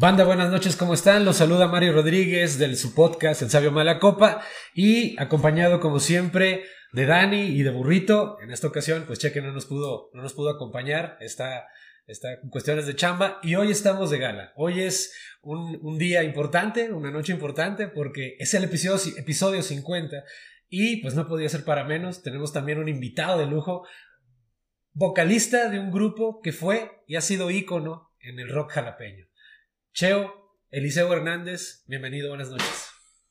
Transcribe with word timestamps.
Banda, 0.00 0.22
buenas 0.22 0.52
noches, 0.52 0.76
¿cómo 0.76 0.94
están? 0.94 1.24
Los 1.24 1.38
saluda 1.38 1.66
Mario 1.66 1.92
Rodríguez 1.92 2.56
del 2.56 2.76
su 2.76 2.94
podcast 2.94 3.42
El 3.42 3.50
Sabio 3.50 3.72
Mala 3.72 3.98
Copa 3.98 4.42
y 4.72 5.20
acompañado 5.20 5.80
como 5.80 5.98
siempre 5.98 6.66
de 6.92 7.04
Dani 7.04 7.46
y 7.46 7.64
de 7.64 7.70
Burrito. 7.70 8.38
En 8.40 8.52
esta 8.52 8.68
ocasión, 8.68 9.06
pues 9.08 9.18
Cheque 9.18 9.42
no 9.42 9.50
nos 9.50 9.66
pudo, 9.66 10.10
no 10.12 10.22
nos 10.22 10.34
pudo 10.34 10.50
acompañar, 10.50 11.16
está, 11.18 11.66
está 12.06 12.28
en 12.34 12.48
cuestiones 12.48 12.86
de 12.86 12.94
chamba 12.94 13.40
y 13.42 13.56
hoy 13.56 13.72
estamos 13.72 14.10
de 14.10 14.18
gala. 14.18 14.52
Hoy 14.54 14.82
es 14.82 15.12
un, 15.42 15.80
un 15.82 15.98
día 15.98 16.22
importante, 16.22 16.92
una 16.92 17.10
noche 17.10 17.32
importante 17.32 17.88
porque 17.88 18.36
es 18.38 18.54
el 18.54 18.62
episodio, 18.62 19.18
episodio 19.18 19.62
50 19.62 20.22
y 20.68 21.02
pues 21.02 21.16
no 21.16 21.26
podía 21.26 21.48
ser 21.48 21.64
para 21.64 21.82
menos. 21.82 22.22
Tenemos 22.22 22.52
también 22.52 22.78
un 22.78 22.88
invitado 22.88 23.40
de 23.40 23.46
lujo, 23.46 23.84
vocalista 24.92 25.68
de 25.68 25.80
un 25.80 25.90
grupo 25.90 26.40
que 26.40 26.52
fue 26.52 26.88
y 27.08 27.16
ha 27.16 27.20
sido 27.20 27.50
ícono 27.50 28.12
en 28.20 28.38
el 28.38 28.48
rock 28.48 28.70
jalapeño. 28.70 29.27
Cheo, 29.92 30.54
Eliseo 30.70 31.12
Hernández, 31.12 31.82
bienvenido, 31.86 32.28
buenas 32.28 32.50
noches. 32.50 32.88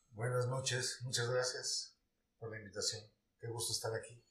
Buenas 0.09 0.47
noches, 0.47 0.99
muchas 1.03 1.29
gracias 1.29 1.97
por 2.39 2.51
la 2.51 2.57
invitación. 2.57 3.01
Qué 3.39 3.47
gusto 3.47 3.71
estar 3.71 3.93
aquí. 3.93 4.21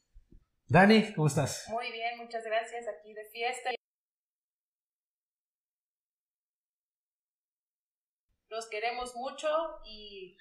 Dani, 0.66 1.14
¿cómo 1.14 1.28
estás? 1.28 1.64
Muy 1.68 1.90
bien, 1.92 2.18
muchas 2.18 2.44
gracias. 2.44 2.84
Aquí 2.88 3.14
de 3.14 3.24
fiesta. 3.30 3.70
Los 8.50 8.68
queremos 8.68 9.14
mucho 9.14 9.48
y, 9.86 10.36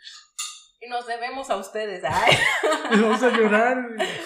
y 0.86 0.90
nos 0.90 1.08
debemos 1.08 1.50
a 1.50 1.58
ustedes. 1.58 2.04
Ay. 2.10 2.38
Vamos 2.92 3.22
a 3.24 3.30
llorar. 3.30 3.78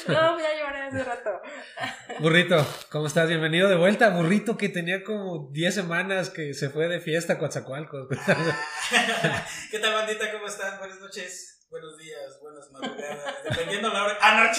No, 0.08 0.40
ya 0.40 0.50
lloré 0.60 0.82
hace 0.88 1.04
rato. 1.04 1.42
Burrito, 2.20 2.66
¿cómo 2.92 3.08
estás? 3.08 3.28
Bienvenido 3.30 3.70
de 3.70 3.76
vuelta. 3.76 4.10
Burrito 4.10 4.58
que 4.58 4.70
tenía 4.70 5.04
como 5.04 5.50
10 5.52 5.74
semanas 5.76 6.30
que 6.30 6.54
se 6.54 6.70
fue 6.70 6.88
de 6.88 7.00
fiesta 7.00 7.34
a 7.34 7.38
Coatzacoalcos. 7.38 8.08
¿Qué 9.72 9.80
tal, 9.80 9.94
bandita? 9.94 10.32
¿Cómo 10.32 10.48
están? 10.48 10.78
Buenas 10.80 11.00
noches, 11.00 11.66
buenos 11.70 11.98
días, 11.98 12.40
buenas 12.42 12.70
madrugadas, 12.72 13.36
dependiendo 13.50 13.90
la 13.94 14.04
hora. 14.04 14.18
¡Ah, 14.22 14.52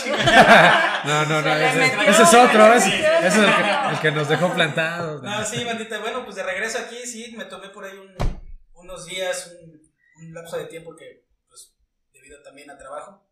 no! 1.05 1.25
No, 1.27 1.43
no, 1.43 1.55
ese, 1.55 1.79
metió, 1.79 2.03
ese 2.03 2.23
es 2.23 2.35
otro, 2.35 2.73
ese, 2.75 2.89
ese 3.01 3.27
es 3.27 3.37
el 3.37 3.45
que, 3.45 3.91
el 3.93 4.01
que 4.01 4.11
nos 4.13 4.29
dejó 4.29 4.53
plantados. 4.55 5.23
No, 5.23 5.45
sí, 5.45 5.65
bandita. 5.65 5.99
Bueno, 5.99 6.25
pues 6.25 6.37
de 6.37 6.43
regreso 6.45 6.79
aquí, 6.79 7.05
sí, 7.07 7.35
me 7.37 7.45
tomé 7.45 7.69
por 7.71 7.85
ahí 7.85 7.99
un- 7.99 8.41
unos 8.75 9.05
días, 9.07 9.53
un, 9.63 9.81
un 10.27 10.35
lapso 10.35 10.57
de 10.57 10.65
tiempo 10.67 10.95
que, 10.97 11.25
debido 12.31 12.43
también 12.43 12.71
a 12.71 12.79
trabajo. 12.79 13.27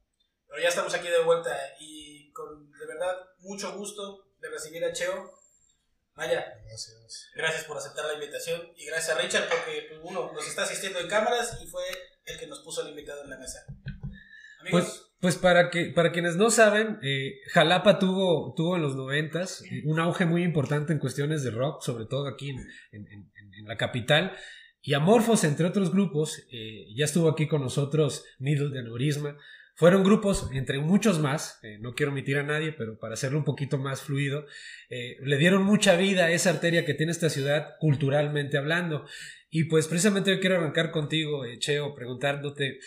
Pero 0.48 0.62
ya 0.62 0.68
estamos 0.68 0.94
aquí 0.94 1.08
de 1.08 1.22
vuelta 1.22 1.54
y 1.80 2.32
con, 2.32 2.70
de 2.72 2.86
verdad, 2.86 3.16
mucho 3.40 3.72
gusto 3.76 4.24
de 4.40 4.48
recibir 4.50 4.84
a 4.84 4.92
Cheo. 4.92 5.32
Vaya, 6.14 6.44
Gracias. 6.66 7.28
gracias 7.36 7.64
por 7.64 7.76
aceptar 7.76 8.06
la 8.06 8.14
invitación 8.14 8.60
y 8.76 8.86
gracias 8.86 9.16
a 9.16 9.20
Richard 9.20 9.48
porque, 9.48 9.86
pues, 9.88 10.00
uno, 10.02 10.32
nos 10.32 10.48
está 10.48 10.62
asistiendo 10.64 10.98
en 10.98 11.06
cámaras 11.08 11.60
y 11.62 11.66
fue 11.68 11.84
el 12.24 12.38
que 12.40 12.48
nos 12.48 12.60
puso 12.60 12.82
el 12.82 12.88
invitado 12.88 13.22
en 13.22 13.30
la 13.30 13.38
mesa. 13.38 13.60
Amigos, 14.60 14.70
Pues, 14.70 15.02
pues 15.20 15.36
para 15.36 15.70
que 15.70 15.92
para 15.94 16.10
quienes 16.10 16.34
no 16.34 16.50
saben, 16.50 16.98
eh, 17.02 17.34
Jalapa 17.52 18.00
tuvo, 18.00 18.52
tuvo 18.56 18.74
en 18.76 18.82
los 18.82 18.96
noventas 18.96 19.62
eh, 19.62 19.82
un 19.84 20.00
auge 20.00 20.26
muy 20.26 20.42
importante 20.42 20.92
en 20.92 20.98
cuestiones 20.98 21.44
de 21.44 21.50
rock, 21.52 21.82
sobre 21.82 22.06
todo 22.06 22.26
aquí 22.26 22.50
en, 22.50 22.58
en- 22.92 23.06
en- 23.12 23.54
en 23.54 23.64
la 23.68 23.76
capital. 23.76 24.36
Y 24.82 24.94
Amorphos, 24.94 25.44
entre 25.44 25.66
otros 25.66 25.92
grupos, 25.92 26.46
eh, 26.52 26.86
ya 26.94 27.04
estuvo 27.04 27.28
aquí 27.28 27.46
con 27.46 27.62
nosotros 27.62 28.24
Needle 28.38 28.70
de 28.70 28.82
Neurisma. 28.82 29.36
Fueron 29.74 30.02
grupos, 30.02 30.48
entre 30.52 30.78
muchos 30.78 31.20
más, 31.20 31.60
eh, 31.62 31.78
no 31.80 31.94
quiero 31.94 32.10
omitir 32.12 32.38
a 32.38 32.42
nadie, 32.42 32.72
pero 32.72 32.98
para 32.98 33.14
hacerlo 33.14 33.38
un 33.38 33.44
poquito 33.44 33.78
más 33.78 34.02
fluido, 34.02 34.44
eh, 34.90 35.16
le 35.22 35.36
dieron 35.36 35.62
mucha 35.62 35.96
vida 35.96 36.26
a 36.26 36.30
esa 36.32 36.50
arteria 36.50 36.84
que 36.84 36.94
tiene 36.94 37.12
esta 37.12 37.30
ciudad 37.30 37.74
culturalmente 37.78 38.58
hablando. 38.58 39.04
Y 39.50 39.64
pues 39.64 39.86
precisamente 39.86 40.34
yo 40.34 40.40
quiero 40.40 40.56
arrancar 40.56 40.90
contigo, 40.90 41.44
Cheo, 41.58 41.94
preguntándote, 41.94 42.78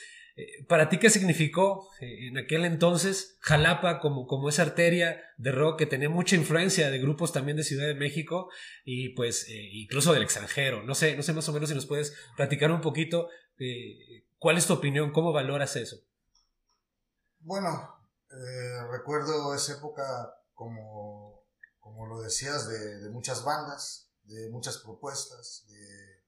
¿Para 0.68 0.90
ti 0.90 0.98
qué 0.98 1.10
significó 1.10 1.90
eh, 2.00 2.28
en 2.28 2.38
aquel 2.38 2.66
entonces 2.66 3.38
Jalapa 3.42 4.00
como, 4.00 4.28
como 4.28 4.50
esa 4.50 4.62
arteria 4.62 5.22
de 5.38 5.52
rock 5.52 5.80
que 5.80 5.86
tenía 5.86 6.10
mucha 6.10 6.36
influencia 6.36 6.90
de 6.90 7.00
grupos 7.00 7.34
también 7.34 7.58
de 7.58 7.64
Ciudad 7.64 7.88
de 7.88 7.96
México 7.96 8.50
y 8.86 9.10
pues 9.10 9.48
eh, 9.50 9.70
incluso 9.74 10.14
del 10.14 10.24
extranjero? 10.24 10.84
No 10.84 10.96
sé, 10.96 11.16
no 11.16 11.24
sé 11.24 11.34
más 11.34 11.48
o 11.50 11.54
menos 11.54 11.70
si 11.70 11.76
nos 11.76 11.86
puedes 11.86 12.14
platicar 12.36 12.72
un 12.72 12.82
poquito 12.82 13.30
eh, 13.60 14.26
cuál 14.38 14.58
es 14.58 14.68
tu 14.68 14.74
opinión, 14.74 15.12
cómo 15.12 15.34
valoras 15.34 15.76
eso. 15.76 15.98
Bueno, 17.40 18.02
eh, 18.30 18.88
recuerdo 18.92 19.54
esa 19.54 19.74
época 19.74 20.04
como, 20.54 21.44
como 21.80 22.08
lo 22.08 22.22
decías, 22.22 22.70
de, 22.70 23.00
de 23.00 23.10
muchas 23.10 23.44
bandas, 23.44 24.12
de 24.24 24.50
muchas 24.50 24.78
propuestas, 24.78 25.66
de 25.68 26.24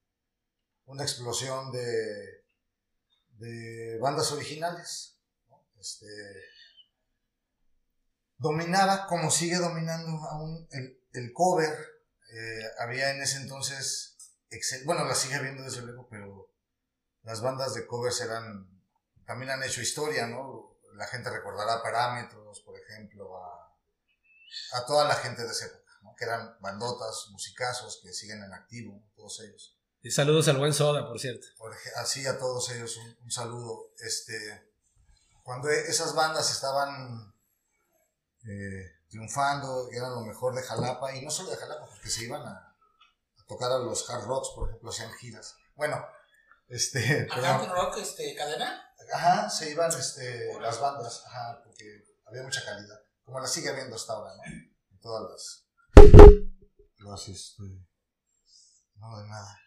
una 0.86 1.04
explosión 1.04 1.72
de, 1.72 2.43
de 3.44 3.98
bandas 4.00 4.32
originales. 4.32 5.18
Este, 5.80 6.08
dominaba, 8.38 9.06
como 9.08 9.30
sigue 9.32 9.58
dominando 9.58 10.10
aún, 10.30 10.68
el, 11.12 11.34
cover. 11.34 11.74
Eh, 12.34 12.64
había 12.80 13.12
en 13.12 13.22
ese 13.22 13.38
entonces, 13.38 14.18
bueno, 14.86 15.06
la 15.06 15.14
sigue 15.14 15.36
habiendo 15.36 15.64
desde 15.64 15.82
luego, 15.82 16.08
pero 16.10 16.52
las 17.24 17.42
bandas 17.42 17.74
de 17.74 17.86
covers 17.86 18.22
eran 18.22 18.74
también 19.26 19.52
han 19.52 19.64
hecho 19.64 19.82
historia, 19.82 20.28
¿no? 20.28 20.78
La 20.96 21.08
gente 21.08 21.30
recordará 21.30 21.82
Parámetros, 21.82 22.62
por 22.62 22.78
ejemplo, 22.80 23.38
a, 23.38 23.76
a 24.74 24.86
toda 24.86 25.08
la 25.08 25.16
gente 25.16 25.44
de 25.44 25.52
esa 25.52 25.66
época. 25.66 25.84
Que 26.18 26.26
eran 26.26 26.58
bandotas, 26.60 27.28
musicazos 27.32 28.02
que 28.04 28.14
siguen 28.14 28.44
en 28.44 28.54
activo, 28.54 29.02
todos 29.16 29.40
ellos. 29.42 29.80
Y 30.04 30.12
saludos 30.12 30.50
al 30.50 30.58
buen 30.58 30.74
Soda, 30.74 31.08
por 31.08 31.18
cierto. 31.18 31.48
Así 31.96 32.28
a 32.28 32.38
todos 32.38 32.70
ellos 32.72 32.98
un, 32.98 33.18
un 33.24 33.32
saludo. 33.32 33.94
Este, 34.00 34.74
cuando 35.44 35.70
e- 35.70 35.88
esas 35.88 36.14
bandas 36.14 36.52
estaban 36.52 37.34
eh, 38.44 38.92
triunfando, 39.10 39.90
eran 39.92 40.12
lo 40.12 40.22
mejor 40.22 40.54
de 40.56 40.62
Jalapa, 40.62 41.16
y 41.16 41.24
no 41.24 41.32
solo 41.32 41.52
de 41.52 41.56
Jalapa, 41.56 41.86
porque 41.88 42.10
se 42.10 42.26
iban 42.26 42.42
a, 42.42 42.52
a 42.52 43.46
tocar 43.48 43.72
a 43.72 43.78
los 43.78 44.10
hard 44.10 44.26
rocks, 44.26 44.50
por 44.54 44.68
ejemplo, 44.68 44.90
hacían 44.90 45.14
giras. 45.14 45.56
Bueno, 45.76 46.06
este, 46.68 47.26
¿a 47.32 47.56
Hard 47.56 47.72
Rock 47.72 47.98
este, 48.00 48.36
cadena? 48.36 48.84
Ajá, 49.14 49.50
se 49.50 49.72
iban 49.72 49.90
este, 49.90 50.60
las 50.60 50.82
bandas, 50.82 51.24
ajá, 51.28 51.62
porque 51.64 52.04
había 52.26 52.44
mucha 52.44 52.64
calidad. 52.66 53.00
Como 53.24 53.40
la 53.40 53.48
sigue 53.48 53.70
habiendo 53.70 53.96
hasta 53.96 54.14
ahora, 54.14 54.34
¿no? 54.36 54.44
En 54.44 55.00
todas 55.00 55.32
las. 55.32 55.66
Las, 56.98 57.28
este. 57.30 57.64
No, 58.96 59.22
de 59.22 59.28
nada. 59.30 59.60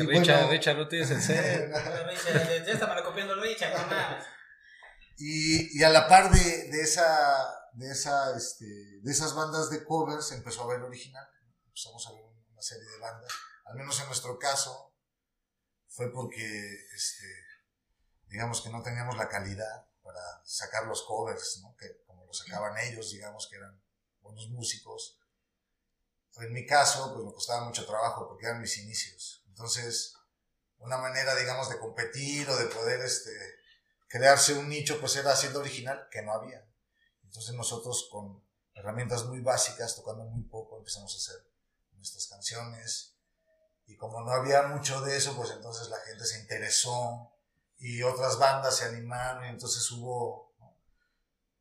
Y 0.00 0.06
Richard, 0.06 0.36
bueno- 0.38 0.50
Richard, 0.50 0.76
no 0.76 0.88
tienes 0.88 1.10
el 1.10 1.18
Richard, 2.08 2.64
ya 2.66 2.72
está 2.72 2.86
malacopiando 2.86 3.34
el 3.34 3.42
Richard, 3.42 3.72
no 3.90 4.32
y, 5.18 5.78
y 5.78 5.82
a 5.84 5.90
la 5.90 6.08
par 6.08 6.30
de, 6.30 6.68
de 6.70 6.80
esa. 6.82 7.58
De, 7.74 7.90
esa, 7.90 8.36
este, 8.36 8.66
de 8.66 9.10
esas 9.10 9.34
bandas 9.34 9.70
de 9.70 9.82
covers 9.84 10.30
empezó 10.32 10.64
a 10.64 10.66
ver 10.74 10.82
original. 10.82 11.26
Empezamos 11.64 12.06
a 12.06 12.12
ver 12.12 12.22
una 12.50 12.60
serie 12.60 12.84
de 12.84 12.98
bandas. 12.98 13.32
Al 13.64 13.76
menos 13.76 13.98
en 14.00 14.06
nuestro 14.06 14.38
caso, 14.38 14.94
fue 15.88 16.12
porque, 16.12 16.44
este, 16.94 17.26
digamos 18.26 18.60
que 18.60 18.68
no 18.68 18.82
teníamos 18.82 19.16
la 19.16 19.28
calidad 19.28 19.86
para 20.02 20.20
sacar 20.44 20.84
los 20.86 21.02
covers, 21.04 21.60
¿no? 21.62 21.74
Que 21.78 22.02
como 22.06 22.26
lo 22.26 22.32
sacaban 22.34 22.76
ellos, 22.78 23.10
digamos 23.10 23.48
que 23.48 23.56
eran 23.56 23.82
buenos 24.20 24.48
músicos. 24.50 25.18
En 26.36 26.52
mi 26.52 26.66
caso, 26.66 27.12
pues 27.14 27.24
me 27.24 27.32
costaba 27.32 27.64
mucho 27.64 27.86
trabajo 27.86 28.28
porque 28.28 28.46
eran 28.46 28.60
mis 28.60 28.76
inicios. 28.78 29.41
Entonces, 29.52 30.14
una 30.78 30.96
manera, 30.96 31.34
digamos, 31.36 31.68
de 31.68 31.78
competir 31.78 32.48
o 32.48 32.56
de 32.56 32.66
poder, 32.66 33.00
este, 33.02 33.30
crearse 34.08 34.54
un 34.54 34.68
nicho, 34.68 34.98
pues 34.98 35.14
era 35.16 35.32
haciendo 35.32 35.60
original, 35.60 36.08
que 36.10 36.22
no 36.22 36.32
había. 36.32 36.66
Entonces 37.22 37.54
nosotros 37.54 38.08
con 38.10 38.42
herramientas 38.74 39.26
muy 39.26 39.40
básicas, 39.40 39.94
tocando 39.94 40.24
muy 40.24 40.42
poco, 40.44 40.78
empezamos 40.78 41.14
a 41.14 41.18
hacer 41.18 41.46
nuestras 41.92 42.26
canciones. 42.28 43.14
Y 43.86 43.96
como 43.96 44.22
no 44.22 44.32
había 44.32 44.62
mucho 44.62 45.02
de 45.02 45.16
eso, 45.16 45.36
pues 45.36 45.50
entonces 45.50 45.88
la 45.88 45.98
gente 46.00 46.24
se 46.24 46.40
interesó 46.40 47.30
y 47.78 48.02
otras 48.02 48.38
bandas 48.38 48.76
se 48.76 48.86
animaron 48.86 49.44
y 49.44 49.48
entonces 49.48 49.88
hubo... 49.92 50.50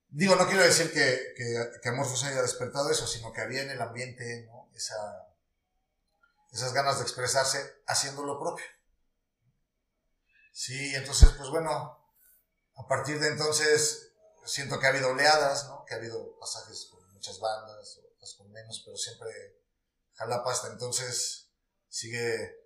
Digo, 0.07 0.35
no 0.35 0.47
quiero 0.47 0.63
decir 0.63 0.91
que, 0.91 1.33
que, 1.35 1.79
que 1.81 1.89
haya 1.89 2.41
despertado 2.41 2.89
eso, 2.89 3.07
sino 3.07 3.31
que 3.31 3.41
había 3.41 3.63
en 3.63 3.69
el 3.69 3.81
ambiente 3.81 4.45
¿no? 4.47 4.69
Esa, 4.75 5.30
esas 6.51 6.73
ganas 6.73 6.97
de 6.97 7.03
expresarse 7.03 7.81
haciendo 7.87 8.23
lo 8.23 8.39
propio. 8.39 8.65
Sí, 10.51 10.93
entonces, 10.95 11.29
pues 11.37 11.49
bueno, 11.49 11.97
a 12.75 12.87
partir 12.87 13.19
de 13.19 13.29
entonces 13.29 14.11
siento 14.45 14.79
que 14.79 14.85
ha 14.85 14.89
habido 14.89 15.09
oleadas, 15.09 15.67
¿no? 15.67 15.85
Que 15.85 15.93
ha 15.93 15.97
habido 15.97 16.37
pasajes 16.39 16.89
con 16.91 17.13
muchas 17.13 17.39
bandas, 17.39 18.01
otras 18.15 18.33
con 18.35 18.51
menos, 18.51 18.81
pero 18.85 18.97
siempre 18.97 19.29
Jalapa 20.15 20.51
hasta 20.51 20.71
entonces 20.71 21.49
sigue 21.87 22.57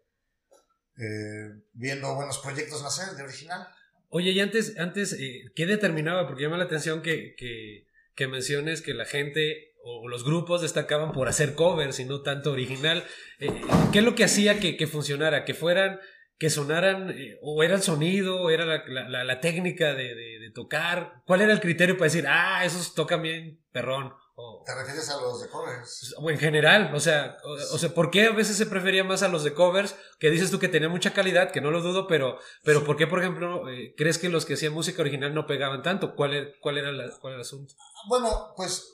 eh, 0.97 1.61
viendo 1.73 2.15
buenos 2.15 2.39
proyectos 2.39 2.81
nacer 2.81 3.15
de 3.15 3.23
original. 3.23 3.67
Oye, 4.09 4.31
y 4.31 4.39
antes, 4.39 4.77
antes 4.77 5.13
eh, 5.13 5.43
¿qué 5.55 5.65
determinaba? 5.65 6.27
Porque 6.27 6.43
llama 6.43 6.57
la 6.57 6.65
atención 6.65 7.01
que, 7.01 7.35
que, 7.35 7.87
que 8.15 8.27
menciones 8.27 8.81
que 8.81 8.93
la 8.93 9.05
gente 9.05 9.74
o 9.87 10.07
los 10.07 10.23
grupos 10.25 10.61
destacaban 10.61 11.11
por 11.11 11.27
hacer 11.27 11.53
covers 11.53 11.99
y 11.99 12.05
no 12.05 12.21
tanto 12.21 12.51
original. 12.51 13.03
Eh, 13.39 13.49
¿Qué 13.91 13.99
es 13.99 14.05
lo 14.05 14.15
que 14.15 14.23
hacía 14.23 14.59
que, 14.59 14.77
que 14.77 14.87
funcionara? 14.87 15.45
Que 15.45 15.53
fueran, 15.53 15.99
que 16.39 16.49
sonaran, 16.49 17.11
eh, 17.11 17.37
o 17.43 17.61
era 17.63 17.75
el 17.75 17.83
sonido, 17.83 18.49
era 18.49 18.65
la, 18.65 18.83
la- 18.87 19.23
la 19.23 19.39
técnica 19.39 19.93
de, 19.93 20.15
de- 20.15 20.39
de 20.39 20.51
tocar. 20.53 21.21
¿Cuál 21.25 21.41
era 21.41 21.53
el 21.53 21.61
criterio 21.61 21.97
para 21.97 22.05
decir, 22.11 22.25
ah, 22.27 22.65
esos 22.65 22.95
tocan 22.95 23.21
bien 23.21 23.63
perrón? 23.71 24.11
O, 24.37 24.63
¿Te 24.65 24.75
refieres 24.75 25.09
a 25.09 25.21
los 25.21 25.41
de 25.41 25.47
covers? 25.47 26.13
o 26.17 26.29
en 26.29 26.37
general, 26.37 26.91
o 26.93 26.99
sea, 26.99 27.37
o, 27.45 27.53
o 27.53 27.77
sea, 27.77 27.93
¿por 27.93 28.11
qué 28.11 28.25
a 28.25 28.31
veces 28.33 28.57
se 28.57 28.65
prefería 28.65 29.03
más 29.05 29.23
a 29.23 29.29
los 29.29 29.45
de 29.45 29.53
covers? 29.53 29.95
Que 30.19 30.29
dices 30.29 30.51
tú 30.51 30.59
que 30.59 30.67
tenían 30.67 30.91
mucha 30.91 31.13
calidad, 31.13 31.51
que 31.51 31.61
no 31.61 31.71
lo 31.71 31.81
dudo, 31.81 32.05
pero, 32.07 32.37
pero 32.63 32.83
¿por 32.83 32.97
qué, 32.97 33.07
por 33.07 33.19
ejemplo, 33.21 33.69
eh, 33.69 33.93
crees 33.95 34.17
que 34.17 34.27
los 34.27 34.45
que 34.45 34.55
hacían 34.55 34.73
música 34.73 35.01
original 35.03 35.33
no 35.33 35.47
pegaban 35.47 35.83
tanto? 35.83 36.15
¿Cuál 36.15 36.33
era, 36.33 36.49
cuál 36.59 36.77
era, 36.79 36.91
la- 36.91 37.11
cuál 37.21 37.31
era 37.33 37.37
el 37.37 37.41
asunto? 37.47 37.75
Bueno, 38.09 38.51
pues 38.57 38.91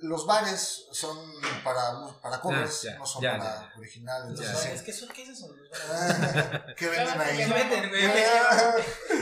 los 0.00 0.26
bares 0.26 0.86
son 0.90 1.16
para, 1.62 1.92
para 2.22 2.40
covers, 2.40 2.80
Ah, 2.84 2.88
ya, 2.92 2.98
no 2.98 3.06
son 3.06 3.22
ya, 3.22 3.38
para 3.38 3.44
ya, 3.44 3.70
ya. 3.72 3.78
original. 3.78 4.30
Los 4.30 4.40
Entonces, 4.40 4.78
sí. 4.80 4.84
¿qué, 4.84 4.92
son, 4.92 5.08
¿Qué 5.10 5.22
es 5.22 5.28
eso? 5.30 5.48
Los 5.48 5.70
bares? 5.70 5.86
Ah, 5.90 6.66
¿Qué 6.76 6.88
venden 6.88 7.20
ahí? 7.20 7.36
¿Qué 7.38 7.46
venden, 7.46 7.88
güey? 7.88 8.02
Ah, 8.50 8.74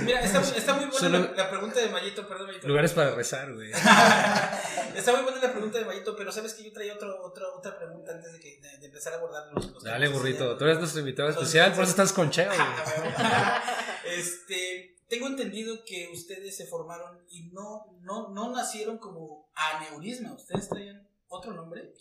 Mira, 0.02 0.20
está, 0.20 0.40
está 0.40 0.74
muy 0.74 0.84
buena 0.86 0.98
Solo- 1.00 1.18
la, 1.18 1.32
la 1.44 1.50
pregunta 1.50 1.80
de 1.80 1.88
Mayito, 1.88 2.26
perdón, 2.28 2.46
Mayito. 2.46 2.68
Lugares 2.68 2.92
para 2.92 3.10
rezar, 3.10 3.52
güey. 3.52 3.70
Está 4.94 5.12
muy 5.12 5.22
buena 5.22 5.38
la 5.40 5.52
pregunta 5.52 5.78
de 5.78 5.84
Mayito, 5.84 6.16
pero 6.16 6.32
sabes 6.32 6.54
que 6.54 6.64
yo 6.64 6.72
traía 6.72 6.94
otro, 6.94 7.20
otro, 7.24 7.56
otra 7.56 7.76
pregunta 7.78 8.12
antes 8.12 8.32
de, 8.32 8.40
que, 8.40 8.58
de, 8.60 8.78
de 8.78 8.86
empezar 8.86 9.12
a 9.12 9.16
abordar 9.16 9.46
los, 9.52 9.66
los 9.72 9.82
Dale, 9.84 10.08
burrito. 10.08 10.56
Tú 10.56 10.64
eres 10.64 10.78
nuestro 10.78 11.00
invitado 11.00 11.28
especial, 11.30 11.72
por 11.72 11.82
eso 11.84 11.90
estás 11.90 12.12
con 12.12 12.30
Cheo, 12.30 12.46
güey. 12.46 12.58
este, 14.18 14.96
tengo 15.08 15.26
entendido 15.26 15.84
que 15.84 16.10
ustedes 16.12 16.56
se 16.56 16.66
formaron 16.66 17.24
y 17.28 17.50
no, 17.50 17.86
no, 18.00 18.28
no 18.28 18.50
nacieron 18.50 18.98
como 18.98 19.50
aneurisma. 19.54 20.34
¿Ustedes 20.34 20.68
traían 20.68 21.08
otro 21.28 21.52
nombre? 21.52 21.92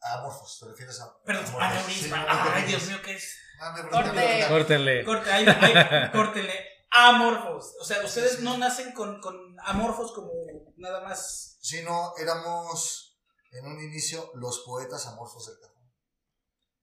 Amorfos, 0.00 0.58
¿te 0.60 0.66
refieres 0.66 1.00
a 1.00 1.20
Perdón, 1.24 1.44
amorfos? 1.46 1.62
aneurisma. 1.62 2.22
Sí, 2.22 2.50
Ay, 2.54 2.62
Dios 2.64 2.86
mío, 2.86 2.96
¿qué 3.04 3.14
es? 3.14 3.36
Ah, 3.60 3.72
me 3.76 3.90
Córtenle. 3.90 5.04
Ahí, 5.32 6.10
córtenle. 6.12 6.54
Amorfos. 6.90 7.74
O 7.80 7.84
sea, 7.84 8.04
ustedes 8.04 8.40
no 8.40 8.56
nacen 8.56 8.92
con, 8.92 9.20
con 9.20 9.56
amorfos 9.64 10.12
como 10.12 10.30
nada 10.76 11.00
más. 11.02 11.58
Sí, 11.60 11.82
no, 11.82 12.14
éramos 12.16 13.18
en 13.50 13.66
un 13.66 13.82
inicio 13.82 14.30
los 14.34 14.60
poetas 14.60 15.06
amorfos 15.06 15.46
del 15.46 15.58
cajón. 15.60 15.77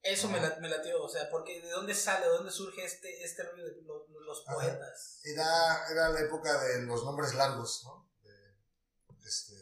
Eso 0.08 0.28
me, 0.28 0.40
la, 0.40 0.56
me 0.60 0.68
latió. 0.68 1.02
O 1.02 1.08
sea, 1.08 1.28
porque 1.30 1.60
¿de 1.60 1.70
dónde 1.70 1.94
sale, 1.94 2.26
de 2.26 2.32
dónde 2.32 2.50
surge 2.52 2.84
este, 2.84 3.22
este 3.24 3.42
rollo 3.42 3.64
de 3.64 3.82
lo- 3.82 4.06
lo- 4.08 4.20
los 4.20 4.40
poetas? 4.42 5.20
Era, 5.24 5.86
era 5.90 6.08
la 6.10 6.20
época 6.20 6.58
de 6.62 6.82
los 6.82 7.04
nombres 7.04 7.34
largos, 7.34 7.82
¿no? 7.84 8.08
De- 8.22 9.26
este, 9.26 9.54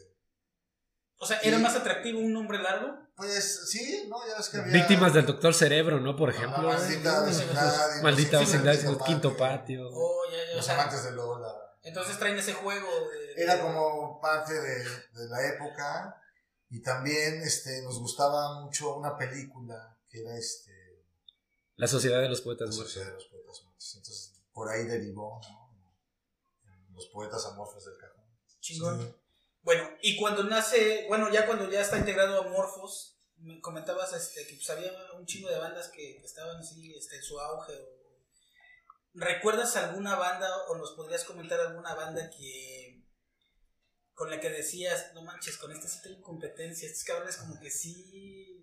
O 1.17 1.25
sea, 1.25 1.39
¿era 1.39 1.57
más 1.57 1.75
atractivo 1.75 2.19
un 2.19 2.33
nombre 2.33 2.59
largo? 2.59 3.03
pues 3.17 3.69
sí, 3.69 4.07
¿no? 4.09 4.17
Ya 4.27 4.35
ves 4.37 4.49
que 4.49 4.57
había... 4.57 4.73
Víctimas 4.73 5.13
del 5.13 5.25
doctor 5.25 5.53
Cerebro, 5.53 6.01
¿no? 6.01 6.17
Por 6.17 6.29
Ah, 6.29 6.33
ejemplo. 6.33 6.67
maldita 6.67 7.21
vecindad. 7.23 8.01
Maldita 8.01 8.39
los 8.41 8.51
vecindad, 8.51 8.73
quinto 8.77 9.05
quinto 9.05 9.37
patio. 9.37 9.89
Oh, 9.89 10.21
ya, 10.29 10.37
ya, 10.47 10.51
o 10.51 10.55
Los 10.57 10.65
sea, 10.65 10.73
amantes 10.75 11.03
de 11.05 11.11
Lola. 11.13 11.47
entonces 11.83 12.19
traen 12.19 12.37
ese 12.37 12.53
juego 12.53 12.87
de... 13.09 13.41
Era 13.41 13.61
como 13.61 14.19
parte 14.19 14.53
de, 14.53 14.83
de 14.83 15.29
la 15.29 15.47
época 15.47 16.21
y 16.69 16.81
también 16.81 17.41
este, 17.41 17.81
nos 17.83 17.99
gustaba 17.99 18.59
mucho 18.59 18.95
una 18.97 19.17
película 19.17 19.94
era 20.19 20.37
este, 20.37 21.03
La 21.75 21.87
sociedad 21.87 22.21
de 22.21 22.29
los 22.29 22.39
La 22.39 22.43
poetas 22.45 22.69
muertos. 22.75 22.87
Sociedad 22.93 23.07
de 23.09 23.13
los 23.15 23.25
Poetas 23.25 23.63
Muertos. 23.63 23.95
Entonces, 23.95 24.33
por 24.53 24.69
ahí 24.69 24.85
derivó 24.85 25.39
¿no? 25.43 25.73
En 26.87 26.93
los 26.93 27.07
poetas 27.07 27.45
amorfos 27.45 27.85
del 27.85 27.97
cajón. 27.97 28.25
Chingón. 28.59 29.01
Sí. 29.01 29.15
Bueno, 29.61 29.89
y 30.01 30.15
cuando 30.19 30.43
nace, 30.43 31.05
bueno, 31.07 31.31
ya 31.31 31.45
cuando 31.47 31.69
ya 31.69 31.81
está 31.81 31.97
integrado 31.97 32.39
Amorphos, 32.41 33.17
me 33.37 33.59
comentabas 33.61 34.13
este, 34.13 34.45
que 34.47 34.55
pues 34.55 34.69
había 34.69 34.91
un 35.13 35.25
chingo 35.25 35.49
de 35.49 35.57
bandas 35.57 35.89
que, 35.89 36.17
que 36.19 36.25
estaban 36.25 36.57
así 36.57 36.93
este, 36.95 37.17
en 37.17 37.23
su 37.23 37.39
auge. 37.39 37.73
o- 37.73 38.05
¿Recuerdas 39.13 39.75
alguna 39.75 40.15
banda 40.15 40.47
o 40.67 40.75
nos 40.77 40.91
podrías 40.91 41.23
comentar 41.23 41.59
alguna 41.59 41.95
banda 41.95 42.29
que 42.29 43.03
con 44.13 44.29
la 44.29 44.39
que 44.39 44.49
decías, 44.49 45.13
no 45.13 45.23
manches, 45.23 45.57
con 45.57 45.71
esta 45.71 45.87
sí 45.89 45.99
tengo 46.03 46.21
competencia, 46.21 46.87
estos 46.87 47.03
cabrones 47.03 47.35
como 47.37 47.59
que 47.59 47.69
sí, 47.71 48.54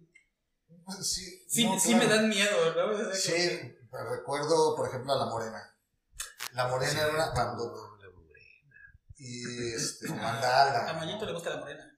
sí, 1.02 1.44
sí, 1.48 1.64
no, 1.64 1.78
sí 1.78 1.90
claro. 1.94 2.04
me 2.08 2.14
dan 2.14 2.28
miedo, 2.28 2.74
¿no? 2.74 3.10
Que- 3.10 3.16
Sí, 3.16 3.76
recuerdo, 4.10 4.74
por 4.76 4.88
ejemplo, 4.88 5.12
a 5.12 5.16
La 5.18 5.26
Morena. 5.26 5.74
La 6.52 6.68
Morena 6.68 6.92
era 7.00 7.08
una 7.10 7.30
bandota. 7.32 7.88
Y 9.24 9.72
este, 9.74 10.08
A 10.12 10.14
Mandala. 10.16 10.92
Mayito 10.94 11.24
le 11.26 11.32
gusta 11.32 11.50
la 11.50 11.56
morena. 11.58 11.88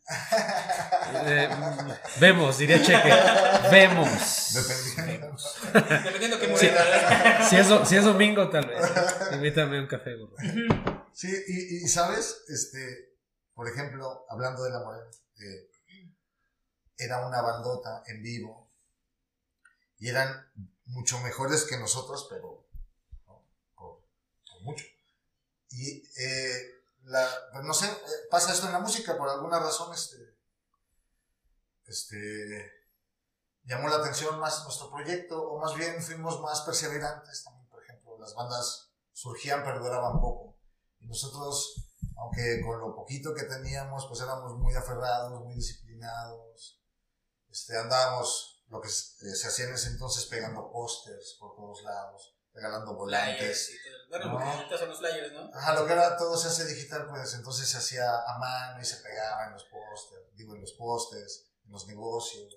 Eh, 1.26 1.48
mm, 1.48 2.20
vemos, 2.20 2.58
diría 2.58 2.82
Cheque. 2.82 3.10
Vemos. 3.70 4.52
Dependiendo. 4.52 5.34
Dependiendo 6.04 6.38
que 6.38 6.44
Sí. 6.58 6.66
morena. 6.66 7.46
Si 7.48 7.56
es, 7.56 7.68
do- 7.68 7.86
si 7.86 7.96
es 7.96 8.04
domingo, 8.04 8.50
tal 8.50 8.66
vez. 8.66 8.84
Invítame 9.32 9.80
un 9.80 9.86
café, 9.86 10.16
burro. 10.16 10.36
Sí, 11.14 11.32
y, 11.48 11.84
y 11.84 11.88
sabes, 11.88 12.42
este, 12.48 13.14
por 13.54 13.66
ejemplo, 13.68 14.26
hablando 14.28 14.62
de 14.64 14.70
La 14.70 14.80
Morena, 14.80 15.06
eh, 15.38 15.70
era 16.98 17.26
una 17.26 17.40
bandota 17.40 18.02
en 18.06 18.22
vivo 18.22 18.63
y 19.98 20.08
eran 20.08 20.50
mucho 20.86 21.18
mejores 21.20 21.64
que 21.64 21.78
nosotros, 21.78 22.26
pero 22.28 22.66
¿no? 23.26 23.42
por, 23.74 24.00
por 24.50 24.62
mucho. 24.62 24.84
Y 25.70 26.02
eh, 26.16 26.74
la, 27.04 27.28
no 27.62 27.74
sé, 27.74 27.86
eh, 27.86 28.28
pasa 28.30 28.52
esto 28.52 28.66
en 28.66 28.72
la 28.72 28.80
música, 28.80 29.16
por 29.16 29.28
alguna 29.28 29.58
razón, 29.58 29.92
este, 29.94 30.36
este, 31.86 32.72
llamó 33.64 33.88
la 33.88 33.96
atención 33.96 34.38
más 34.38 34.64
nuestro 34.64 34.90
proyecto, 34.90 35.42
o 35.42 35.58
más 35.58 35.74
bien 35.74 36.02
fuimos 36.02 36.40
más 36.40 36.62
perseverantes 36.62 37.44
también, 37.44 37.68
por 37.68 37.82
ejemplo, 37.82 38.18
las 38.18 38.34
bandas 38.34 38.90
surgían 39.12 39.62
pero 39.64 39.80
duraban 39.82 40.20
poco. 40.20 40.56
Y 41.00 41.06
nosotros, 41.06 41.74
aunque 42.16 42.62
con 42.64 42.80
lo 42.80 42.94
poquito 42.94 43.34
que 43.34 43.44
teníamos, 43.44 44.06
pues 44.06 44.20
éramos 44.20 44.56
muy 44.58 44.74
aferrados, 44.74 45.40
muy 45.42 45.54
disciplinados, 45.54 46.80
este, 47.50 47.76
andábamos, 47.78 48.53
lo 48.68 48.80
que 48.80 48.88
se, 48.88 49.28
eh, 49.28 49.34
se 49.34 49.48
hacía 49.48 49.66
en 49.66 49.74
ese 49.74 49.88
entonces, 49.88 50.26
pegando 50.26 50.70
pósters 50.70 51.36
por 51.38 51.54
todos 51.54 51.82
lados, 51.82 52.36
regalando 52.52 52.94
volantes. 52.94 53.72
Bueno, 54.08 54.38
No. 54.38 54.62
lo 54.62 54.68
que 54.68 54.78
son 54.78 54.88
los 54.88 54.98
flyers, 54.98 55.32
¿no? 55.32 55.50
Ajá, 55.54 55.74
lo 55.74 55.86
que 55.86 55.92
ahora 55.92 56.16
todo 56.16 56.36
se 56.36 56.48
hace 56.48 56.64
digital, 56.66 57.06
pues 57.08 57.34
entonces 57.34 57.68
se 57.68 57.76
hacía 57.78 58.04
a 58.08 58.38
mano 58.38 58.80
y 58.80 58.84
se 58.84 58.96
pegaba 58.98 59.46
en 59.46 59.52
los 59.54 59.64
pósters, 59.64 60.34
digo, 60.34 60.54
en 60.54 60.60
los 60.60 60.72
postes, 60.72 61.46
en 61.64 61.72
los 61.72 61.86
negocios. 61.86 62.56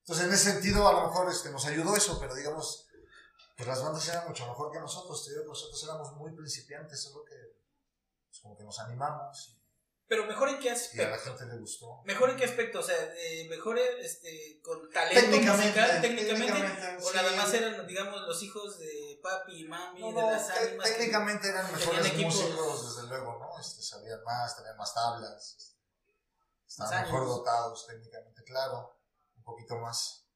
Entonces, 0.00 0.26
en 0.26 0.32
ese 0.32 0.52
sentido, 0.52 0.88
a 0.88 0.92
lo 0.92 1.06
mejor 1.08 1.30
este, 1.30 1.50
nos 1.50 1.64
ayudó 1.66 1.94
eso, 1.96 2.18
pero 2.18 2.34
digamos, 2.34 2.88
pues 3.56 3.68
las 3.68 3.82
bandas 3.82 4.08
eran 4.08 4.26
mucho 4.26 4.46
mejor 4.48 4.72
que 4.72 4.80
nosotros, 4.80 5.24
te 5.24 5.30
digo 5.32 5.44
nosotros 5.44 5.82
éramos 5.84 6.12
muy 6.16 6.34
principiantes, 6.34 7.00
solo 7.02 7.24
que, 7.24 7.36
pues, 8.28 8.40
como 8.40 8.56
que 8.56 8.64
nos 8.64 8.78
animamos 8.80 9.61
Pero 10.12 10.26
mejor 10.26 10.50
en 10.50 10.58
qué 10.58 10.66
y 10.66 10.68
a 10.68 10.72
la 10.74 10.76
aspecto. 11.14 11.38
gente 11.38 11.54
le 11.54 11.58
gustó. 11.60 12.02
Mejor 12.04 12.28
en 12.28 12.36
qué 12.36 12.44
aspecto, 12.44 12.80
o 12.80 12.82
sea, 12.82 12.96
eh, 13.16 13.46
mejor 13.48 13.78
este, 13.78 14.60
con 14.62 14.90
talento 14.90 15.20
Técnicamente, 15.22 15.62
musical, 15.80 16.00
técnicamente, 16.02 16.52
técnicamente, 16.52 17.02
o 17.04 17.08
sí. 17.08 17.16
nada 17.16 17.32
más 17.32 17.54
eran, 17.54 17.86
digamos, 17.86 18.20
los 18.20 18.42
hijos 18.42 18.78
de 18.78 19.18
papi 19.22 19.60
y 19.62 19.68
mami, 19.68 20.00
No, 20.00 20.08
de 20.08 20.32
las 20.32 20.50
ánimas. 20.50 20.86
que- 20.86 20.94
técnicamente 20.96 21.48
eran 21.48 21.72
mejores 21.72 22.14
músicos, 22.18 22.94
desde 22.96 23.08
luego, 23.08 23.38
¿no? 23.38 23.58
Este, 23.58 23.80
sabían 23.82 24.22
más, 24.22 24.54
tenían 24.54 24.76
más 24.76 24.92
tablas, 24.92 25.54
este, 25.56 25.76
estaban 26.68 27.04
mejor 27.04 27.26
dotados 27.26 27.86
técnicamente, 27.86 28.44
claro, 28.44 28.98
un 29.36 29.42
poquito 29.44 29.76
más. 29.76 30.26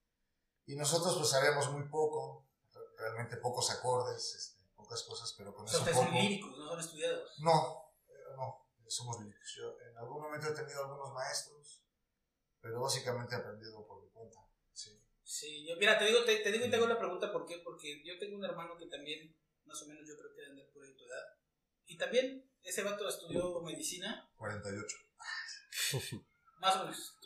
Y 0.65 0.75
nosotros 0.77 1.17
pues 1.19 1.29
sabíamos 1.29 1.71
muy 1.71 1.87
poco, 1.91 2.49
re- 2.73 2.81
realmente 2.99 3.37
pocos 3.37 3.71
acordes, 3.71 4.35
este, 4.37 4.65
pocas 4.75 5.03
cosas, 5.03 5.35
pero 5.37 5.55
con 5.55 5.67
o 5.67 5.69
sea, 5.69 5.81
eso 5.81 5.91
poco. 5.91 6.05
son 6.07 6.15
líricos, 6.15 6.57
no 6.57 6.69
son 6.71 6.81
estudiados. 6.81 7.31
No, 7.41 7.93
eh, 8.09 8.13
no, 8.37 8.66
somos 8.89 9.21
líricos. 9.21 9.55
Yo 9.57 9.77
en 9.81 9.97
algún 9.97 10.23
momento 10.23 10.49
he 10.49 10.55
tenido 10.55 10.83
algunos 10.85 11.13
maestros, 11.13 11.83
pero 12.61 12.81
básicamente 12.81 13.35
he 13.35 13.39
aprendido 13.39 13.87
por 13.87 14.03
mi 14.03 14.11
cuenta. 14.11 14.39
Sí. 14.73 15.03
Sí, 15.23 15.67
yo, 15.67 15.77
mira, 15.77 15.99
te 15.99 16.05
digo, 16.05 16.25
te, 16.25 16.39
te 16.39 16.53
digo 16.53 16.67
y 16.67 16.71
te 16.71 16.77
hago 16.77 16.87
la 16.87 16.99
pregunta, 16.99 17.33
¿por 17.33 17.47
qué? 17.47 17.59
Porque 17.65 18.03
yo 18.05 18.17
tengo 18.19 18.37
un 18.37 18.45
hermano 18.45 18.77
que 18.79 18.87
también, 18.87 19.37
más 19.65 19.83
o 19.83 19.87
menos, 19.87 20.07
yo 20.07 20.17
creo 20.17 20.31
que 20.31 20.41
debe 20.41 20.53
andar 20.53 20.71
por 20.73 20.85
ahí 20.85 20.95
tu 20.97 21.05
edad. 21.05 21.25
Y 21.87 21.99
también, 21.99 22.49
ese 22.63 22.83
vato 22.85 23.09
estudió 23.09 23.61
medicina, 23.63 24.31
48. 24.37 24.97
Más 26.59 26.77
o 26.77 26.85
menos. 26.85 27.17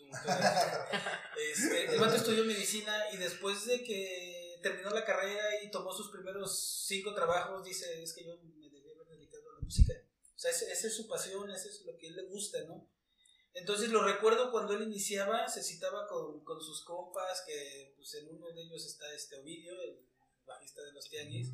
Este, 1.52 1.94
el 1.94 2.00
vato 2.00 2.16
estudió 2.16 2.44
medicina 2.44 3.10
y 3.12 3.16
después 3.16 3.64
de 3.64 3.82
que 3.82 4.58
terminó 4.62 4.90
la 4.90 5.04
carrera 5.04 5.62
y 5.62 5.70
tomó 5.70 5.92
sus 5.92 6.10
primeros 6.10 6.84
cinco 6.86 7.14
trabajos, 7.14 7.64
dice, 7.64 8.02
es 8.02 8.12
que 8.12 8.26
yo 8.26 8.36
me 8.42 8.68
debía 8.68 8.92
haber 8.94 9.06
dedicado 9.06 9.50
a 9.50 9.54
la 9.54 9.60
música. 9.60 9.94
O 10.40 10.42
sea, 10.42 10.50
esa 10.52 10.86
es 10.86 10.96
su 10.96 11.06
pasión, 11.06 11.50
eso 11.50 11.68
es 11.68 11.82
lo 11.84 11.92
que 11.98 12.06
a 12.06 12.08
él 12.08 12.16
le 12.16 12.22
gusta, 12.28 12.56
¿no? 12.66 12.88
Entonces 13.52 13.90
lo 13.90 14.02
recuerdo 14.02 14.50
cuando 14.50 14.72
él 14.72 14.84
iniciaba, 14.84 15.46
se 15.48 15.62
citaba 15.62 16.08
con, 16.08 16.42
con 16.44 16.58
sus 16.62 16.82
compas, 16.82 17.42
que 17.46 17.92
pues 17.96 18.14
en 18.14 18.28
uno 18.34 18.46
de 18.50 18.62
ellos 18.62 18.86
está 18.86 19.12
este 19.12 19.36
Ovidio, 19.38 19.72
el 19.82 20.08
bajista 20.46 20.80
de 20.82 20.92
los 20.92 21.06
Tianguis, 21.10 21.50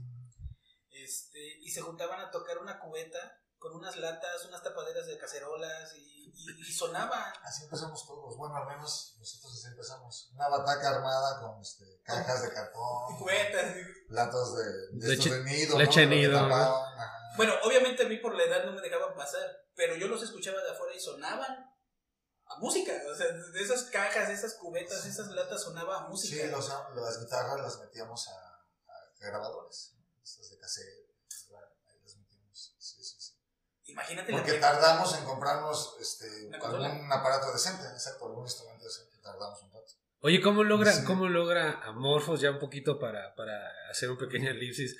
este, 0.90 1.58
y 1.60 1.68
se 1.70 1.80
juntaban 1.80 2.20
a 2.20 2.30
tocar 2.30 2.58
una 2.58 2.78
cubeta 2.78 3.40
con 3.58 3.74
unas 3.74 3.96
latas, 3.96 4.44
unas 4.46 4.62
tapaderas 4.62 5.06
de 5.08 5.18
cacerolas 5.18 5.92
y, 5.96 6.30
y, 6.36 6.60
y 6.60 6.72
sonaban. 6.72 7.32
Así 7.42 7.64
empezamos 7.64 8.06
todos. 8.06 8.36
Bueno, 8.36 8.54
al 8.56 8.66
menos 8.68 9.16
nosotros 9.18 9.52
así 9.54 9.66
empezamos. 9.68 10.30
Una 10.34 10.48
bataca 10.48 10.90
armada 10.96 11.40
con 11.40 11.60
este, 11.60 11.84
cajas 12.04 12.42
de 12.42 12.52
cartón, 12.52 13.16
Cubetas. 13.18 13.74
platos 14.08 14.56
de, 14.58 14.64
de, 14.98 15.16
Leche- 15.16 15.30
de 15.30 15.44
nido. 15.44 15.78
leche 15.78 16.04
¿no? 16.06 16.10
Nido, 16.14 16.48
¿no? 16.48 16.82
Bueno, 17.36 17.54
obviamente 17.64 18.04
a 18.04 18.08
mí 18.08 18.16
por 18.18 18.34
la 18.34 18.44
edad 18.44 18.64
no 18.64 18.72
me 18.72 18.80
dejaban 18.82 19.14
pasar, 19.14 19.64
pero 19.74 19.96
yo 19.96 20.08
los 20.08 20.22
escuchaba 20.22 20.62
de 20.62 20.70
afuera 20.70 20.94
y 20.94 21.00
sonaban 21.00 21.70
a 22.46 22.58
música. 22.58 22.92
O 23.10 23.14
sea, 23.14 23.26
de 23.32 23.62
esas 23.62 23.84
cajas, 23.84 24.28
de 24.28 24.34
esas 24.34 24.54
cubetas, 24.54 25.04
de 25.04 25.10
esas 25.10 25.28
latas 25.28 25.62
sonaba 25.62 26.04
a 26.04 26.08
música. 26.08 26.42
Sí, 26.44 26.50
los, 26.50 26.68
las 26.94 27.20
guitarras 27.20 27.60
las 27.60 27.78
metíamos 27.80 28.28
a, 28.28 28.32
a 28.32 29.10
grabadores. 29.20 29.94
Estas 30.22 30.50
de 30.50 30.58
cassette. 30.58 31.06
Ahí 31.86 32.00
las 32.02 32.16
metíamos. 32.16 32.74
Sí, 32.78 33.02
sí, 33.04 33.16
sí. 33.20 33.32
Imagínate 33.86 34.32
la 34.32 34.38
Porque 34.38 34.52
que- 34.54 34.58
tardamos 34.60 35.16
en 35.16 35.24
comprarnos 35.24 35.96
este, 36.00 36.50
algún 36.62 37.12
aparato 37.12 37.52
decente, 37.52 37.84
exacto, 37.84 38.26
algún 38.26 38.44
instrumento 38.44 38.84
decente. 38.84 39.18
Tardamos 39.22 39.62
un 39.62 39.72
rato. 39.72 39.92
Oye, 40.20 40.40
¿cómo 40.40 40.64
logra, 40.64 40.92
Sí. 40.92 41.04
cómo 41.04 41.28
logra 41.28 41.80
Amorphos, 41.84 42.40
ya 42.40 42.50
un 42.50 42.58
poquito 42.58 42.98
para, 42.98 43.34
para 43.34 43.70
hacer 43.90 44.10
un 44.10 44.16
pequeño 44.18 44.50
elipsis, 44.50 44.96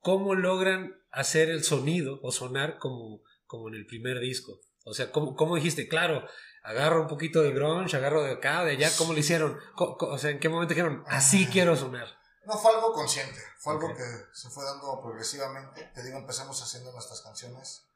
cómo 0.00 0.34
logran 0.34 1.02
hacer 1.14 1.48
el 1.50 1.64
sonido 1.64 2.18
o 2.22 2.30
sonar 2.32 2.78
como, 2.78 3.20
como 3.46 3.68
en 3.68 3.74
el 3.74 3.86
primer 3.86 4.20
disco? 4.20 4.60
O 4.84 4.92
sea, 4.94 5.10
¿cómo, 5.10 5.34
cómo 5.34 5.56
dijiste? 5.56 5.88
Claro, 5.88 6.26
agarro 6.62 7.02
un 7.02 7.08
poquito 7.08 7.42
de 7.42 7.52
grunge, 7.52 7.96
agarro 7.96 8.22
de 8.22 8.32
acá, 8.32 8.64
de 8.64 8.72
allá, 8.72 8.90
¿cómo 8.98 9.12
lo 9.12 9.18
hicieron? 9.18 9.58
Co- 9.74 9.96
o 10.00 10.18
sea, 10.18 10.30
¿en 10.30 10.40
qué 10.40 10.48
momento 10.48 10.74
dijeron, 10.74 11.02
así 11.06 11.46
quiero 11.46 11.76
sonar? 11.76 12.06
No, 12.46 12.58
fue 12.58 12.74
algo 12.74 12.92
consciente, 12.92 13.40
fue 13.58 13.72
algo 13.72 13.86
Ok. 13.88 13.96
que 13.96 14.04
se 14.34 14.50
fue 14.50 14.64
dando 14.64 15.00
progresivamente. 15.02 15.90
Te 15.94 16.02
digo, 16.02 16.18
empezamos 16.18 16.60
haciendo 16.62 16.92
nuestras 16.92 17.22
canciones 17.22 17.86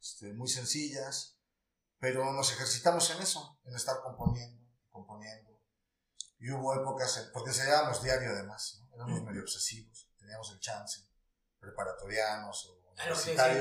este, 0.00 0.32
muy 0.34 0.48
sencillas, 0.48 1.38
pero 2.00 2.32
nos 2.32 2.52
ejercitamos 2.52 3.08
en 3.10 3.22
eso, 3.22 3.60
en 3.64 3.76
estar 3.76 3.96
componiendo, 4.02 4.60
componiendo. 4.90 5.50
Y 6.40 6.50
hubo 6.50 6.74
épocas, 6.74 7.30
porque 7.32 7.50
ensayábamos 7.50 8.02
diario 8.02 8.30
además, 8.30 8.80
¿no? 8.80 8.94
éramos 8.96 9.22
medio 9.22 9.42
obsesivos, 9.42 10.10
teníamos 10.18 10.50
el 10.52 10.58
chance, 10.60 11.00
preparatorianos 11.64 12.66
o 12.66 12.84
a 13.00 13.08
los 13.08 13.18
que, 13.22 13.30
universitarios, 13.32 13.60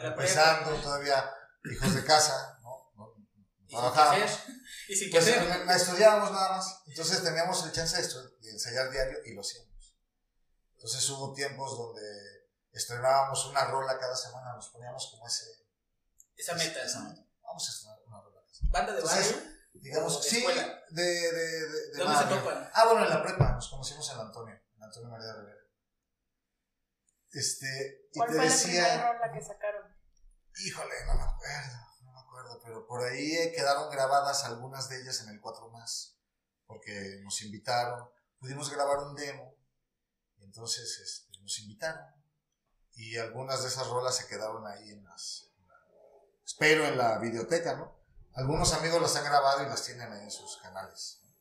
que 0.00 0.06
empezando, 0.06 0.70
prepa. 0.70 0.82
todavía 0.82 1.34
hijos 1.72 1.94
de 1.94 2.04
casa, 2.04 2.58
¿no? 2.62 2.90
No- 2.96 3.14
no 3.16 3.92
trabajábamos. 3.92 4.40
Y 4.88 4.94
sin 4.96 5.10
Pues 5.10 5.26
la 5.66 5.74
estudiábamos 5.76 6.30
nada 6.32 6.56
más. 6.56 6.82
Entonces 6.86 7.22
teníamos 7.22 7.64
el 7.64 7.72
chance 7.72 7.96
de, 7.96 8.50
ensayar 8.50 8.90
diario 8.90 9.18
y 9.24 9.32
lo 9.34 9.40
hacíamos. 9.40 9.96
Entonces 10.74 11.08
hubo 11.10 11.32
tiempos 11.32 11.76
donde 11.78 12.02
estrenábamos 12.72 13.46
una 13.46 13.64
rola 13.64 13.98
cada 13.98 14.14
semana, 14.16 14.52
nos 14.54 14.68
poníamos 14.68 15.08
como 15.10 15.26
ese... 15.26 15.46
Esa 16.36 16.54
meta, 16.54 16.82
esa 16.82 17.00
meta. 17.00 17.22
Vamos 17.42 17.66
a 17.66 17.72
estrenar 17.72 17.98
una 18.06 18.20
rola. 18.20 18.40
Banda 18.70 18.92
de 18.92 18.98
Entonces, 18.98 19.34
barrio. 19.34 19.54
Digamos, 19.74 20.16
¿O 20.16 20.20
de 20.22 20.28
sí, 20.28 20.38
escuela? 20.38 20.80
de, 20.90 21.02
de, 21.02 21.32
de, 21.32 21.68
de 21.68 21.98
¿Dónde 21.98 22.18
se 22.18 22.24
barrio. 22.24 22.38
topan? 22.38 22.70
Ah, 22.74 22.84
bueno, 22.86 23.04
en 23.04 23.10
la 23.10 23.22
prepa 23.22 23.52
nos 23.52 23.68
conocimos 23.68 24.10
en 24.12 24.18
Antonio, 24.20 24.60
en 24.76 24.82
Antonio 24.82 25.08
María 25.08 25.26
de 25.26 25.32
Rivera. 25.40 25.60
Este, 27.34 28.08
y 28.12 28.18
¿Cuál 28.18 28.30
te 28.30 28.36
fue 28.36 28.44
la 28.44 28.50
decía... 28.50 28.84
primera 28.84 29.12
rola 29.12 29.32
que 29.32 29.42
sacaron? 29.42 29.96
Híjole, 30.56 30.94
no 31.06 31.14
me 31.14 31.22
acuerdo, 31.22 31.76
no 32.02 32.12
me 32.12 32.20
acuerdo, 32.20 32.60
pero 32.62 32.86
por 32.86 33.02
ahí 33.02 33.32
eh, 33.36 33.52
quedaron 33.52 33.90
grabadas 33.90 34.44
algunas 34.44 34.88
de 34.88 35.00
ellas 35.00 35.20
en 35.22 35.30
el 35.30 35.40
4 35.40 35.68
más, 35.70 36.16
porque 36.66 37.18
nos 37.22 37.42
invitaron, 37.42 38.08
pudimos 38.38 38.70
grabar 38.70 38.98
un 38.98 39.16
demo, 39.16 39.56
y 40.36 40.44
entonces 40.44 41.00
este, 41.00 41.40
nos 41.40 41.58
invitaron, 41.58 42.06
y 42.94 43.18
algunas 43.18 43.62
de 43.62 43.68
esas 43.68 43.88
rolas 43.88 44.16
se 44.16 44.28
quedaron 44.28 44.64
ahí 44.68 44.92
en 44.92 45.04
las, 45.04 45.50
espero 46.44 46.86
en 46.86 46.96
la 46.96 47.18
videoteca, 47.18 47.74
¿no? 47.74 47.98
Algunos 48.34 48.72
amigos 48.74 49.02
las 49.02 49.16
han 49.16 49.24
grabado 49.24 49.64
y 49.64 49.68
las 49.68 49.84
tienen 49.84 50.12
ahí 50.12 50.22
en 50.22 50.30
sus 50.30 50.56
canales. 50.58 51.20
¿no? 51.22 51.34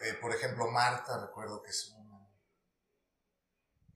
Eh, 0.00 0.14
por 0.20 0.32
ejemplo, 0.32 0.70
Marta, 0.70 1.18
recuerdo 1.18 1.62
que 1.62 1.70
es 1.70 1.93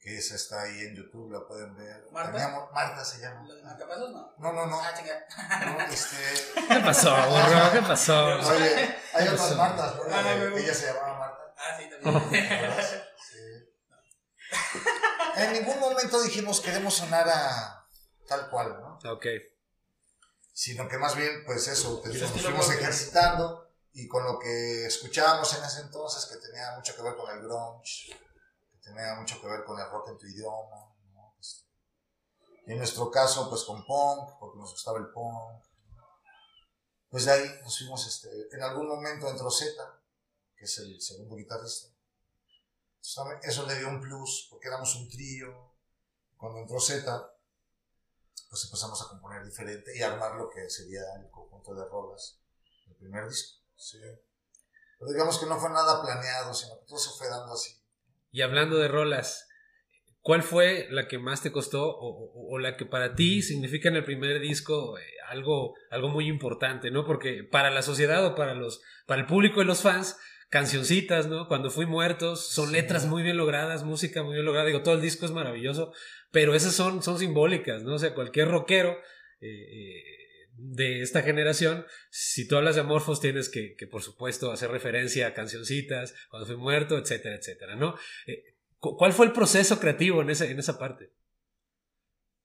que 0.09 0.19
esa 0.19 0.35
está 0.35 0.63
ahí 0.63 0.81
en 0.81 0.97
YouTube, 0.97 1.31
la 1.31 1.47
pueden 1.47 1.77
ver. 1.77 2.07
¿Marta? 2.11 2.33
Teníamos- 2.33 2.73
Marta 2.73 3.05
se 3.05 3.21
llama. 3.21 3.47
¿Los 3.47 3.63
marcapasos 3.63 4.11
no? 4.11 4.35
No, 4.39 4.53
no, 4.53 4.67
no. 4.67 4.81
Ah, 4.81 4.93
chinga. 4.97 5.27
no, 5.67 5.81
este, 5.93 6.17
¿Qué 6.69 6.81
pasó, 6.81 7.15
burro? 7.29 7.73
¿Qué 7.73 7.83
pasó? 7.83 8.27
oye, 8.27 8.97
hay 9.15 9.25
otras 9.29 9.41
pasó? 9.41 9.57
Martas, 9.57 9.95
¿no? 9.97 10.03
Ah, 10.11 10.23
no. 10.23 10.57
Ella 10.57 10.75
se 10.75 10.87
llamaba 10.87 11.19
Marta. 11.19 11.55
Ah, 11.57 11.77
sí, 11.79 11.89
¿te 11.89 11.97
también. 11.99 12.53
acuerdas? 12.53 12.95
Sí. 13.31 13.39
En 15.37 15.53
ningún 15.53 15.79
momento 15.79 16.21
dijimos 16.23 16.61
queremos 16.61 16.95
sonar 16.95 17.29
a 17.29 17.87
tal 18.27 18.49
cual, 18.51 18.81
¿no? 18.81 18.99
Ok. 19.13 19.27
Sino 20.53 20.89
que 20.89 20.99
más 20.99 21.15
bien, 21.15 21.45
pues 21.47 21.69
eso, 21.69 22.03
digo, 22.05 22.27
nos 22.27 22.41
fuimos 22.43 22.67
propio. 22.67 22.81
ejercitando 22.81 23.71
y 23.93 24.09
con 24.09 24.25
lo 24.25 24.39
que 24.39 24.87
escuchábamos 24.87 25.57
en 25.57 25.65
ese 25.65 25.81
entonces, 25.83 26.27
que 26.27 26.37
tenía 26.45 26.73
mucho 26.77 26.95
que 26.97 27.03
ver 27.03 27.15
con 27.17 27.31
el 27.31 27.43
grunge, 27.45 28.17
tenía 28.89 29.15
mucho 29.15 29.41
que 29.41 29.47
ver 29.47 29.65
con 29.65 29.79
el 29.79 29.89
rock 29.91 30.09
en 30.09 30.19
tu 30.19 30.27
idioma, 30.27 30.95
¿no? 31.13 31.35
Este, 31.41 31.69
y 32.67 32.73
en 32.73 32.79
nuestro 32.79 33.11
caso, 33.11 33.49
pues 33.49 33.65
con 33.65 33.85
punk, 33.85 34.39
porque 34.39 34.59
nos 34.59 34.73
gustaba 34.73 34.99
el 34.99 35.09
punk. 35.09 35.65
Pues 37.11 37.25
de 37.25 37.33
ahí 37.33 37.61
nos 37.63 37.79
fuimos, 37.79 38.07
este, 38.07 38.29
en 38.55 38.63
algún 38.63 38.89
momento 38.89 39.29
entró 39.29 39.51
Z, 39.51 39.73
que 40.57 40.65
es 40.65 40.79
el 40.79 41.01
segundo 41.01 41.37
guitarrista. 41.37 41.89
Eso 43.43 43.67
le 43.67 43.79
dio 43.79 43.89
un 43.89 44.01
plus, 44.01 44.49
porque 44.51 44.69
éramos 44.69 44.95
un 44.97 45.09
trío. 45.09 45.75
Cuando 46.37 46.61
entró 46.61 46.79
Z, 46.79 47.35
pues 48.51 48.65
empezamos 48.65 49.01
a 49.03 49.09
componer 49.09 49.45
diferente 49.45 49.97
y 49.97 50.03
armar 50.03 50.35
lo 50.37 50.51
que 50.51 50.69
sería 50.69 51.03
el 51.17 51.31
conjunto 51.31 51.75
de 51.75 51.85
rolas 51.87 52.39
del 52.87 52.97
primer 52.97 53.29
disco. 53.29 53.63
Sí. 53.77 53.99
Pero 54.99 55.13
digamos 55.13 55.39
que 55.39 55.47
no 55.47 55.59
fue 55.59 55.71
nada 55.71 56.03
planeado, 56.03 56.53
sino 56.53 56.79
que 56.79 56.87
todo 56.87 56.99
se 56.99 57.11
fue 57.17 57.29
dando 57.29 57.53
así. 57.53 57.79
Y 58.31 58.43
hablando 58.43 58.77
de 58.77 58.89
rolas, 58.89 59.49
¿cuál 60.21 60.43
fue 60.43 60.87
la 60.91 61.09
que 61.09 61.19
más 61.19 61.43
te 61.43 61.53
costó 61.53 61.89
o, 61.89 62.09
o- 62.09 62.55
o 62.55 62.59
la 62.59 62.77
que 62.77 62.85
para 62.87 63.15
ti 63.15 63.43
significa 63.43 63.89
en 63.89 63.97
el 63.97 64.05
primer 64.05 64.41
disco 64.41 64.99
eh, 64.99 65.03
algo, 65.29 65.75
algo 65.91 66.09
muy 66.09 66.27
importante, 66.29 66.91
¿no? 66.91 67.05
Porque 67.07 67.45
para 67.45 67.71
la 67.71 67.83
sociedad 67.83 68.25
o 68.27 68.35
para 68.35 68.55
los, 68.55 68.81
para 69.07 69.21
el 69.21 69.27
público 69.27 69.63
y 69.63 69.65
los 69.65 69.83
fans, 69.83 70.19
cancioncitas, 70.51 71.27
¿no? 71.29 71.47
Cuando 71.47 71.71
fui 71.71 71.85
muertos, 71.87 72.49
son 72.51 72.73
letras 72.73 73.07
muy 73.07 73.23
bien 73.23 73.37
logradas, 73.37 73.85
música 73.85 74.23
muy 74.23 74.35
bien 74.35 74.47
lograda, 74.47 74.67
digo, 74.67 74.83
todo 74.83 74.95
el 74.95 75.03
disco 75.03 75.27
es 75.27 75.33
maravilloso, 75.33 75.93
pero 76.33 76.55
esas 76.55 76.73
son, 76.75 77.03
son 77.03 77.19
simbólicas, 77.19 77.83
¿no? 77.83 77.95
O 77.95 77.99
sea, 77.99 78.15
cualquier 78.15 78.49
rockero 78.49 78.93
eh, 79.41 79.47
eh, 79.49 80.03
de 80.61 81.03
esta 81.03 81.23
generación, 81.23 81.87
si 82.11 82.49
tú 82.49 82.57
hablas 82.57 82.75
de 82.75 82.81
Amorphos, 82.81 83.21
tienes 83.21 83.49
que, 83.49 83.77
que, 83.77 83.87
por 83.87 84.03
supuesto, 84.03 84.51
hacer 84.51 84.71
referencia 84.71 85.29
a 85.29 85.35
cancioncitas, 85.35 86.15
cuando 86.31 86.47
fui 86.47 86.57
muerto, 86.57 86.99
etcétera, 86.99 87.37
etcétera, 87.37 87.77
¿no? 87.77 87.95
Eh, 88.27 88.43
cu- 88.79 88.97
¿Cuál 88.97 89.13
fue 89.13 89.27
el 89.27 89.33
proceso 89.33 89.79
creativo 89.79 90.21
en 90.23 90.31
esa, 90.31 90.47
en 90.47 90.59
esa 90.59 90.77
parte? 90.79 91.13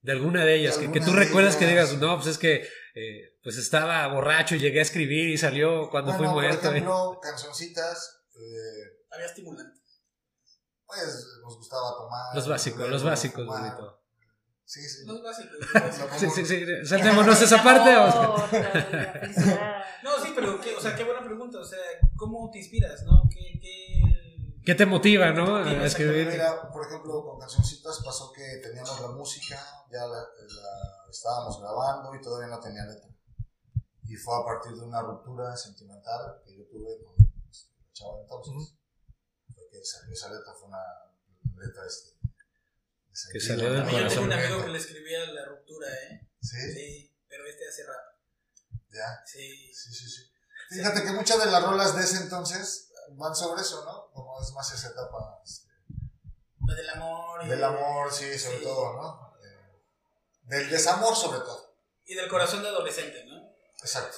De 0.02 0.12
alguna 0.12 0.46
de 0.46 0.56
ellas, 0.56 0.80
De 0.80 0.86
que, 0.88 0.92
que 0.92 1.00
tú 1.06 1.14
recuerdas 1.14 1.56
que 1.56 1.66
digas, 1.66 1.98
no, 1.98 2.16
pues 2.18 2.28
es 2.28 2.38
que 2.38 2.68
eh, 2.94 3.38
pues 3.42 3.58
estaba 3.58 4.06
borracho 4.10 4.56
y 4.56 4.60
llegué 4.60 4.80
a 4.80 4.84
escribir 4.84 5.30
y 5.30 5.38
salió 5.38 5.90
cuando 5.90 6.12
Bueno, 6.12 6.26
fui 6.34 6.34
muerto. 6.42 6.62
por 6.62 6.68
¿eh? 6.68 6.78
ejemplo, 6.78 7.20
cancioncitas, 7.24 8.26
eh, 8.36 9.06
Había 9.12 9.26
estimulante. 9.26 9.80
pues 10.86 11.40
nos 11.42 11.58
gustaba 11.58 11.96
tomar. 11.98 12.36
Los 12.36 12.48
básicos, 12.48 12.90
los 12.90 13.04
básicos, 13.04 13.46
bonito. 13.48 14.03
Sí, 14.66 14.82
sí. 14.82 15.06
Los 15.06 15.22
básicos. 15.22 15.58
Lo 16.12 16.20
Sí, 16.20 16.30
sí, 16.30 16.46
sí, 16.46 16.66
saltémonos 16.86 17.42
esa 17.42 17.62
parte. 17.64 17.96
o 17.98 18.12
sea. 18.12 18.62
La 18.92 19.12
felicidad. 19.12 19.84
No, 20.04 20.24
sí, 20.24 20.32
pero, 20.36 20.60
qué, 20.60 20.76
o 20.76 20.82
sea, 20.82 20.96
qué 20.96 21.04
buena 21.04 21.24
pregunta. 21.24 21.60
O 21.60 21.66
sea, 21.66 21.80
¿cómo 22.16 22.50
te 22.52 22.60
inspiras, 22.60 23.04
no? 23.04 23.24
¿Qué, 23.30 23.60
qué... 23.62 24.02
¿Qué 24.66 24.76
te 24.76 24.86
motiva, 24.86 25.32
no? 25.32 25.46
¿Qué 25.46 25.64
te 25.64 25.70
motiva 25.70 25.84
A 25.84 25.88
escribir. 25.88 26.28
Mira, 26.28 26.72
por 26.72 26.86
ejemplo, 26.86 27.24
con 27.24 27.40
cancioncitas 27.40 28.02
pasó 28.04 28.32
que 28.32 28.60
teníamos 28.62 29.00
la 29.02 29.10
música, 29.10 29.60
ya 29.92 30.00
la, 30.00 30.20
la 30.20 30.94
estábamos 31.10 31.62
grabando 31.62 32.16
y 32.16 32.22
todavía 32.22 32.48
no 32.48 32.60
tenía 32.60 32.86
letra. 32.86 33.10
Y 34.06 34.16
fue 34.16 34.36
a 34.36 34.46
partir 34.46 34.74
de 34.74 34.84
una 34.84 35.02
ruptura 35.02 35.56
sentimental 35.56 36.42
que 36.46 36.58
yo 36.58 36.66
tuve 36.68 37.04
con 37.04 37.16
la 37.18 37.92
chava 37.94 38.16
de 38.18 38.22
entonces. 38.24 38.76
Fue 39.54 39.64
que 39.70 39.84
salió 39.84 40.14
esa 40.14 40.30
letra, 40.30 40.54
fue 40.54 40.68
una 40.68 40.84
letra 41.58 41.84
este, 41.86 42.18
Que 43.32 43.40
salió 43.40 43.72
del. 43.72 43.84
También 43.84 44.04
yo 44.04 44.08
tengo 44.10 44.22
un 44.24 44.30
corazón. 44.30 44.46
amigo 44.52 44.66
que 44.66 44.72
le 44.72 44.78
escribía 44.80 45.26
la 45.28 45.46
ruptura, 45.46 45.88
¿eh? 45.88 46.28
Sí, 46.42 46.74
Sí, 46.74 47.16
pero 47.30 47.46
este 47.46 47.68
hace 47.68 47.84
rap. 47.86 48.16
ya. 48.90 49.24
Sí. 49.26 49.74
Sí, 49.74 49.94
sí, 49.94 50.10
sí. 50.10 50.22
Fíjate 50.70 51.04
que 51.04 51.12
muchas 51.12 51.40
de 51.44 51.52
las 51.52 51.64
rolas 51.64 51.96
de 51.96 52.04
ese 52.04 52.18
entonces 52.18 52.92
van 53.12 53.36
sobre 53.36 53.62
eso, 53.62 53.84
¿no? 53.86 54.10
Como 54.12 54.42
es 54.42 54.52
más 54.54 54.72
esa 54.72 54.90
etapa 54.90 55.40
este, 55.44 55.68
Lo 56.66 56.74
del 56.76 56.90
amor. 56.90 57.46
y- 57.46 57.50
del 57.50 57.64
amor, 57.64 58.12
sí, 58.12 58.38
sobre 58.40 58.58
Sí. 58.60 58.64
todo, 58.64 58.94
¿no? 58.94 59.38
Eh, 59.46 59.82
del 60.44 60.70
desamor, 60.70 61.16
sobre 61.16 61.40
todo. 61.40 61.78
Y 62.06 62.16
del 62.16 62.28
corazón 62.30 62.64
de 62.64 62.70
adolescente, 62.70 63.24
¿no? 63.26 63.54
Exacto. 63.82 64.18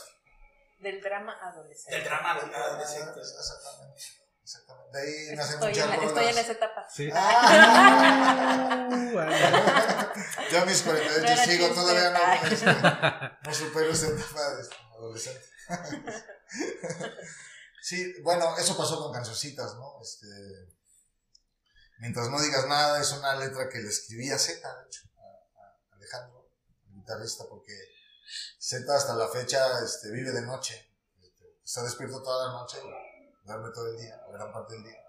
Del 0.79 1.01
drama 1.01 1.33
adolescente. 1.41 1.95
Del 1.95 2.03
drama 2.05 2.31
adolescente. 2.33 3.19
Exactamente. 3.19 4.01
Exactamente. 4.43 4.84
De 4.95 5.01
ahí 5.01 5.35
nacen 5.35 5.55
Estoy 5.55 5.69
muchas 5.71 5.85
en, 5.85 5.91
rolas. 5.95 6.07
estoy 6.07 6.25
en 6.27 6.37
esa 6.37 6.51
etapa. 6.53 6.87
Sí. 6.89 7.09
Ah, 7.13 8.87
yo 10.51 10.61
a 10.61 10.65
mis 10.65 10.81
48 10.83 11.21
No 11.21 11.43
sigo, 11.43 11.67
chiste. 11.67 11.73
todavía 11.81 12.09
no, 12.11 12.19
este, 12.49 13.53
supero 13.53 13.91
esa 13.91 14.07
etapa 14.07 14.55
de 14.55 14.69
adolescente. 14.93 15.45
sí, 17.81 18.13
bueno, 18.21 18.57
eso 18.57 18.77
pasó 18.77 18.97
con 18.99 19.11
cancioncitas, 19.11 19.75
¿no? 19.75 19.99
Este, 20.01 20.27
mientras 21.97 22.29
no 22.29 22.41
digas 22.41 22.65
nada, 22.67 23.01
es 23.01 23.11
una 23.11 23.35
letra 23.35 23.67
que 23.67 23.79
le 23.79 23.89
escribí 23.89 24.31
a 24.31 24.39
Z, 24.39 24.61
de 24.77 24.85
hecho, 24.87 25.01
a, 25.17 25.23
a 25.61 25.95
Alejandro, 25.97 26.47
el 26.87 26.95
guitarrista, 26.95 27.43
porque 27.49 27.73
Z 28.59 28.95
hasta 28.95 29.13
la 29.15 29.27
fecha 29.27 29.59
este, 29.83 30.09
vive 30.11 30.31
de 30.31 30.43
noche. 30.43 30.89
Este, 31.21 31.43
está 31.65 31.83
despierto 31.83 32.21
toda 32.23 32.47
la 32.47 32.53
noche, 32.53 32.77
duerme 33.45 33.69
todo 33.73 33.87
el 33.87 33.97
día, 33.97 34.21
o 34.27 34.31
gran 34.31 34.51
parte 34.51 34.73
del 34.73 34.83
día. 34.83 35.01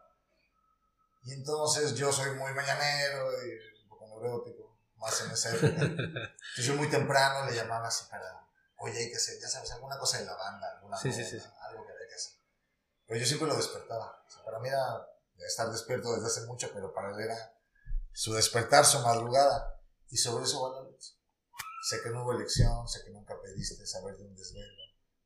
Y 1.25 1.33
entonces 1.33 1.95
yo 1.95 2.13
soy 2.13 2.31
muy 2.37 2.53
mañanero 2.55 3.31
y 3.45 3.83
un 3.83 3.89
poco 3.89 4.07
neurótico, 4.07 4.79
más 4.97 5.21
en 5.23 5.31
esa 5.33 5.51
época. 5.51 5.83
Entonces 5.83 6.31
yo 6.65 6.75
muy 6.77 6.89
temprano 6.89 7.51
le 7.51 7.57
llamaba 7.57 7.89
así 7.89 8.05
para, 8.09 8.49
oye, 8.79 8.99
hay 8.99 9.11
que 9.11 9.17
hacer, 9.17 9.39
ya 9.41 9.49
sabes, 9.49 9.73
alguna 9.73 9.99
cosa 9.99 10.19
de 10.19 10.27
la 10.27 10.37
banda, 10.37 10.71
alguna 10.77 10.97
Sí, 10.97 11.11
rola, 11.11 11.25
sí, 11.25 11.41
sí. 11.41 11.47
algo 11.63 11.85
que 11.85 11.93
había 11.93 12.09
que 12.09 12.15
hacer. 12.15 12.37
Pero 13.07 13.21
yo 13.21 13.27
siempre 13.27 13.49
lo 13.49 13.57
despertaba. 13.57 14.23
O 14.27 14.31
sea, 14.31 14.45
para 14.45 14.59
mí 14.61 14.69
era 14.69 15.09
estar 15.39 15.71
despierto 15.71 16.13
desde 16.15 16.27
hace 16.29 16.47
mucho, 16.47 16.71
pero 16.73 16.93
para 16.93 17.11
él 17.11 17.21
era 17.21 17.53
su 18.13 18.33
despertar, 18.35 18.85
su 18.85 19.01
madrugada. 19.01 19.81
Y 20.09 20.17
sobre 20.17 20.45
eso 20.45 20.63
va 20.63 20.81
la 20.81 20.89
letra. 20.89 21.09
Sé 21.89 22.03
que 22.03 22.11
no 22.11 22.23
hubo 22.23 22.33
elección, 22.33 22.87
sé 22.89 23.03
que 23.05 23.11
nunca 23.11 23.35
pediste 23.43 23.85
saber 23.87 24.17
de 24.17 24.25
un 24.25 24.35
desvelo. 24.37 24.83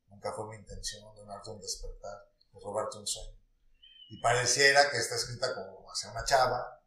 Nunca 0.09 0.33
fue 0.33 0.47
mi 0.49 0.57
intención 0.57 1.15
donarte 1.15 1.51
un 1.51 1.61
despertar, 1.61 2.30
de 2.53 2.61
robarte 2.61 2.99
un 2.99 3.07
sueño. 3.07 3.37
Y 4.11 4.21
pareciera 4.21 4.91
que 4.91 4.97
está 4.99 5.15
escrita 5.17 5.55
como 5.55 5.87
hacia 5.91 6.11
una 6.11 6.25
chava, 6.25 6.83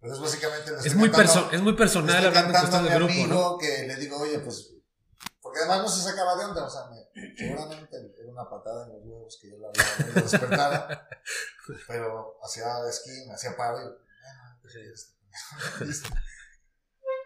pero 0.00 0.14
es 0.14 0.20
básicamente... 0.20 0.70
le 0.70 0.78
Es 0.78 0.94
muy, 0.94 1.10
cantando- 1.10 1.48
perso- 1.48 1.52
es 1.54 1.60
muy 1.62 1.72
personal 1.76 2.10
estoy 2.16 2.26
hablando 2.28 2.48
en 2.48 2.52
cantando 2.54 2.88
cuestión 2.88 3.02
a 3.02 3.06
de 3.06 3.12
mi 3.12 3.22
grupo, 3.22 3.34
¿no? 3.34 3.44
amigo 3.46 3.58
que 3.58 3.86
le 3.86 3.96
digo, 3.96 4.18
oye, 4.20 4.38
pues. 4.40 4.70
Porque 5.40 5.60
además 5.60 5.78
no 5.82 5.88
se 5.88 6.02
sacaba 6.02 6.36
de 6.36 6.44
onda, 6.44 6.64
o 6.66 6.70
sea, 6.70 6.82
me- 6.90 7.36
seguramente 7.36 7.96
era 8.20 8.30
una 8.30 8.48
patada 8.48 8.84
en 8.86 8.92
los 8.92 9.02
huevos 9.04 9.38
que 9.40 9.50
yo 9.50 9.58
le 9.58 9.66
hablaba, 9.66 9.90
no 10.14 10.20
despertara, 10.22 11.08
pero 11.88 12.38
hacía 12.44 12.66
skin, 12.92 13.32
hacía 13.32 13.56
paro 13.56 13.78
y. 13.80 13.86
"Ah, 14.24 14.58
¿qué 14.62 14.68
quieres?". 14.68 15.14
Listo. 15.80 16.08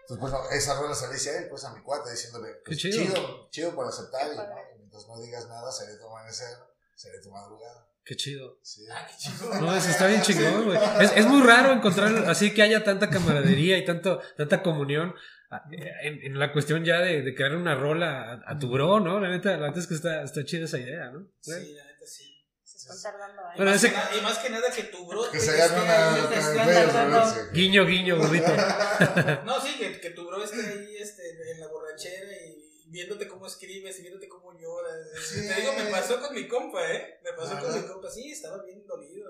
Entonces, 0.01 0.19
bueno, 0.31 0.49
esa 0.51 0.75
rola 0.79 0.95
se 0.95 1.07
le 1.09 1.15
hice 1.15 1.29
a 1.29 1.37
él, 1.39 1.49
pues 1.49 1.63
a 1.63 1.73
mi 1.73 1.81
cuate, 1.81 2.11
diciéndole, 2.11 2.55
pues, 2.65 2.77
chido. 2.77 3.03
chido, 3.05 3.49
chido 3.51 3.75
por 3.75 3.87
aceptar, 3.87 4.31
y. 4.33 4.35
¿no? 4.35 4.43
y 4.43 4.77
mientras 4.79 5.07
no 5.07 5.21
digas 5.21 5.47
nada, 5.47 5.71
seré 5.71 5.95
tu 5.97 6.07
amanecer, 6.07 6.57
seré 6.95 7.19
tu 7.21 7.29
madrugada. 7.31 7.87
Qué 8.05 8.15
chido. 8.15 8.59
Sí. 8.61 8.81
Ah, 8.91 9.07
qué 9.09 9.15
chido. 9.17 9.53
No, 9.61 9.75
eso 9.75 9.89
está 9.89 10.07
bien 10.07 10.21
chingón, 10.21 10.65
güey. 10.65 10.77
Es, 10.99 11.13
es 11.15 11.25
muy 11.25 11.41
raro 11.45 11.71
encontrar 11.71 12.13
así 12.29 12.53
que 12.53 12.61
haya 12.61 12.83
tanta 12.83 13.09
camaradería 13.09 13.77
y 13.77 13.85
tanto, 13.85 14.19
tanta 14.35 14.61
comunión 14.61 15.13
ah, 15.51 15.63
en, 16.01 16.21
en 16.23 16.37
la 16.39 16.51
cuestión 16.51 16.83
ya 16.83 16.99
de, 16.99 17.21
de 17.21 17.33
crear 17.35 17.55
una 17.55 17.75
rola 17.75 18.41
a, 18.45 18.51
a 18.53 18.59
tu 18.59 18.69
bro, 18.69 18.99
¿no? 18.99 19.19
La 19.21 19.29
neta, 19.29 19.55
la 19.57 19.67
neta 19.67 19.79
es 19.79 19.87
que 19.87 19.93
está, 19.95 20.23
está 20.23 20.43
chida 20.43 20.65
esa 20.65 20.79
idea, 20.79 21.11
¿no? 21.11 21.27
Sí, 21.39 21.51
la 21.51 21.85
neta 21.85 22.05
sí. 22.05 22.29
Se 22.61 22.77
están 22.89 23.13
tardando 23.13 23.41
años. 23.45 23.55
Bueno, 23.57 23.71
Más 23.71 23.83
ese- 23.83 23.93
que 23.93 23.97
nada- 23.97 24.17
y 24.17 24.21
más 24.21 24.37
que 24.39 24.49
nada 24.49 24.71
que 24.75 24.83
tu 24.83 25.07
bro. 25.07 25.31
Que 25.31 25.39
se 25.39 25.61
hagan 25.61 25.81
una. 25.83 26.13
ahí, 26.15 26.21
te 26.27 26.39
están 26.39 26.67
tardando. 26.67 27.51
Guiño, 27.53 27.85
guiño, 27.85 28.17
burrito. 28.17 28.51
No, 29.45 29.61
sí, 29.61 29.77
que, 29.79 30.01
que 30.01 30.09
tu 30.09 30.25
bro 30.27 30.43
esté 30.43 30.57
ahí 30.57 30.97
este, 30.99 31.21
en 31.53 31.59
la 31.61 31.67
borrachera 31.69 32.31
y 32.33 32.72
viéndote 32.93 33.27
cómo 33.27 33.47
escribes 33.47 33.97
y 33.99 34.01
viéndote 34.03 34.27
cómo 34.29 34.53
lloras. 34.57 34.95
Sí. 35.27 35.47
Te 35.47 35.55
digo, 35.61 35.73
me 35.73 35.85
pasó 35.91 36.21
con 36.21 36.33
mi 36.33 36.47
compa, 36.47 36.79
¿eh? 36.91 37.19
Me 37.23 37.33
pasó 37.33 37.59
con 37.59 37.73
mi 37.73 37.87
compa. 37.87 38.09
Sí, 38.09 38.31
estaba 38.31 38.63
bien 38.63 38.85
dolido. 38.85 39.29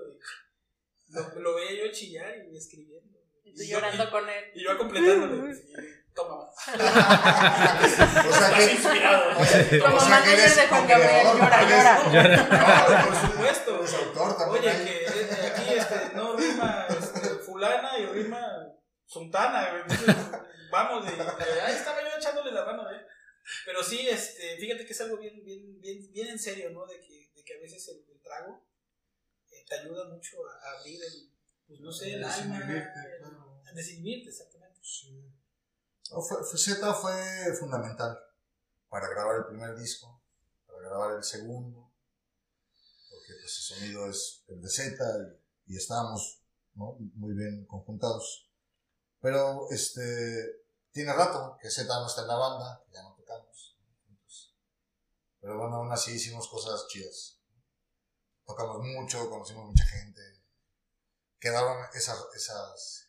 Y 1.08 1.12
lo, 1.12 1.40
lo 1.40 1.54
veía 1.56 1.86
yo 1.86 1.92
chillar 1.92 2.32
y 2.50 2.56
escribiendo. 2.56 3.18
Y 3.42 3.54
tú 3.54 3.62
yo- 3.62 3.78
llorando 3.78 4.10
con 4.10 4.28
él. 4.28 4.44
Y, 4.54 4.64
yo 4.64 4.76
completándole. 4.78 5.52
y, 5.52 6.14
toma 6.14 6.46
más. 6.46 6.54
O 6.68 8.32
sea 8.32 8.48
Estás 8.48 8.54
que. 8.54 8.72
inspirado. 8.72 9.38
O 9.38 9.44
sea, 9.44 9.80
Como 9.80 9.96
o 9.96 10.00
sea 10.00 10.06
que 10.22 10.30
manager 10.30 10.38
eres 10.38 10.56
de 10.56 10.66
Juan 10.68 10.86
Gabriel, 10.88 11.26
llora, 11.38 11.62
llora. 12.10 12.98
No, 13.00 13.06
por 13.08 13.16
supuesto. 13.30 13.78
Eres 13.80 13.94
autor 13.94 14.36
también. 14.38 14.62
Oye, 14.62 14.70
ahí. 14.70 14.84
que 14.84 15.04
eh, 15.04 15.52
aquí 15.52 15.74
este, 15.74 16.14
no 16.14 16.36
rima 16.36 16.86
este, 16.88 17.28
fulana 17.46 17.98
y 17.98 18.06
rima 18.06 18.40
sultana. 19.06 19.70
güey. 19.70 19.82
Entonces, 19.82 20.16
vamos, 20.70 21.04
de, 21.06 21.12
de- 21.16 21.60
ahí 21.62 21.74
estaba 21.74 22.00
yo 22.02 22.08
echándole 22.18 22.52
la 22.52 22.64
mano, 22.64 22.90
¿eh? 22.90 23.06
Pero 23.64 23.82
sí, 23.82 24.08
este, 24.08 24.56
fíjate 24.58 24.86
que 24.86 24.92
es 24.92 25.00
algo 25.00 25.18
bien, 25.18 25.44
bien, 25.44 25.80
bien, 25.80 26.12
bien 26.12 26.28
en 26.28 26.38
serio, 26.38 26.70
¿no? 26.70 26.86
De 26.86 27.00
que, 27.00 27.30
de 27.34 27.44
que 27.44 27.54
a 27.54 27.60
veces 27.60 27.86
el, 27.88 28.04
el 28.10 28.20
trago 28.22 28.66
eh, 29.50 29.64
te 29.68 29.74
ayuda 29.76 30.08
mucho 30.08 30.38
a, 30.46 30.78
abrir 30.78 31.02
el, 31.02 31.30
pues 31.66 31.80
no 31.80 31.92
sé, 31.92 32.14
el 32.14 32.24
alma. 32.24 32.58
Claro. 33.18 33.62
A 33.66 33.72
desinhibirte, 33.72 34.30
exactamente. 34.30 34.80
Sí. 34.82 35.30
No, 36.10 36.22
fue, 36.22 36.42
Z 36.44 36.94
fue 36.94 37.56
fundamental 37.58 38.18
para 38.88 39.08
grabar 39.08 39.36
el 39.36 39.46
primer 39.46 39.76
disco, 39.76 40.22
para 40.66 40.80
grabar 40.80 41.16
el 41.16 41.24
segundo, 41.24 41.92
porque 43.10 43.32
pues, 43.40 43.56
el 43.56 43.76
sonido 43.78 44.08
es 44.08 44.44
el 44.48 44.60
de 44.60 44.68
Z 44.68 44.96
y, 45.66 45.74
y 45.74 45.76
estábamos 45.76 46.42
¿no? 46.74 46.96
muy 47.14 47.34
bien 47.34 47.66
conjuntados. 47.66 48.48
Pero 49.20 49.68
este 49.70 50.64
tiene 50.92 51.12
rato 51.12 51.58
que 51.60 51.70
Z 51.70 51.88
no 51.88 52.06
está 52.06 52.22
en 52.22 52.28
la 52.28 52.36
banda, 52.36 52.84
ya 52.92 53.02
no. 53.02 53.13
Pero 55.44 55.58
bueno, 55.58 55.76
aún 55.76 55.92
así 55.92 56.12
hicimos 56.12 56.48
cosas 56.48 56.86
chidas. 56.88 57.38
Tocamos 58.46 58.78
mucho, 58.82 59.28
conocimos 59.28 59.66
mucha 59.66 59.84
gente. 59.84 60.22
Quedaron 61.38 61.76
esas, 61.94 62.18
esas, 62.34 63.08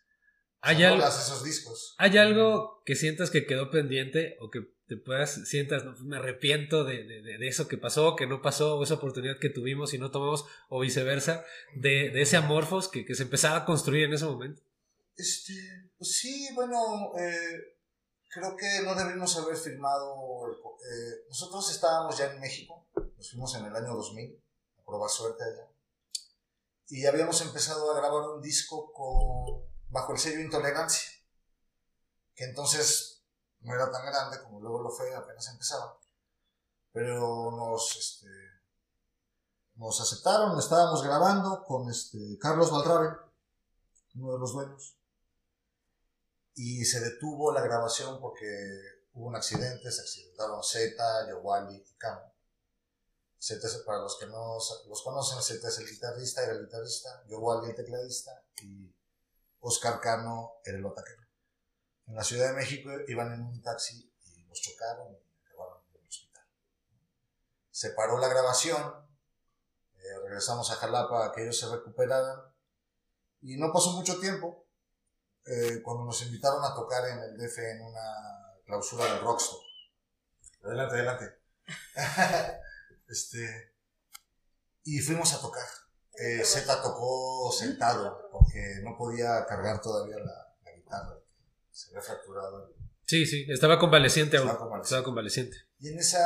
¿Hay 0.60 0.76
esas 0.76 0.86
algo, 0.92 0.98
rolas, 1.06 1.26
esos 1.26 1.44
discos. 1.46 1.96
¿Hay 1.98 2.18
algo 2.18 2.82
que 2.86 2.98
sientas 2.98 3.32
que 3.32 3.46
quedó 3.46 3.72
pendiente 3.72 4.36
o 4.42 4.50
que 4.52 4.60
te 4.86 4.98
puedas, 4.98 5.48
sientas, 5.48 5.86
no, 5.86 5.96
me 6.04 6.18
arrepiento 6.18 6.84
de, 6.84 7.06
de- 7.06 7.22
de- 7.22 7.38
de 7.38 7.48
eso 7.48 7.70
que 7.70 7.78
pasó, 7.78 8.18
que 8.18 8.28
no 8.28 8.42
pasó, 8.42 8.76
o 8.78 8.84
esa 8.84 8.96
oportunidad 8.96 9.40
que 9.40 9.50
tuvimos 9.50 9.94
y 9.94 9.98
no 9.98 10.12
tomamos, 10.12 10.44
o 10.68 10.82
viceversa, 10.82 11.46
de, 11.78 12.10
de 12.10 12.22
ese 12.22 12.36
amorfos 12.36 12.90
que, 12.90 13.06
que 13.06 13.16
se 13.16 13.24
empezaba 13.24 13.56
a 13.60 13.66
construir 13.66 14.04
en 14.04 14.14
ese 14.14 14.26
momento? 14.26 14.62
Este, 15.16 15.54
pues 15.98 16.18
sí, 16.18 16.50
bueno, 16.54 17.14
eh, 17.18 17.75
creo 18.36 18.58
que 18.58 18.82
no 18.84 18.94
debimos 18.96 19.38
haber 19.38 19.56
firmado. 19.56 20.14
eh, 20.52 21.26
nosotros 21.30 21.72
estábamos 21.72 22.18
ya 22.18 22.26
en 22.26 22.42
México, 22.42 22.86
nos 22.94 23.32
fuimos 23.32 23.56
en 23.56 23.66
el 23.66 23.76
año 23.76 23.96
2000, 23.96 24.44
a 24.78 24.86
probar 24.86 25.10
suerte 25.10 25.42
allá. 25.42 25.70
Y 26.90 27.06
habíamos 27.06 27.40
empezado 27.42 27.90
a 27.92 27.98
grabar 27.98 28.30
un 28.30 28.42
disco 28.42 28.92
con, 28.92 29.64
bajo 29.88 30.12
el 30.12 30.20
sello 30.20 30.42
Intolerancia, 30.42 31.10
que 32.36 32.44
entonces 32.44 33.22
no 33.62 33.74
era 33.74 33.90
tan 33.90 34.06
grande 34.06 34.44
como 34.44 34.60
luego 34.60 34.82
lo 34.82 34.90
fue, 34.90 35.16
apenas 35.16 35.48
empezaba. 35.48 35.98
Pero 36.92 37.52
nos, 37.52 37.96
este, 37.96 38.28
aceptaron, 40.02 40.60
estábamos 40.60 41.02
grabando 41.04 41.64
con 41.64 41.90
este, 41.90 42.38
Carlos 42.38 42.70
Valdrave, 42.70 43.16
uno 44.16 44.34
de 44.34 44.40
los 44.40 44.52
dueños 44.52 44.98
y 46.56 46.86
se 46.86 47.02
detuvo 47.02 47.52
la 47.52 47.62
grabación 47.62 48.20
porque 48.20 48.46
hubo 49.14 49.28
un 49.28 49.36
accidente, 49.36 49.92
se 49.92 50.02
accidentaron 50.02 50.64
Z, 50.64 51.30
Yowali 51.30 51.76
y 51.76 51.94
Camo. 51.96 52.34
Z, 53.38 53.68
para 53.86 54.00
los 54.00 54.18
que 54.18 54.26
no 54.26 54.58
los 54.88 55.04
conocen, 55.04 55.42
Z 55.42 55.68
es 55.68 55.78
el 55.78 55.90
guitarrista, 55.90 56.44
era 56.44 56.54
el 56.54 56.66
guitarrista, 56.66 57.24
Yowali 57.28 57.70
el 57.70 57.76
tecladista 57.76 58.44
y 58.62 58.96
Oscar 59.60 60.00
Cano 60.00 60.54
era 60.64 60.78
el 60.78 60.84
bataquero. 60.84 61.24
En 62.08 62.16
la 62.16 62.24
Ciudad 62.24 62.48
de 62.48 62.54
México 62.54 62.90
iban 63.08 63.34
en 63.34 63.42
un 63.42 63.62
taxi 63.62 64.10
y 64.26 64.44
los 64.46 64.62
chocaron 64.62 65.14
y 65.14 65.46
acabaron 65.46 65.84
en 65.90 66.02
el 66.02 66.08
hospital. 66.08 66.46
Se 67.70 67.90
paró 67.92 68.18
la 68.18 68.30
grabación, 68.30 68.94
eh, 69.98 70.20
regresamos 70.24 70.72
a 70.72 70.76
Jalapa 70.76 71.26
a 71.26 71.32
que 71.34 71.44
ellos 71.44 71.60
se 71.60 71.68
recuperaran 71.68 72.40
y 73.42 73.58
no 73.58 73.74
pasó 73.74 73.92
mucho 73.92 74.20
tiempo 74.20 74.65
eh, 75.46 75.82
cuando 75.84 76.06
nos 76.06 76.22
invitaron 76.24 76.64
a 76.64 76.74
tocar 76.74 77.08
en 77.08 77.20
el 77.20 77.38
DF 77.38 77.58
en 77.60 77.82
una 77.82 78.56
clausura 78.66 79.06
del 79.06 79.22
Rockstop. 79.22 79.62
Adelante, 80.64 80.96
adelante. 80.96 81.26
este, 83.08 83.74
y 84.84 85.00
fuimos 85.00 85.34
a 85.34 85.42
tocar. 85.42 85.68
Eh, 86.18 86.44
Z 86.44 86.82
tocó 86.82 87.52
sentado 87.52 88.30
porque 88.32 88.80
no 88.84 88.98
podía 88.98 89.46
cargar 89.46 89.82
todavía 89.82 90.18
la, 90.18 90.56
la 90.64 90.72
guitarra. 90.72 91.18
Se 91.72 91.90
había 91.90 92.02
fracturado. 92.02 92.74
Sí, 93.06 93.26
sí, 93.26 93.46
estaba 93.50 93.78
convaleciente 93.78 94.38
aún. 94.38 94.48
Estaba 94.48 94.64
convaleciente. 94.64 94.88
Estaba 94.88 95.04
convaleciente. 95.04 95.58
Y 95.80 95.90
en 95.90 96.00
esa, 96.00 96.26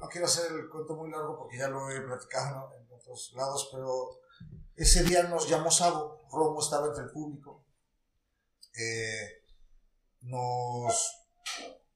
no 0.00 0.08
quiero 0.08 0.26
hacer 0.26 0.52
el 0.52 0.68
cuento 0.68 0.94
muy 0.94 1.10
largo 1.10 1.36
porque 1.38 1.58
ya 1.58 1.68
lo 1.68 1.90
he 1.90 2.00
platicado 2.00 2.56
¿no? 2.56 2.74
en 2.76 2.86
otros 2.92 3.32
lados, 3.34 3.68
pero 3.72 4.20
ese 4.76 5.02
día 5.02 5.24
nos 5.24 5.48
llamó 5.48 5.70
Sabo, 5.70 6.28
Romo 6.30 6.60
estaba 6.60 6.88
entre 6.88 7.04
el 7.04 7.10
público, 7.10 7.64
eh, 8.78 9.44
nos 10.20 11.26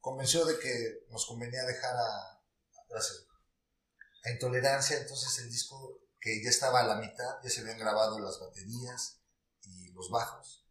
convenció 0.01 0.45
de 0.45 0.59
que 0.59 1.07
nos 1.11 1.27
convenía 1.27 1.63
dejar 1.65 1.95
a, 1.95 2.43
a 4.25 4.31
Intolerancia, 4.31 4.99
entonces 4.99 5.39
el 5.39 5.51
disco 5.51 6.01
que 6.21 6.43
ya 6.43 6.51
estaba 6.51 6.81
a 6.81 6.87
la 6.87 6.97
mitad, 6.97 7.43
ya 7.43 7.51
se 7.51 7.61
habían 7.61 7.79
grabado 7.79 8.19
las 8.21 8.39
baterías 8.39 9.21
y 9.63 9.91
los 9.93 10.11
bajos, 10.11 10.65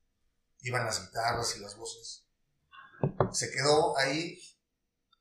iban 0.61 0.85
las 0.85 1.01
guitarras 1.01 1.55
y 1.57 1.59
las 1.59 1.75
voces. 1.75 2.25
se 3.31 3.51
quedó 3.51 3.97
ahí. 3.97 4.39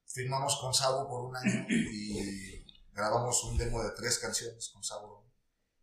Firmamos 0.07 0.57
con 0.61 0.75
Sabo 0.75 1.09
por 1.09 1.21
un 1.21 1.37
año 1.37 1.67
y 1.69 2.67
grabamos 2.93 3.45
un 3.45 3.57
demo 3.57 3.81
de 3.81 3.91
tres 3.93 4.19
canciones 4.19 4.69
con 4.71 4.83
Sabo 4.83 5.31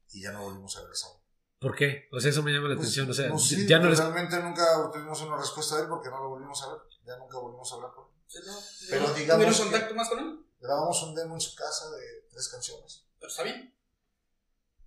y 0.09 0.21
ya 0.21 0.31
no 0.31 0.43
volvimos 0.43 0.75
a 0.75 0.83
ver 0.83 0.95
Sabo. 0.95 1.26
¿Por 1.59 1.75
qué? 1.75 2.07
O 2.11 2.19
sea, 2.19 2.29
eso 2.29 2.43
me 2.43 2.51
llama 2.51 2.69
la 2.69 2.75
Pues, 2.75 2.87
atención. 2.87 3.09
O 3.09 3.13
sea, 3.13 3.29
no 3.29 3.39
sé, 3.39 3.65
ya 3.65 3.79
no 3.79 3.89
les. 3.89 3.97
realmente 3.99 4.37
nunca 4.39 4.79
obtuvimos 4.79 5.19
una 5.21 5.37
respuesta 5.37 5.75
de 5.77 5.83
él 5.83 5.87
porque 5.89 6.09
no 6.09 6.19
lo 6.21 6.29
volvimos 6.29 6.61
a 6.63 6.69
ver. 6.73 6.81
Ya 7.05 7.17
nunca 7.17 7.37
volvimos 7.39 7.71
a 7.71 7.75
hablar 7.75 7.91
con 7.93 8.05
él. 8.05 8.13
Sí, 8.27 8.39
no, 8.45 8.53
Pero 8.89 9.13
digamos 9.13 9.45
¿Tuvieron 9.45 9.53
que- 9.53 9.63
contacto 9.71 9.95
más 9.95 10.09
con 10.09 10.19
él? 10.19 10.45
Grabamos 10.59 11.03
un 11.03 11.15
demo 11.15 11.33
en 11.35 11.41
su 11.41 11.55
casa 11.55 11.89
de 11.91 12.27
tres 12.29 12.47
canciones. 12.49 13.05
Pero 13.19 13.29
está 13.31 13.43
bien. 13.43 13.73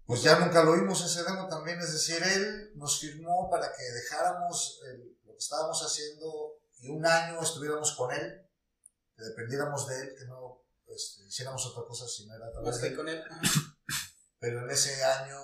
Pues 0.07 0.23
ya 0.23 0.39
nunca 0.39 0.63
lo 0.65 0.73
oímos 0.73 1.05
ese 1.05 1.23
demo 1.25 1.47
también, 1.49 1.79
es 1.81 1.93
decir, 1.93 2.21
él 2.23 2.73
nos 2.75 2.99
firmó 3.01 3.49
para 3.51 3.73
que 3.73 3.83
dejáramos 3.83 4.81
el- 4.87 5.17
lo 5.25 5.33
que 5.33 5.39
estábamos 5.39 5.81
haciendo 5.85 6.59
y 6.81 6.89
un 6.91 7.07
año 7.07 7.41
estuviéramos 7.41 7.93
con 7.97 8.13
él, 8.13 8.43
que 9.17 9.23
dependiéramos 9.25 9.87
de 9.87 10.01
él, 10.01 10.15
que 10.19 10.25
no 10.27 10.63
este, 10.89 11.25
hiciéramos 11.27 11.65
otra 11.67 11.85
cosa 11.87 12.09
si 12.09 12.27
no 12.27 12.35
era 12.35 12.47
a 12.49 12.51
través 12.53 12.81
de 12.81 12.89
él. 12.89 12.97
con 12.97 13.09
él. 13.09 13.23
Pero 14.41 14.65
en 14.65 14.71
ese 14.71 15.05
año 15.05 15.39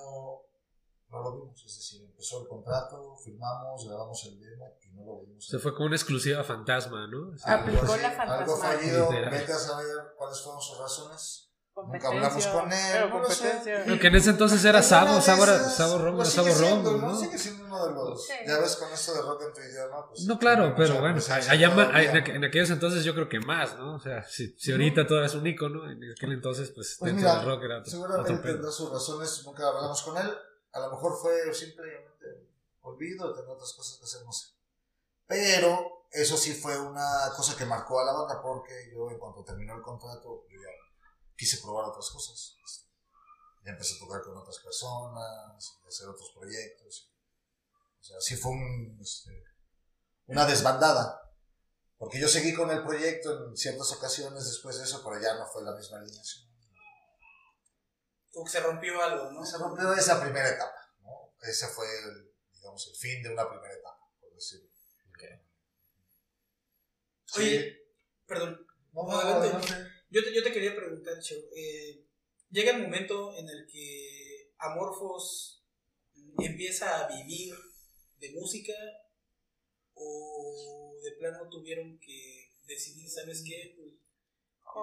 no 1.11 1.23
lo 1.23 1.33
vimos, 1.37 1.64
es 1.64 1.77
decir, 1.77 2.03
empezó 2.05 2.42
el 2.42 2.49
contrato, 2.49 3.14
firmamos, 3.25 3.87
grabamos 3.87 4.25
el 4.27 4.40
demo 4.40 4.77
y 4.83 4.88
no 4.95 5.05
lo 5.05 5.21
vimos. 5.21 5.47
Se 5.47 5.59
fue 5.59 5.73
como 5.75 5.87
una 5.87 5.97
exclusiva 5.97 6.42
fantasma, 6.45 7.07
¿no? 7.07 7.31
O 7.35 7.38
sea, 7.38 7.55
Algo 7.55 7.66
Aplicó 7.79 7.92
así, 7.92 8.03
la 8.03 8.09
Algo 8.09 8.57
fantasmal. 8.57 8.77
fallido, 8.79 9.09
vete 9.31 9.53
a 9.53 9.57
saber 9.59 9.87
cuáles 10.16 10.40
fueron 10.40 10.61
sus 10.61 10.79
razones. 10.79 11.42
Nunca 11.77 12.09
hablamos 12.09 12.47
con 12.47 12.73
él, 12.73 12.79
Pero 12.90 13.09
no 13.11 13.19
lo 13.19 13.29
sé. 13.29 13.99
que 14.01 14.07
en 14.07 14.14
ese 14.14 14.31
entonces 14.31 14.64
era 14.64 14.83
Sabo, 14.83 15.21
Sabo 15.21 15.45
Romo, 15.99 16.25
Sabo 16.25 16.49
Romo, 16.49 16.90
¿no? 16.92 16.97
¿no? 17.09 17.14
Sigue 17.14 17.37
siendo 17.37 17.66
uno 17.66 17.87
de 17.87 17.92
los. 17.92 18.27
Sí. 18.27 18.33
Ya 18.47 18.59
ves 18.61 18.77
con 18.77 18.90
esto 18.90 19.12
de 19.12 19.21
rock 19.21 19.42
en 19.42 19.53
tu 19.53 19.61
idioma. 19.61 20.09
Pues, 20.09 20.23
No, 20.25 20.38
claro, 20.38 20.73
pero 20.75 20.99
bueno, 21.01 21.21
allá 21.31 22.01
en, 22.01 22.37
en 22.37 22.45
aquellos 22.47 22.71
entonces 22.71 23.05
yo 23.05 23.12
creo 23.12 23.29
que 23.29 23.40
más, 23.40 23.77
¿no? 23.77 23.97
O 23.97 24.01
sea, 24.01 24.23
si, 24.23 24.55
si 24.59 24.73
ahorita 24.73 25.07
todavía 25.07 25.27
es 25.27 25.35
un 25.35 25.47
icono, 25.47 25.90
en 25.90 25.99
aquel 26.12 26.33
entonces, 26.33 26.71
pues, 26.75 26.97
Pues 26.99 27.12
dentro 27.12 27.29
mira, 27.31 27.40
del 27.40 27.47
rock 27.47 27.64
era 27.64 27.79
otro, 27.81 27.90
Seguramente 27.90 28.38
tendrá 28.38 28.71
sus 28.71 28.90
razones, 28.90 29.42
nunca 29.45 29.69
hablamos 29.69 30.03
con 30.03 30.16
él. 30.16 30.33
A 30.77 30.81
lo 30.81 30.91
mejor 30.91 31.17
fue 31.19 31.55
simplemente 31.55 32.51
olvido, 32.83 33.35
tenía 33.35 33.51
otras 33.51 33.73
cosas 33.73 33.99
que 33.99 34.05
hacer, 34.05 34.27
no 34.27 34.33
sé. 34.33 34.49
Pero 35.27 36.07
eso 36.11 36.37
sí 36.37 36.53
fue 36.53 36.79
una 36.79 37.33
cosa 37.35 37.57
que 37.57 37.65
marcó 37.65 37.99
a 37.99 38.05
la 38.05 38.12
banda 38.12 38.43
porque 38.43 38.91
yo, 38.93 39.11
en 39.11 39.19
cuanto 39.19 39.43
terminó 39.43 39.75
el 39.75 39.83
contrato, 39.83 40.45
yo 40.51 40.61
ya 40.61 40.69
quise 41.35 41.62
probar 41.62 41.87
otras 41.87 42.11
cosas. 42.11 42.59
Este, 42.62 42.91
Ya 43.65 43.73
empecé 43.73 43.97
a 43.97 44.01
tocar 44.01 44.23
con 44.23 44.37
otras 44.37 44.59
personas, 44.59 45.79
y 45.83 45.89
hacer 45.89 46.09
otros 46.09 46.31
proyectos. 46.35 47.11
O 47.99 48.05
sea, 48.05 48.21
sí 48.21 48.37
fue 48.37 48.53
un, 48.53 48.99
este, 49.01 49.45
una 50.27 50.45
desbandada. 50.45 51.23
Porque 51.97 52.21
yo 52.21 52.29
seguí 52.29 52.53
con 52.55 52.71
el 52.71 52.85
proyecto 52.85 53.49
en 53.49 53.57
ciertas 53.57 53.91
ocasiones 53.93 54.45
después 54.45 54.77
de 54.77 54.85
eso, 54.85 55.03
pero 55.03 55.19
ya 55.19 55.39
no 55.39 55.47
fue 55.47 55.65
la 55.65 55.73
misma 55.73 55.97
alineación. 55.97 56.46
Como 58.37 58.44
que 58.44 58.53
se 58.53 58.61
rompió 58.61 59.03
algo, 59.03 59.31
¿no? 59.33 59.46
Se 59.46 59.57
rompió 59.57 59.94
esa 59.94 60.20
primera 60.20 60.46
etapa, 60.46 60.92
¿no? 61.01 61.33
Ese 61.40 61.68
fue, 61.68 61.87
el, 61.87 62.35
digamos, 62.53 62.87
el 62.87 62.94
fin 62.94 63.22
de 63.22 63.33
una 63.33 63.49
primera 63.49 63.72
etapa, 63.72 64.12
por 64.20 64.35
decirlo. 64.35 64.68
Sí. 67.25 67.40
Oye, 67.40 67.87
perdón. 68.27 68.66
No, 68.92 69.05
no, 69.05 69.18
adelante. 69.18 69.57
adelante. 69.57 69.90
Yo 70.11 70.22
te, 70.22 70.35
yo 70.35 70.42
te 70.42 70.53
quería 70.53 70.77
preguntar, 70.77 71.18
Cheo. 71.18 71.38
eh, 71.57 72.05
llega 72.51 72.72
el 72.72 72.83
momento 72.83 73.35
en 73.38 73.49
el 73.49 73.66
que 73.72 74.53
Amorphos 74.59 75.64
empieza 76.38 77.07
a 77.07 77.09
vivir 77.09 77.55
de 78.18 78.33
música 78.33 78.75
o 79.94 80.94
de 81.03 81.12
plano 81.12 81.49
tuvieron 81.49 81.99
que 82.01 82.53
decidir, 82.66 83.09
¿sabes 83.09 83.42
qué? 83.46 83.75
Pues, 83.79 83.94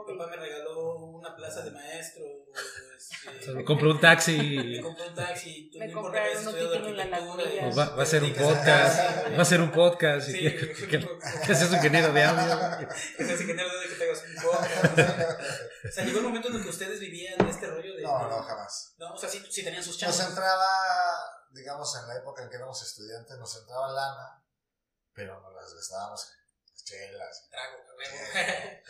mi 0.08 0.17
papá 0.17 0.29
me 0.32 0.38
regaló 0.38 0.95
una 0.95 1.36
plaza 1.36 1.62
de 1.62 1.71
maestro. 1.71 2.23
o, 2.25 2.45
O 2.53 2.99
sea, 2.99 3.32
Este, 3.34 3.51
me 3.53 3.63
compró 3.65 3.91
un 3.91 3.99
taxi 4.01 4.38
me 4.38 4.77
y 4.77 4.82
compró 4.82 5.08
un 5.08 5.15
taxi. 5.15 5.69
tú 5.71 5.77
Me 5.79 5.86
no 5.88 5.91
importa 5.91 6.03
compré 6.08 6.21
que 6.21 6.27
hayas 6.29 6.41
unos 6.41 6.53
estudiado 6.56 6.71
títulos 6.73 6.89
en 6.91 6.97
la 6.97 7.03
arquitectura, 7.17 7.45
lagunilla. 7.45 7.67
o 7.67 7.75
va, 7.75 7.95
va 7.95 8.03
a 8.03 8.06
ser 8.06 8.23
un 8.23 8.34
podcast, 8.34 8.99
va 9.38 9.41
a 9.41 9.45
ser 9.45 9.62
un 9.62 9.71
podcast, 9.71 10.27
Sí, 10.27 10.39
que, 10.41 10.73
que, 10.73 10.88
que- 10.88 10.99
que 11.47 11.56
seas 11.56 11.71
ingeniero 11.73 12.12
de 12.13 12.23
audio. 12.23 12.88
que 13.17 13.25
seas 13.25 13.41
ingeniero 13.41 13.79
de 13.79 13.88
que 13.89 13.95
te 13.95 14.03
hagas 14.03 14.23
un 14.23 14.36
podcast. 14.43 14.99
o 15.88 15.91
sea. 15.91 16.03
Llegó 16.06 16.17
el 16.19 16.23
momento 16.25 16.47
en 16.49 16.56
el 16.56 16.63
que 16.63 16.69
ustedes 16.69 16.99
vivían 16.99 17.47
este 17.47 17.67
rollo 17.67 17.95
de. 17.95 18.01
No, 18.03 18.27
no, 18.29 18.41
jamás. 18.43 18.93
No, 18.97 19.13
o 19.13 19.17
sea, 19.17 19.29
sí, 19.29 19.45
sí 19.49 19.63
tenían 19.63 19.84
sus 19.84 20.01
Nos 20.01 20.15
chavos. 20.17 20.29
entraba, 20.32 20.67
digamos, 21.51 21.95
en 22.01 22.08
la 22.08 22.17
época 22.17 22.43
en 22.43 22.49
que 22.49 22.56
éramos 22.56 22.82
estudiantes, 22.82 23.38
nos 23.38 23.58
entraba 23.58 23.91
lana, 23.91 24.43
pero 25.13 25.39
nos 25.41 25.53
las 25.53 25.73
gastábamos 25.73 26.32
chelas. 26.84 27.47
Trago. 27.49 27.77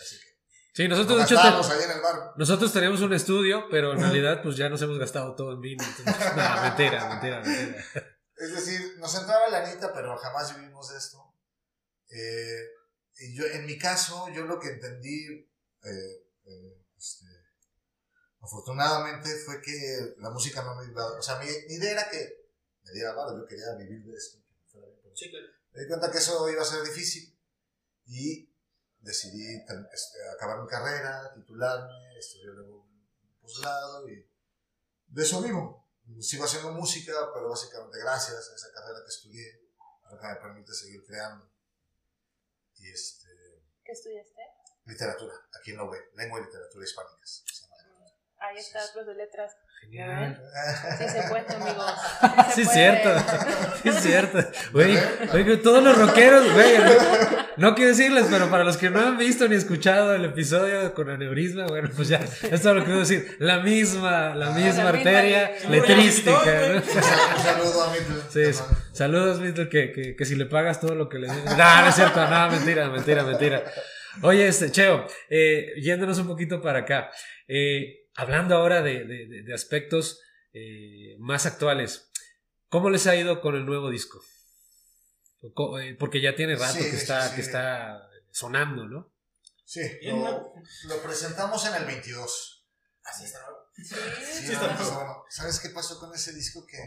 Así 0.02 0.20
que 0.20 0.33
Sí, 0.74 0.88
nos 0.88 0.98
nosotros 0.98 1.20
de 1.20 1.36
hecho 1.36 1.40
ahí 1.40 1.84
en 1.84 1.92
el 1.92 2.02
bar. 2.02 2.34
nosotros 2.36 2.74
teníamos 2.74 3.00
un 3.02 3.14
estudio, 3.14 3.68
pero 3.70 3.94
en 3.94 4.00
realidad 4.00 4.42
pues 4.42 4.58
ya 4.58 4.70
nos 4.70 4.82
hemos 4.82 4.98
gastado 4.98 5.36
todo 5.36 5.54
en 5.54 5.62
vino. 5.62 5.84
entonces, 5.84 6.36
no, 6.36 6.62
mentira, 6.64 7.10
mentira, 7.10 7.42
mentira. 7.42 7.86
Es 8.36 8.56
decir, 8.56 8.98
nos 8.98 9.14
entraba 9.14 9.50
lanita, 9.50 9.94
pero 9.94 10.18
jamás 10.18 10.58
vivimos 10.58 10.92
de 10.92 10.98
esto. 10.98 11.32
Eh, 12.10 12.68
y 13.20 13.36
yo, 13.36 13.46
en 13.46 13.68
mi 13.68 13.78
caso, 13.78 14.28
yo 14.34 14.46
lo 14.46 14.60
que 14.60 14.70
entendí, 14.70 15.48
eh, 15.84 16.28
eh, 16.46 16.86
este, 16.98 17.28
afortunadamente, 18.42 19.30
fue 19.46 19.62
que 19.62 20.16
la 20.18 20.32
música 20.32 20.64
no 20.64 20.76
me 20.76 20.86
iba 20.86 21.06
O 21.06 21.22
sea, 21.22 21.38
mi, 21.38 21.46
mi 21.68 21.76
idea 21.76 21.92
era 21.92 22.10
que 22.10 22.50
me 22.84 22.92
diera 22.94 23.14
varo, 23.14 23.38
yo 23.38 23.46
quería 23.46 23.76
vivir 23.78 24.04
de 24.04 24.18
esto. 24.18 24.40
que 24.40 24.56
me 24.56 24.66
fuera 24.66 24.88
bien, 24.88 25.00
pero 25.04 25.16
Sí, 25.16 25.30
claro. 25.30 25.46
Me 25.72 25.82
di 25.82 25.88
cuenta 25.88 26.12
que 26.12 26.18
eso 26.18 26.50
iba 26.50 26.64
a 26.64 26.66
ser 26.66 26.84
difícil 26.84 27.38
y 28.06 28.53
decidí 29.04 29.56
este, 29.94 30.18
acabar 30.36 30.60
mi 30.62 30.68
carrera, 30.68 31.32
titularme, 31.34 32.18
estudiar 32.18 32.54
luego 32.56 32.84
un 32.84 33.40
posgrado 33.42 34.10
y 34.10 34.26
de 35.08 35.24
eso 35.24 35.42
vivo. 35.42 35.84
Sigo 36.20 36.46
haciendo 36.46 36.72
música, 36.72 37.14
pero 37.34 37.50
básicamente 37.50 38.00
gracias 38.00 38.50
a 38.50 38.56
esa 38.56 38.74
carrera 38.74 39.00
que 39.06 39.10
estudié, 39.10 39.48
es 39.48 40.12
lo 40.12 40.20
que 40.20 40.28
me 40.28 40.36
permite 40.36 40.74
seguir 40.74 41.06
creando. 41.06 41.50
Y 42.76 42.90
este, 42.92 43.30
¿Qué 43.86 43.92
estudiaste? 43.92 44.42
literatura, 44.86 45.34
aquí 45.58 45.72
en 45.72 45.78
la 45.78 45.84
UB, 45.86 45.96
lengua 46.16 46.40
y 46.40 46.44
literatura 46.44 46.84
hispánicas. 46.84 47.44
se 47.46 47.62
llama. 47.64 47.74
Ahí 48.40 48.58
está, 48.58 48.82
los 48.96 49.06
de 49.08 49.16
letras. 49.16 49.56
Genial. 49.80 50.42
Sí 50.98 51.08
se 51.10 51.24
puede, 51.30 51.56
amigos. 51.56 51.92
Sí, 52.54 52.62
es 52.62 52.68
puede. 52.68 52.74
cierto. 52.74 53.10
Sí, 53.82 53.90
es 53.90 53.96
cierto. 54.02 54.40
Güey, 54.74 55.62
todos 55.62 55.82
los 55.82 55.98
rockeros, 55.98 56.52
güey. 56.54 56.76
No 57.58 57.76
quiero 57.76 57.92
decirles, 57.92 58.26
pero 58.30 58.50
para 58.50 58.64
los 58.64 58.78
que 58.78 58.90
no 58.90 59.00
han 59.00 59.18
visto 59.18 59.48
ni 59.48 59.56
escuchado 59.56 60.14
el 60.16 60.26
episodio 60.26 60.94
con 60.94 61.10
aneurisma, 61.10 61.66
bueno, 61.68 61.90
pues 61.96 62.08
ya, 62.08 62.18
esto 62.18 62.52
es 62.52 62.64
lo 62.66 62.76
que 62.80 62.86
quiero 62.86 63.00
decir. 63.00 63.36
La 63.40 63.60
misma, 63.60 64.34
la 64.36 64.48
Ah, 64.48 64.52
misma 64.58 64.84
la 64.84 64.84
misma 64.84 64.90
arteria 64.90 65.52
de- 65.62 65.70
letrística, 65.70 66.68
¿no? 66.70 66.76
Un 66.78 66.84
sal- 66.84 67.36
un 67.38 67.44
saludo 67.44 67.84
a 67.84 67.94
Sí, 68.32 68.60
saludos, 68.92 69.40
Mitchell, 69.40 69.70
que, 69.70 69.92
que, 69.92 70.16
que 70.16 70.26
si 70.26 70.36
le 70.36 70.46
pagas 70.46 70.80
todo 70.82 70.96
lo 70.96 71.10
que 71.10 71.20
le 71.20 71.28
debes. 71.28 71.46
No, 71.58 71.82
no 71.82 71.88
es 71.88 71.96
cierto, 71.96 72.28
no, 72.28 72.50
mentira, 72.52 72.90
mentira, 72.90 73.24
mentira. 73.24 73.64
Oye, 74.22 74.48
este, 74.48 74.72
Cheo, 74.72 75.06
eh, 75.30 75.74
yéndonos 75.82 76.18
un 76.20 76.28
poquito 76.28 76.62
para 76.62 76.80
acá, 76.80 77.12
eh, 77.48 78.08
hablando 78.16 78.56
ahora 78.56 78.82
de, 78.82 79.06
de- 79.06 79.28
de- 79.28 79.44
de 79.44 79.54
aspectos 79.54 80.20
eh, 80.54 81.16
más 81.20 81.46
actuales, 81.46 82.12
¿cómo 82.70 82.90
les 82.90 83.08
ha 83.08 83.16
ido 83.16 83.42
con 83.42 83.56
el 83.56 83.66
nuevo 83.66 83.90
disco? 83.90 84.22
Eh, 85.44 85.96
Porque 86.00 86.22
ya 86.22 86.36
tiene 86.36 86.56
rato 86.56 86.74
Sí, 86.80 86.90
que, 86.90 86.96
está, 86.96 87.30
sí, 87.30 87.36
que 87.36 87.42
está 87.42 88.10
sonando, 88.32 88.86
¿no? 88.86 89.14
Sí, 89.66 89.82
lo, 90.04 90.54
lo 90.86 91.04
presentamos 91.04 91.66
en 91.66 91.76
el 91.76 91.86
22. 91.86 92.68
Así 93.04 93.26
está, 93.26 93.40
¿no? 93.42 93.58
Sí, 93.76 93.84
Sí, 93.84 94.48
Sí, 94.48 94.48
no, 94.48 94.54
está 94.54 94.74
no, 94.74 94.80
bien. 94.80 94.94
bueno. 94.96 95.24
¿Sabes 95.30 95.60
qué 95.60 95.70
pasó 95.70 96.00
con 96.00 96.14
ese 96.14 96.32
disco? 96.34 96.66
Que 96.66 96.78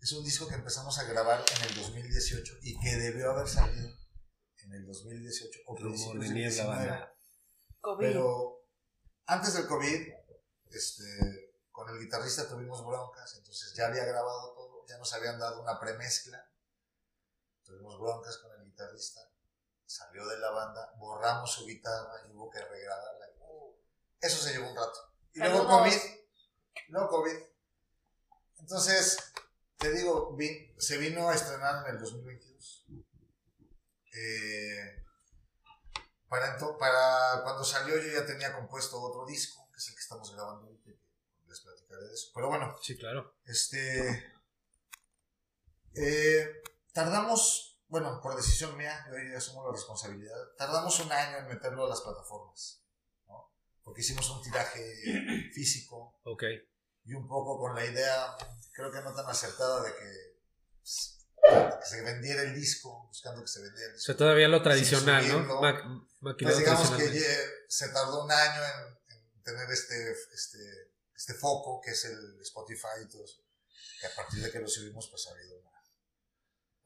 es 0.00 0.12
un 0.12 0.24
disco 0.24 0.46
que 0.48 0.54
empezamos 0.56 0.98
a 0.98 1.04
grabar 1.04 1.42
en 1.56 1.68
el 1.70 1.74
2018 1.76 2.54
y 2.62 2.78
que 2.80 2.96
debió 2.96 3.30
haber 3.30 3.48
salido 3.48 3.88
en 4.64 4.72
el 4.74 4.84
2018 4.86 5.60
o 5.66 5.76
Rumor 5.76 6.18
de 6.18 6.24
del 6.24 6.34
niebla, 6.34 6.50
19. 6.50 6.76
banda. 6.76 7.14
COVID. 7.80 8.06
Pero 8.06 8.66
antes 9.26 9.54
del 9.54 9.66
COVID, 9.66 10.08
este, 10.72 11.52
con 11.70 11.88
el 11.88 12.00
guitarrista 12.00 12.48
tuvimos 12.48 12.84
broncas, 12.84 13.34
entonces 13.38 13.72
ya 13.74 13.86
había 13.86 14.04
grabado 14.04 14.52
todo, 14.54 14.84
ya 14.88 14.98
nos 14.98 15.12
habían 15.14 15.38
dado 15.38 15.62
una 15.62 15.78
premezcla. 15.80 16.44
Tuvimos 17.68 18.00
broncas 18.00 18.38
con 18.38 18.50
el 18.58 18.64
guitarrista, 18.64 19.20
salió 19.84 20.26
de 20.26 20.38
la 20.38 20.50
banda, 20.50 20.90
borramos 20.96 21.52
su 21.52 21.66
guitarra 21.66 22.14
y 22.26 22.32
hubo 22.34 22.50
que 22.50 22.64
regrabarla. 22.64 23.26
Eso 24.20 24.42
se 24.42 24.52
llevó 24.52 24.70
un 24.70 24.76
rato. 24.76 24.98
Y 25.34 25.38
luego. 25.38 25.68
COVID, 25.68 25.92
luego 26.88 27.08
COVID. 27.08 27.36
Entonces, 28.60 29.18
te 29.76 29.92
digo, 29.92 30.34
vi- 30.34 30.74
se 30.78 30.96
vino 30.96 31.28
a 31.28 31.34
estrenar 31.34 31.86
en 31.86 31.94
el 31.94 32.00
2022. 32.00 32.86
Eh, 34.14 35.04
para, 36.28 36.58
ento- 36.58 36.76
para 36.78 37.42
cuando 37.44 37.62
salió 37.64 37.96
yo 37.98 38.10
ya 38.12 38.26
tenía 38.26 38.52
compuesto 38.54 39.00
otro 39.00 39.24
disco, 39.26 39.68
que 39.70 39.76
es 39.76 39.88
el 39.88 39.94
que 39.94 40.00
estamos 40.00 40.34
grabando 40.34 40.66
ahorita, 40.66 40.90
les 41.46 41.60
platicaré 41.60 42.04
de 42.06 42.14
eso. 42.14 42.30
Pero 42.34 42.48
bueno, 42.48 42.76
Sí, 42.82 42.96
claro. 42.96 43.36
este. 43.44 44.32
eh, 45.94 46.62
tardamos 47.02 47.64
bueno, 47.90 48.20
por 48.20 48.36
decisión 48.36 48.76
mía, 48.76 49.06
yo 49.08 49.16
ahí 49.16 49.32
asumo 49.34 49.64
la 49.66 49.72
responsabilidad, 49.72 50.34
tardamos 50.58 50.98
un 51.00 51.10
año 51.10 51.38
en 51.38 51.46
meterlo 51.48 51.86
a 51.86 51.88
las 51.88 52.02
plataformas, 52.02 52.82
¿no? 53.26 53.50
Porque 53.82 54.02
hicimos 54.02 54.28
un 54.28 54.42
tiraje 54.42 54.82
físico 55.54 56.20
Ok. 56.24 56.42
y 57.04 57.14
un 57.14 57.26
poco 57.26 57.58
con 57.58 57.74
la 57.74 57.86
idea, 57.86 58.36
creo 58.72 58.92
que 58.92 59.00
no 59.00 59.14
tan 59.14 59.26
acertada 59.26 59.82
de 59.84 59.92
que, 59.94 60.40
pues, 60.80 61.18
que 61.80 61.86
se 61.86 62.02
vendiera 62.02 62.42
el 62.42 62.54
disco, 62.54 63.06
buscando 63.06 63.40
que 63.40 63.48
se 63.48 63.62
vendiera 63.62 63.86
el 63.86 63.92
O 63.92 63.96
disco. 63.96 64.06
sea, 64.06 64.16
todavía 64.18 64.48
lo 64.48 64.60
tradicional, 64.62 65.26
¿no? 65.26 65.34
subirlo. 65.34 65.60
Ma- 65.62 66.06
maquinado 66.20 66.56
Pues 66.56 66.58
digamos 66.58 66.90
que 66.90 67.46
se 67.68 67.88
tardó 67.88 68.24
un 68.24 68.30
año 68.30 68.60
en, 68.64 69.16
en 69.16 69.42
tener 69.42 69.70
este, 69.70 70.12
este, 70.34 70.92
este 71.16 71.32
foco 71.34 71.80
que 71.82 71.92
es 71.92 72.04
el 72.04 72.38
Spotify 72.42 73.00
y 73.02 73.08
todo 73.08 73.24
eso. 73.24 73.40
Que 73.98 74.08
a 74.08 74.14
partir 74.14 74.42
de 74.42 74.50
que 74.50 74.58
lo 74.60 74.68
subimos, 74.68 75.08
pues 75.08 75.26
ha 75.26 75.30
habido. 75.30 75.56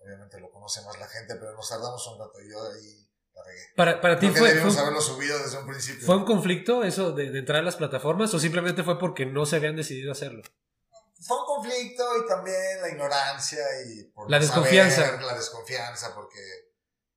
Obviamente 0.04 0.40
lo 0.40 0.50
conoce 0.50 0.82
más 0.82 0.98
la 0.98 1.06
gente, 1.06 1.34
pero 1.36 1.54
nos 1.54 1.68
tardamos 1.68 2.06
un 2.08 2.18
rato. 2.18 2.32
Yo 2.48 2.62
ahí 2.62 3.08
la 3.34 3.42
regué. 3.44 3.60
Para, 3.76 4.00
para 4.00 4.18
ti 4.18 4.28
que 4.28 4.38
fue, 4.38 4.48
debimos 4.52 4.76
haberlo 4.78 5.00
subido 5.00 5.38
desde 5.38 5.58
un 5.58 5.66
principio. 5.66 6.04
¿fue 6.06 6.16
un 6.16 6.24
conflicto 6.24 6.82
eso 6.84 7.12
de, 7.12 7.30
de 7.30 7.38
entrar 7.38 7.60
a 7.60 7.62
las 7.62 7.76
plataformas 7.76 8.32
o 8.34 8.38
simplemente 8.40 8.82
fue 8.82 8.98
porque 8.98 9.26
no 9.26 9.46
se 9.46 9.56
habían 9.56 9.76
decidido 9.76 10.10
hacerlo? 10.12 10.42
Fue 11.24 11.38
un 11.38 11.46
conflicto 11.46 12.04
y 12.24 12.26
también 12.28 12.80
la 12.80 12.88
ignorancia 12.88 13.60
y 13.86 14.04
por 14.10 14.28
La 14.28 14.40
desconfianza. 14.40 15.04
saber, 15.06 15.22
la 15.22 15.34
desconfianza, 15.36 16.12
porque, 16.14 16.40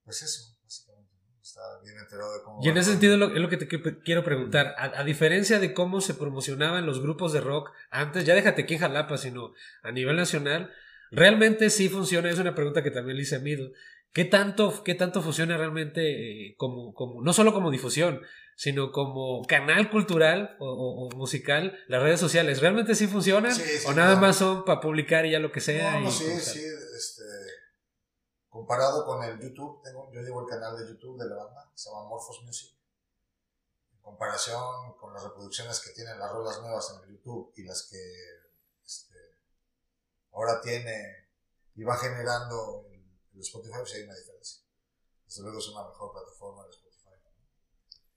pues 0.04 0.22
eso, 0.22 0.56
básicamente. 0.64 1.06
Está 1.42 1.62
bien 1.84 1.98
enterado 1.98 2.34
de 2.34 2.44
cómo. 2.44 2.60
Y 2.64 2.70
en 2.70 2.78
ese 2.78 2.92
sentido 2.92 3.18
lo- 3.18 3.28
es 3.34 3.40
lo 3.42 3.50
que 3.50 3.58
te 3.58 3.68
que- 3.68 4.00
quiero 4.04 4.24
preguntar. 4.24 4.76
A, 4.78 5.00
a 5.00 5.04
diferencia 5.04 5.58
de 5.60 5.74
cómo 5.74 6.02
se 6.02 6.14
promocionaban 6.14 6.86
los 6.86 7.02
grupos 7.02 7.34
de 7.34 7.42
rock 7.42 7.70
antes, 7.90 8.26
ya 8.26 8.34
déjate 8.36 8.64
aquí 8.64 8.74
en 8.76 8.80
Jalapa, 8.82 9.18
sino 9.18 9.54
a 9.84 9.92
nivel 9.92 10.16
nacional, 10.18 10.72
¿realmente 11.16 11.70
sí 11.70 11.90
funciona? 11.90 12.30
Es 12.30 12.40
una 12.40 12.54
pregunta 12.56 12.84
que 12.84 12.92
también 12.92 13.18
le 13.18 13.24
hice 13.24 13.36
a 13.38 13.40
Mido. 13.40 13.70
¿Qué 14.14 14.24
tanto, 14.26 14.84
qué 14.84 14.96
tanto 14.96 15.22
funciona 15.22 15.58
realmente 15.58 16.50
eh, 16.52 16.56
como, 16.58 16.94
como, 16.94 17.22
no 17.22 17.34
solo 17.34 17.54
como 17.54 17.70
difusión, 17.72 18.22
sino 18.56 18.92
como 18.94 19.44
canal 19.46 19.90
cultural 19.90 20.56
o, 20.60 20.66
o- 20.70 21.08
o 21.08 21.18
musical, 21.18 21.78
las 21.90 22.02
redes 22.02 22.20
sociales? 22.22 22.62
¿Realmente 22.62 22.96
sí 22.96 23.08
funcionan? 23.08 23.54
Sí, 23.54 23.62
sí, 23.64 23.88
¿O 23.88 23.94
nada 23.94 24.12
claro. 24.14 24.22
más 24.28 24.38
son 24.38 24.64
para 24.64 24.80
publicar 24.80 25.26
y 25.26 25.32
ya 25.32 25.40
lo 25.40 25.52
que 25.52 25.60
sea? 25.60 25.94
No, 26.00 26.06
no, 26.06 26.12
sí, 26.12 26.24
sí, 26.40 26.64
este, 26.96 27.24
comparado 28.48 29.06
con 29.06 29.22
el 29.24 29.38
YouTube, 29.40 29.82
tengo, 29.84 30.10
yo 30.14 30.22
llevo 30.22 30.42
el 30.42 30.48
canal 30.48 30.78
de 30.78 30.88
YouTube 30.88 31.20
de 31.22 31.28
la 31.30 31.36
banda, 31.36 31.70
se 31.76 31.90
llama 31.90 32.08
Morphos 32.08 32.42
Music. 32.46 32.72
En 33.92 34.00
comparación 34.02 34.64
con 35.00 35.14
las 35.14 35.24
reproducciones 35.24 35.80
que 35.82 35.92
tienen 35.94 36.18
las 36.20 36.32
rolas 36.32 36.62
nuevas 36.62 36.90
en 36.96 37.04
el 37.10 37.18
YouTube 37.18 37.52
y 37.58 37.64
las 37.66 37.90
que 37.92 37.98
ahora 40.36 40.62
tiene 40.62 41.30
y 41.76 41.84
va 41.84 41.98
generando 41.98 42.86
el, 42.90 43.42
Spotify, 43.42 43.80
pues 43.80 43.94
hay 43.96 44.04
una 44.04 44.16
diferencia. 44.16 44.64
Desde 45.26 45.42
luego 45.42 45.60
es 45.60 45.68
una 45.68 45.88
mejor 45.88 46.14
plataforma 46.14 46.64
el 46.64 46.70
Spotify. 46.70 47.10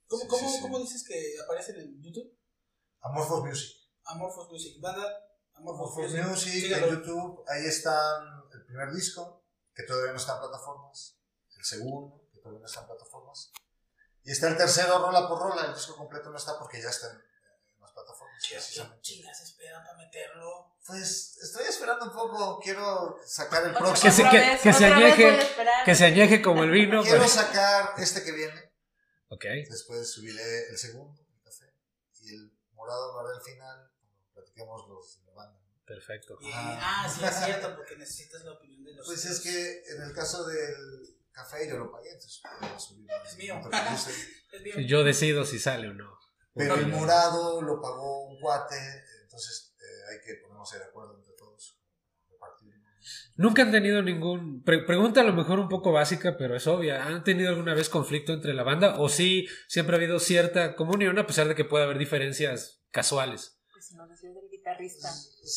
¿Cómo, 0.07 0.23
Sí, 0.23 0.29
cómo, 0.29 0.49
sí, 0.49 0.57
sí. 0.57 0.63
cómo 0.63 0.79
dices 0.79 1.05
que 1.07 1.35
aparecen 1.43 1.77
en 1.77 2.03
YouTube? 2.03 2.39
Amorphous 3.01 3.45
Music. 3.45 3.77
Amorphous 4.05 4.49
Music. 4.51 4.81
Banda 4.81 5.29
Amorphous 5.55 5.91
Amorphous 5.97 6.13
Music. 6.13 6.55
Music 6.55 6.73
en 6.73 6.89
YouTube, 6.91 7.45
ahí 7.49 7.67
están 7.67 8.45
el 8.53 8.65
primer 8.65 8.93
disco, 8.93 9.45
que 9.75 9.83
todavía 9.83 10.13
no 10.13 10.19
está 10.19 10.35
en 10.35 10.41
plataformas, 10.41 11.19
el 11.57 11.65
segundo, 11.65 12.29
que 12.33 12.39
todavía 12.39 12.61
no 12.61 12.67
está 12.67 12.83
en 12.83 12.87
plataformas, 12.87 13.53
y 14.23 14.31
está 14.31 14.49
el 14.49 14.57
tercero, 14.57 14.99
rola 14.99 15.27
por 15.27 15.41
rola, 15.41 15.67
el 15.67 15.75
disco 15.75 15.97
completo 15.97 16.31
no 16.31 16.37
está 16.37 16.59
porque 16.59 16.81
ya 16.81 16.91
está 16.91 17.11
en, 17.11 17.23
en 18.38 18.42
las 18.42 18.48
plataformas. 18.48 18.48
¿Qué 18.48 18.55
precisamente. 18.55 19.03
chingas 19.03 19.40
esperan 19.42 19.85
para 19.85 19.98
meterlo? 19.98 20.74
Pues 20.87 21.38
estoy 21.42 21.64
esperando 21.66 22.05
un 22.07 22.12
poco, 22.12 22.61
quiero 22.61 23.18
sacar 23.27 23.64
el 23.66 23.74
próximo, 23.74 24.11
Que 24.11 24.11
se- 24.11 24.22
que- 24.31 24.59
que 24.62 24.72
se 24.72 24.85
añeje-. 24.87 25.38
Que 25.85 25.94
se 25.94 26.05
añeje 26.07 26.40
como 26.42 26.62
el 26.64 26.70
vino. 26.70 27.03
quiero 27.03 27.18
pero- 27.18 27.29
sacar 27.29 27.92
este 27.98 28.22
que 28.24 28.33
viene, 28.33 28.72
Ok. 29.29 29.44
después 29.68 30.11
subiré 30.11 30.68
el 30.70 30.79
segundo, 30.79 31.20
el 31.20 31.42
café, 31.42 31.66
y 32.22 32.35
el 32.35 32.53
morado 32.72 33.12
lo 33.12 33.20
haré 33.29 33.37
al 33.38 33.42
final, 33.44 33.90
cuando 34.01 34.33
platiquemos 34.33 34.88
los 34.88 35.18
de 35.20 35.27
la 35.27 35.33
banda. 35.35 35.61
Perfecto. 35.85 36.38
Y- 36.40 36.51
Ah. 36.55 37.03
ah, 37.05 37.09
sí, 37.09 37.22
es 37.24 37.44
cierto, 37.44 37.77
porque 37.77 37.96
necesitas 37.96 38.42
la 38.44 38.53
opinión 38.53 38.85
de 38.85 38.94
los. 38.94 39.07
Pues 39.07 39.24
es 39.27 39.40
que 39.40 39.83
en 39.94 40.03
el 40.03 40.12
caso 40.14 40.46
del 40.46 41.16
café 41.33 41.68
yo 41.68 41.77
lo 41.77 41.90
pagué, 41.92 42.11
entonces 42.12 42.40
puedo 42.61 42.81
subir 42.81 43.11
Es 43.27 43.37
mío. 43.37 43.61
guste. 43.62 43.70
Es 44.53 44.62
bien. 44.62 44.87
Yo 44.88 45.05
decido 45.05 45.44
si 45.44 45.59
sale 45.59 45.88
o 45.88 45.92
no. 45.92 46.18
Pero 46.59 46.75
el 46.75 46.88
morado 46.88 47.62
lo 47.62 47.81
pagó 47.81 48.27
un 48.29 48.38
cuate, 48.40 48.77
entonces 49.23 49.75
eh, 49.81 49.85
hay 50.12 50.27
que 50.27 50.35
ponernos 50.42 50.71
de 50.71 50.85
acuerdo 50.85 51.16
entre 51.16 51.33
todos. 51.35 51.79
Nunca 53.37 53.62
han 53.62 53.71
tenido 53.71 54.03
ningún. 54.03 54.62
pre- 54.64 54.83
pregunta 54.83 55.21
a 55.21 55.25
lo 55.25 55.33
mejor 55.33 55.61
un 55.61 55.68
poco 55.68 55.92
básica, 55.92 56.37
pero 56.37 56.57
es 56.57 56.66
obvia. 56.66 57.05
¿Han 57.07 57.25
tenido 57.25 57.51
alguna 57.51 57.75
vez 57.75 57.88
conflicto 57.88 58.33
entre 58.33 58.53
la 58.53 58.64
banda? 58.64 58.99
¿O 58.99 59.09
sí 59.09 59.47
siempre 59.68 59.94
ha 59.94 59.99
habido 59.99 60.18
cierta 60.18 60.75
comunión 60.75 61.18
a 61.18 61.27
pesar 61.27 61.49
de 61.49 61.55
que 61.55 61.64
puede 61.64 61.85
haber 61.85 61.99
diferencias 61.99 62.83
casuales? 62.90 63.58
Pues 63.79 63.87
si 63.91 63.95
nos 63.95 64.09
decía 64.09 64.31
del 64.33 64.49
guitarrista. 64.51 65.09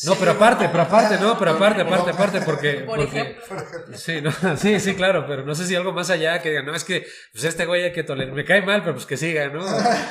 No, 0.04 0.14
pero 0.14 0.30
aparte, 0.30 0.68
pero 0.68 0.84
aparte, 0.84 1.18
no, 1.18 1.36
pero 1.36 1.50
aparte, 1.50 1.82
aparte, 1.82 2.10
aparte, 2.12 2.40
porque. 2.42 2.72
Por 2.86 3.00
porque- 3.00 3.18
ejemplo. 3.20 3.98
Sí, 3.98 4.20
no, 4.20 4.30
sí, 4.56 4.78
sí, 4.78 4.94
claro, 4.94 5.26
pero 5.26 5.44
no 5.44 5.56
sé 5.56 5.66
si 5.66 5.74
algo 5.74 5.92
más 5.92 6.08
allá 6.08 6.40
que 6.40 6.50
digan, 6.50 6.66
no, 6.66 6.72
es 6.76 6.84
que 6.84 7.04
pues 7.32 7.42
este 7.42 7.66
güey 7.66 7.82
hay 7.82 7.92
que 7.92 8.04
tolerar, 8.04 8.32
me 8.32 8.44
cae 8.44 8.62
mal, 8.62 8.82
pero 8.82 8.94
pues 8.94 9.06
que 9.06 9.16
siga, 9.16 9.48
¿no? 9.48 9.64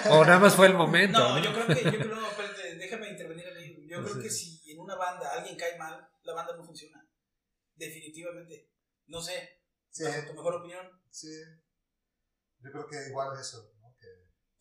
O 0.09 0.25
nada 0.25 0.39
más 0.39 0.55
fue 0.57 0.67
el 0.67 0.73
momento. 0.73 1.19
No, 1.19 1.37
¿no? 1.37 1.41
yo 1.41 1.53
creo 1.53 1.67
que, 1.67 1.83
yo 1.85 1.89
creo, 1.99 2.15
no, 2.15 2.29
espérate, 2.31 2.75
déjame 2.75 3.09
intervenir 3.11 3.45
ahí. 3.47 3.87
Yo 3.87 4.03
creo 4.03 4.15
Sí. 4.15 4.21
que 4.23 4.29
si 4.29 4.71
en 4.73 4.79
una 4.81 4.95
banda 4.97 5.31
alguien 5.31 5.55
cae 5.57 5.77
mal, 5.77 6.05
la 6.23 6.33
banda 6.33 6.57
no 6.57 6.65
funciona. 6.65 7.07
Definitivamente. 7.75 8.71
No 9.07 9.21
sé, 9.21 9.61
Sí, 9.89 10.03
tu 10.27 10.33
mejor 10.33 10.55
opinión. 10.55 10.85
sí. 11.09 11.29
Yo 12.59 12.71
creo 12.71 12.87
que 12.89 13.07
igual 13.07 13.29
eso, 13.39 13.71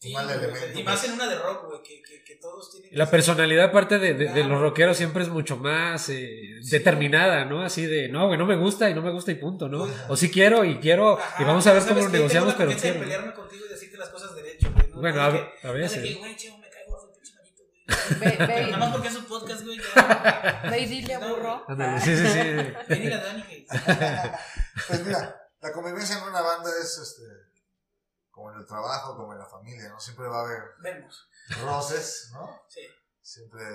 Sí, 0.03 0.13
mal 0.15 0.25
güey, 0.25 0.39
elemento. 0.39 0.79
y 0.79 0.83
más 0.83 0.99
pues. 1.01 1.09
en 1.13 1.15
una 1.15 1.29
de 1.29 1.39
rock, 1.39 1.67
güey, 1.67 1.83
que, 1.83 2.01
que, 2.03 2.25
que 2.25 2.37
todos 2.37 2.71
tienen. 2.71 2.89
La 2.93 3.11
personalidad, 3.11 3.67
aparte 3.67 3.99
de, 3.99 4.15
de- 4.15 4.33
de 4.33 4.45
los 4.45 4.59
rockeros, 4.61 4.97
siempre 4.97 5.23
es 5.23 5.29
mucho 5.29 5.59
más 5.59 6.09
eh, 6.09 6.59
determinada, 6.71 7.45
¿no? 7.45 7.63
Así 7.63 7.85
de, 7.85 8.09
no, 8.09 8.27
güey, 8.27 8.39
no 8.39 8.47
me 8.47 8.57
gusta 8.57 8.89
y 8.89 8.95
no 8.95 9.03
me 9.03 9.11
gusta 9.11 9.31
y 9.31 9.35
punto, 9.35 9.69
¿no? 9.69 9.87
O 10.09 10.17
sí 10.17 10.31
quiero 10.31 10.65
y 10.65 10.79
quiero 10.79 11.19
Ajá, 11.19 11.43
y 11.43 11.47
vamos 11.47 11.67
a 11.67 11.73
ver 11.75 11.83
¿sabes 11.83 11.95
cómo 11.97 12.07
lo 12.07 12.13
negociamos, 12.13 12.55
pero 12.55 12.71
de 12.71 12.77
quiero. 12.77 13.01
pelearme 13.01 13.35
contigo 13.35 13.67
y 13.67 13.69
decirte 13.69 13.99
las 13.99 14.09
cosas 14.09 14.35
derecho, 14.35 14.73
güey. 14.75 14.89
¿no? 14.89 15.01
Bueno, 15.01 15.21
a, 15.21 15.27
a 15.27 15.71
veces. 15.73 16.03
que, 16.03 16.15
güey, 16.15 16.35
chivo, 16.37 16.57
me 16.59 16.71
cae 16.71 16.85
gordo 16.87 17.13
pinche 17.13 17.35
manito, 17.35 17.63
güey. 18.19 18.37
Ve, 18.39 18.47
ve, 18.47 18.63
Nada 18.71 18.77
más 18.79 18.93
porque 18.93 19.09
es 19.09 19.17
un 19.17 19.25
podcast, 19.27 19.65
güey. 19.67 19.79
ya. 19.79 20.63
ve 20.71 20.79
y 20.81 20.87
dile 20.87 21.15
a 21.15 21.19
burro. 21.19 21.65
Ándale, 21.69 22.01
sí, 22.01 22.17
sí, 22.17 22.27
sí. 22.27 22.39
Ven 22.89 23.03
y 23.03 23.07
la 23.07 23.19
Dani 23.23 23.43
que. 23.43 23.67
Pues 24.89 25.05
mira, 25.07 25.37
la 25.61 25.73
convivencia 25.73 26.17
en 26.17 26.25
una 26.25 26.41
banda 26.41 26.71
es 26.81 26.97
este, 26.99 27.23
como 28.41 28.53
en 28.53 28.59
el 28.61 28.67
trabajo, 28.67 29.17
como 29.17 29.35
en 29.35 29.39
la 29.39 29.45
familia, 29.45 29.91
¿no? 29.91 30.01
Siempre 30.01 30.27
va 30.27 30.39
a 30.39 30.45
haber 30.47 30.63
Vemos. 30.81 31.29
roces, 31.63 32.31
¿no? 32.33 32.63
Sí. 32.69 32.81
Siempre. 33.21 33.67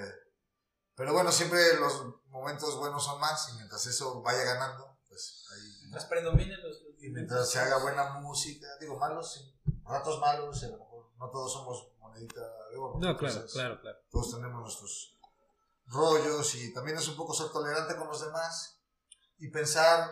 Pero 0.95 1.13
bueno, 1.13 1.31
siempre 1.31 1.79
los 1.79 2.03
momentos 2.29 2.75
buenos 2.77 3.05
son 3.05 3.19
más 3.19 3.47
y 3.49 3.57
mientras 3.57 3.85
eso 3.85 4.23
vaya 4.23 4.43
ganando, 4.43 4.97
pues 5.07 5.45
ahí. 5.51 5.91
Las 5.91 6.05
predominen 6.05 6.59
los. 6.63 6.81
Y 6.97 7.09
mientras 7.09 7.47
se 7.47 7.59
haga 7.59 7.77
buena 7.77 8.13
música, 8.21 8.65
digo, 8.79 8.97
malos, 8.97 9.55
ratos 9.83 10.19
malos, 10.19 10.63
a 10.63 10.67
lo 10.69 10.77
mejor 10.79 11.11
no 11.19 11.29
todos 11.29 11.53
somos 11.53 11.91
monedita 11.99 12.41
de 12.71 12.77
oro. 12.77 12.93
No, 12.95 13.15
claro, 13.15 13.33
entonces, 13.35 13.51
claro, 13.53 13.79
claro. 13.79 13.99
Todos 14.09 14.31
tenemos 14.31 14.61
nuestros 14.61 15.19
rollos 15.85 16.55
y 16.55 16.73
también 16.73 16.97
es 16.97 17.07
un 17.07 17.15
poco 17.15 17.35
ser 17.35 17.49
tolerante 17.51 17.95
con 17.95 18.07
los 18.07 18.19
demás 18.25 18.81
y 19.37 19.49
pensar 19.49 20.09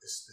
este, 0.00 0.32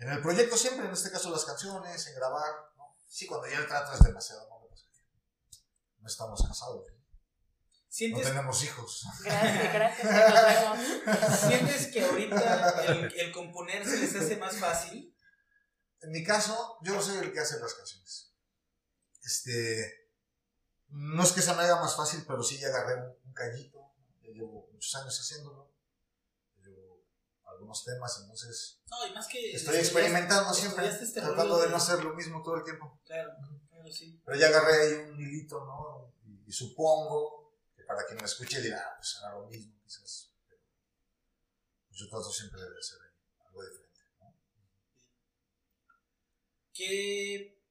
en 0.00 0.08
el 0.08 0.22
proyecto 0.22 0.56
siempre, 0.56 0.86
en 0.86 0.92
este 0.92 1.10
caso 1.10 1.30
las 1.30 1.44
canciones, 1.44 2.06
en 2.06 2.14
grabar. 2.14 2.72
¿no? 2.76 2.96
Sí, 3.06 3.26
cuando 3.26 3.46
ya 3.48 3.58
el 3.58 3.66
trato 3.66 3.92
es 3.92 4.02
demasiado, 4.02 4.48
no, 4.48 4.66
no 5.98 6.08
estamos 6.08 6.42
casados, 6.46 6.86
¿no? 6.90 6.96
no 6.96 7.04
¿Sientes, 7.86 8.26
tenemos 8.26 8.64
hijos. 8.64 9.04
Gracias, 9.22 9.72
gracias. 10.04 11.06
Nos. 11.06 11.40
¿Sientes 11.40 11.86
que 11.88 12.04
ahorita 12.04 12.84
el, 12.86 13.12
el 13.12 13.32
componer 13.32 13.84
se 13.84 13.98
les 13.98 14.14
hace 14.14 14.36
más 14.38 14.56
fácil? 14.56 15.14
En 16.00 16.12
mi 16.12 16.24
caso, 16.24 16.78
yo 16.82 17.02
soy 17.02 17.18
el 17.18 17.32
que 17.32 17.40
hace 17.40 17.60
las 17.60 17.74
canciones. 17.74 18.32
Este, 19.22 20.08
no 20.88 21.22
es 21.22 21.32
que 21.32 21.42
se 21.42 21.52
me 21.52 21.62
haga 21.62 21.80
más 21.80 21.94
fácil, 21.94 22.24
pero 22.26 22.42
sí 22.42 22.58
ya 22.58 22.68
agarré 22.68 23.02
un, 23.02 23.16
un 23.24 23.34
callito. 23.34 23.92
Ya 24.22 24.32
llevo 24.32 24.70
muchos 24.72 24.94
años 24.94 25.20
haciéndolo. 25.20 25.69
Algunos 27.70 27.84
temas, 27.84 28.18
entonces 28.22 28.80
No, 28.90 29.06
y 29.06 29.12
más 29.14 29.28
que. 29.28 29.52
estoy 29.52 29.76
experimentando 29.76 30.52
siempre, 30.52 30.88
este 30.88 31.20
tratando 31.20 31.60
de 31.60 31.68
no 31.68 31.76
hacer 31.76 32.02
lo 32.02 32.14
mismo 32.14 32.42
todo 32.42 32.56
el 32.56 32.64
tiempo. 32.64 33.00
Claro, 33.04 33.30
claro, 33.68 33.90
sí. 33.92 34.20
Pero 34.24 34.36
ya 34.36 34.48
agarré 34.48 34.74
ahí 34.82 34.94
un 35.10 35.20
hilito, 35.20 35.64
¿no? 35.64 36.12
Y, 36.24 36.48
y 36.48 36.52
supongo 36.52 37.54
que 37.76 37.84
para 37.84 38.04
quien 38.06 38.18
me 38.18 38.24
escuche 38.24 38.60
dirá, 38.60 38.84
ah, 38.84 38.96
pues 38.96 39.08
será 39.10 39.32
lo 39.34 39.46
mismo, 39.46 39.72
quizás. 39.84 40.32
Pero 40.48 40.60
yo 41.92 42.08
trato 42.08 42.32
siempre 42.32 42.60
de 42.60 42.78
hacer 42.78 42.98
algo 43.46 43.62
diferente, 43.62 44.00
¿no? 44.18 44.36
¿Qué, 46.74 47.62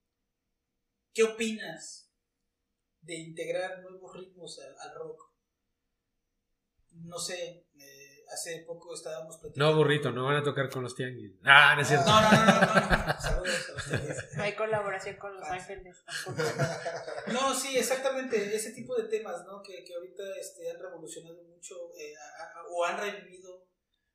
¿Qué 1.14 1.24
opinas 1.24 2.10
de 3.02 3.16
integrar 3.16 3.82
nuevos 3.82 4.16
ritmos 4.16 4.60
al, 4.60 4.80
al 4.80 4.96
rock? 4.96 5.30
No 6.92 7.20
sé, 7.20 7.68
eh, 7.76 7.99
hace 8.32 8.64
poco 8.68 8.94
estábamos 8.94 9.38
platicando. 9.38 9.72
No, 9.72 9.78
burrito, 9.78 10.12
no 10.12 10.26
van 10.26 10.38
a 10.38 10.44
tocar 10.44 10.70
con 10.70 10.84
los 10.84 10.96
tianguis. 10.96 11.34
Ah, 11.44 11.74
no 11.76 11.82
es 11.82 11.88
cierto. 11.88 12.06
No, 12.10 12.22
no, 12.22 12.32
no, 12.32 12.46
no, 12.46 12.52
no, 12.52 13.08
no. 13.08 13.22
Saludos 13.22 13.70
a 13.70 13.76
ustedes. 13.76 14.36
No 14.38 14.44
hay 14.44 14.56
colaboración 14.56 15.16
con 15.18 15.34
Los 15.36 15.44
Ángeles. 15.50 15.98
tampoco. 16.26 16.50
No, 17.28 17.54
sí, 17.56 17.78
exactamente, 17.78 18.56
ese 18.56 18.72
tipo 18.74 18.96
de 18.96 19.08
temas, 19.10 19.44
¿no? 19.46 19.62
Que, 19.62 19.84
que 19.84 19.94
ahorita 19.96 20.24
este, 20.40 20.70
han 20.72 20.80
revolucionado 20.80 21.42
mucho 21.44 21.76
eh, 21.98 22.14
a- 22.16 22.44
a- 22.60 22.64
o 22.72 22.86
han 22.86 22.98
revivido, 23.00 23.68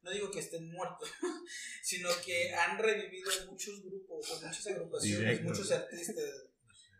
no 0.02 0.10
digo 0.10 0.30
que 0.30 0.40
estén 0.40 0.70
muertos, 0.70 1.08
sino 1.82 2.08
que 2.24 2.54
han 2.54 2.78
revivido 2.78 3.30
muchos 3.50 3.82
grupos, 3.84 4.30
o 4.30 4.46
muchas 4.46 4.66
agrupaciones, 4.66 5.18
Directo. 5.20 5.48
muchos 5.48 5.70
artistas. 5.72 6.24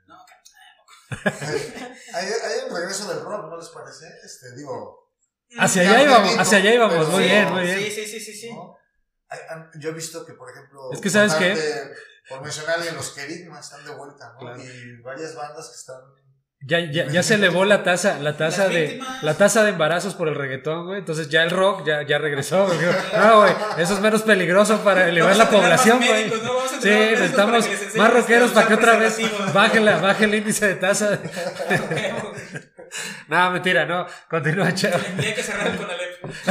No, 0.06 0.16
Hay, 2.14 2.26
hay 2.26 2.68
un 2.68 2.74
regreso 2.76 3.08
del 3.12 3.22
rock, 3.24 3.46
¿no 3.50 3.56
les 3.58 3.68
parece? 3.68 4.06
Este, 4.24 4.54
digo, 4.56 5.03
Hacia 5.58 5.82
Ya, 5.84 5.90
allá 5.90 6.02
íbamos, 6.02 6.38
hacia 6.38 6.58
allá 6.58 6.74
íbamos. 6.74 7.08
Muy 7.10 7.22
sí, 7.24 7.28
bien, 7.30 7.52
muy 7.52 7.66
Sí, 7.66 7.74
bien. 7.76 7.92
sí, 7.92 8.06
sí, 8.06 8.20
sí, 8.20 8.32
sí. 8.34 8.52
¿no? 8.52 8.76
Hay- 9.28 9.38
han- 9.50 9.70
yo 9.80 9.90
he 9.90 9.92
visto 9.92 10.24
que, 10.26 10.32
por 10.34 10.50
ejemplo, 10.50 10.90
Es 10.92 11.00
que, 11.00 11.10
¿sabes 11.10 11.32
parte- 11.34 11.94
Por 12.28 12.40
mencionar 12.42 12.76
alguien, 12.76 12.94
los 12.96 13.10
Querigmas 13.10 13.66
están 13.70 13.84
de 13.84 13.94
vuelta, 13.94 14.32
¿no? 14.32 14.38
Claro. 14.38 14.58
Y 14.62 15.02
varias 15.02 15.34
bandas 15.36 15.68
que 15.68 15.76
están. 15.76 15.96
Ya, 16.66 16.78
ya, 16.90 17.06
ya 17.12 17.22
se 17.22 17.34
elevó 17.34 17.66
la 17.66 17.82
tasa, 17.82 18.18
la 18.20 18.38
tasa 18.38 18.68
de 18.68 18.80
víctimas. 18.86 19.22
la 19.22 19.34
tasa 19.34 19.62
de 19.62 19.68
embarazos 19.68 20.14
por 20.14 20.28
el 20.28 20.34
reggaetón, 20.34 20.86
güey. 20.86 21.00
Entonces 21.00 21.28
ya 21.28 21.42
el 21.42 21.50
rock 21.50 21.84
ya, 21.86 22.00
ya 22.06 22.16
regresó. 22.16 22.64
güey. 22.66 22.78
No, 23.18 23.40
güey, 23.40 23.52
eso 23.76 23.92
es 23.92 24.00
menos 24.00 24.22
peligroso 24.22 24.78
para 24.82 25.06
elevar 25.08 25.32
Vamos 25.32 25.38
la 25.38 25.44
a 25.44 25.48
tener 25.50 25.62
población, 25.64 25.98
más 25.98 26.08
güey. 26.08 26.20
médicos, 26.24 26.42
¿no? 26.42 26.54
Vamos 26.54 26.72
a 26.72 26.80
Sí, 26.80 26.88
necesitamos 26.88 27.66
que 27.66 27.98
más 27.98 28.12
rockeros 28.14 28.50
para 28.52 28.66
que 28.68 28.74
otra 28.74 28.96
vez 28.96 29.18
baje, 29.52 29.80
la, 29.80 29.98
baje 29.98 30.24
el 30.24 30.34
índice 30.36 30.66
de 30.68 30.74
tasa. 30.76 31.18
No, 33.28 33.50
mentira, 33.50 33.84
no. 33.86 34.06
Continúa. 34.28 34.70
Y 34.70 34.86
hay 35.26 35.34
que 35.34 35.42
cerrar 35.42 35.76
con 35.76 35.90
Alep. 35.90 36.24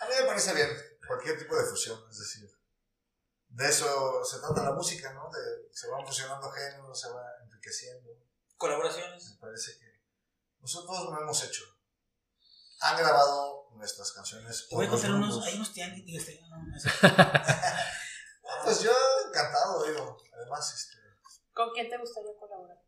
A 0.00 0.06
mí 0.08 0.14
me 0.20 0.26
parece 0.26 0.54
bien 0.54 0.68
cualquier 1.06 1.38
tipo 1.38 1.56
de 1.56 1.64
fusión, 1.64 1.98
es 2.10 2.18
decir, 2.18 2.50
de 3.48 3.68
eso 3.68 4.24
se 4.24 4.38
trata 4.40 4.62
la 4.64 4.72
música, 4.72 5.12
¿no? 5.12 5.28
De, 5.30 5.68
se 5.72 5.88
van 5.88 6.04
fusionando 6.06 6.50
géneros, 6.50 7.00
se 7.00 7.08
va 7.10 7.22
enriqueciendo. 7.44 8.10
Colaboraciones. 8.56 9.30
Me 9.32 9.36
parece 9.38 9.78
que 9.78 10.00
nosotros 10.60 11.04
lo 11.10 11.20
hemos 11.20 11.42
hecho. 11.44 11.62
Han 12.80 12.96
grabado 12.98 13.68
nuestras 13.74 14.12
canciones. 14.12 14.66
Te 14.68 14.74
voy 14.74 14.86
a 14.86 14.90
contar 14.90 15.10
unos, 15.12 15.44
hay 15.46 15.54
unos 15.56 15.72
tianguis. 15.72 16.04
digo, 16.04 16.18
este, 16.18 16.40
no, 16.48 16.62
no, 16.62 16.76
es- 16.76 16.84
Pues 18.64 18.80
yo 18.80 18.92
encantado, 19.28 19.84
digo. 19.84 20.16
Además, 20.34 20.72
este, 20.74 20.96
¿Con 21.52 21.70
quién 21.72 21.88
te 21.88 21.98
gustaría 21.98 22.34
colaborar? 22.38 22.78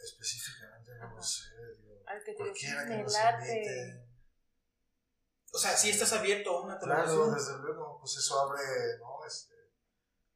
específicamente, 0.00 0.77
no 1.06 1.22
sé, 1.22 1.44
digo, 1.80 2.02
Al 2.06 2.18
que 2.24 2.32
te 2.32 2.36
cualquiera 2.38 2.84
que 2.84 2.90
me 2.96 3.02
nos 3.02 3.12
late. 3.12 3.56
invite. 3.56 4.08
O 5.52 5.58
sea, 5.58 5.76
si 5.76 5.90
estás 5.90 6.12
abierto 6.12 6.50
a 6.58 6.62
una 6.64 6.78
Claro, 6.78 7.04
colaboración. 7.04 7.34
desde 7.34 7.58
luego, 7.62 7.98
pues 8.00 8.16
eso 8.16 8.40
abre, 8.40 8.62
¿no? 8.98 9.24
Este, 9.26 9.54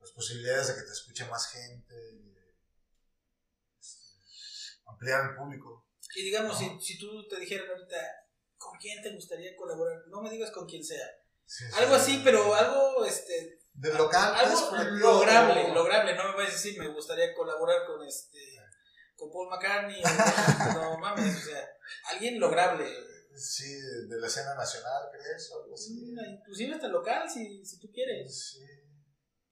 las 0.01 0.11
posibilidades 0.13 0.69
de 0.69 0.75
que 0.75 0.83
te 0.83 0.93
escuche 0.93 1.25
más 1.27 1.47
gente 1.49 1.95
y 2.15 2.31
de, 2.31 2.55
este, 3.79 4.17
ampliar 4.87 5.31
el 5.31 5.37
público. 5.37 5.87
Y 6.15 6.23
digamos, 6.25 6.61
No. 6.61 6.81
si, 6.81 6.95
si 6.95 6.99
tú 6.99 7.27
te 7.29 7.39
dijeran 7.39 7.69
ahorita, 7.69 7.97
¿con 8.57 8.79
quién 8.79 9.03
te 9.03 9.15
gustaría 9.15 9.55
colaborar? 9.57 10.03
No 10.09 10.23
me 10.23 10.31
digas 10.31 10.51
con 10.51 10.67
quién 10.67 10.85
sea. 10.85 11.07
Sí, 11.45 11.65
Algo 11.75 11.97
sí. 11.97 12.01
así, 12.01 12.21
pero 12.25 12.55
algo, 12.55 13.05
este, 13.05 13.61
De 13.75 13.93
local, 13.95 14.35
pues, 14.35 14.47
algo 14.49 14.71
colectivo, 14.71 14.99
lograble, 14.99 15.75
lograble. 15.75 16.15
No 16.17 16.25
me 16.31 16.35
vayas 16.37 16.51
a 16.53 16.57
decir, 16.57 16.79
me 16.79 16.89
gustaría 16.89 17.35
colaborar 17.35 17.87
con 17.87 18.03
este, 18.07 18.39
con 19.23 19.31
Paul 19.33 19.49
McCartney. 19.51 20.03
o- 20.03 20.75
no 20.81 20.99
mames, 20.99 21.37
o 21.37 21.41
sea, 21.51 21.65
alguien 22.11 22.41
lograble. 22.41 22.87
Sí, 23.35 23.65
de 24.09 24.21
la 24.21 24.27
escena 24.27 24.55
nacional, 24.55 25.05
¿crees? 25.11 25.51
O 25.53 25.63
algo 25.63 25.75
así. 25.75 25.95
Mm, 25.95 26.19
Inclusive 26.41 26.75
hasta 26.75 26.89
local, 26.89 27.29
si, 27.31 27.65
si 27.65 27.79
tú 27.81 27.91
quieres. 27.93 28.51
Sí. 28.53 28.61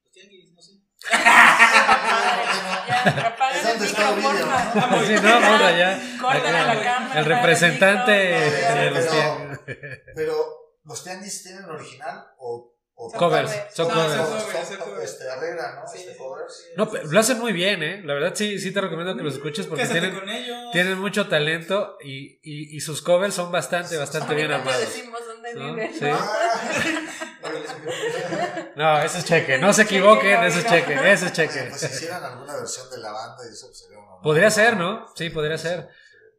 Los 0.03 0.11
tianguis, 0.11 0.51
no 0.53 0.61
sé. 0.61 0.73
Es 3.55 3.67
donde 3.67 3.85
está 3.85 4.11
Ovidio. 4.11 4.45
¿no? 4.45 4.71
Vamos, 4.75 5.07
Sí, 5.07 5.13
no, 5.15 5.41
morra, 5.41 5.77
ya. 5.77 5.95
Acá, 6.29 6.51
la 6.75 6.83
cámara. 6.83 7.19
El 7.19 7.25
representante 7.25 8.11
de 8.11 8.91
los 8.91 8.99
pero- 9.05 9.11
tianguis. 9.11 9.59
Pero, 10.15 10.45
¿los 10.83 11.03
tianguis 11.03 11.43
tienen 11.43 11.65
original 11.65 12.25
o 12.37 12.70
Son 13.09 13.19
Covers, 13.19 13.51
covers. 13.51 13.75
son 13.75 13.87
No, 13.87 13.93
covers. 13.95 14.13
son 14.15 14.25
Covers, 14.25 14.43
covers, 14.43 14.67
son- 14.67 14.77
son 14.77 14.89
covers. 14.89 15.11
Este, 15.11 15.29
arreglan, 15.31 15.75
¿no? 15.75 15.87
Sí, 15.87 15.97
Este, 15.99 16.17
covers. 16.17 16.65
No, 16.77 16.91
lo 17.11 17.19
hacen 17.19 17.39
muy 17.39 17.53
bien, 17.53 17.81
¿eh? 17.83 18.01
La 18.05 18.13
verdad 18.13 18.33
sí, 18.35 18.59
sí 18.59 18.71
te 18.71 18.81
recomiendo 18.81 19.15
que 19.17 19.23
los 19.23 19.33
escuches 19.35 19.65
porque 19.67 19.87
tienen, 19.87 20.19
con 20.19 20.29
ellos. 20.29 20.57
tienen 20.71 20.99
mucho 20.99 21.27
talento 21.27 21.97
y, 22.03 22.39
y, 22.43 22.75
y 22.75 22.79
sus 22.81 23.01
covers 23.01 23.33
son 23.33 23.51
bastante, 23.51 23.97
bastante 23.97 24.35
bien 24.35 24.51
armados. 24.51 24.79
decimos 24.81 25.19
dónde 25.25 25.53
¿No? 25.55 25.73
vive, 25.73 25.91
Sí. 25.97 26.05
¿no? 26.05 26.19
No, 28.75 29.01
eso 29.01 29.17
es 29.17 29.25
cheque, 29.25 29.57
no 29.57 29.73
se 29.73 29.83
equivoquen, 29.83 30.43
eso 30.43 30.59
es 30.59 30.65
cheque, 30.67 30.93
eso 31.11 31.25
es 31.25 31.33
cheque. 31.33 31.65
pues 31.69 31.81
si 31.81 31.87
hicieran 31.87 32.23
alguna 32.23 32.55
versión 32.55 32.89
de 32.89 32.97
la 32.99 33.11
banda 33.11 33.43
y 33.49 33.53
eso 33.53 33.73
sería 33.73 33.99
una. 33.99 34.21
Podría 34.21 34.49
ser, 34.49 34.77
¿no? 34.77 35.07
Sí, 35.15 35.29
podría 35.29 35.57
ser. 35.57 35.89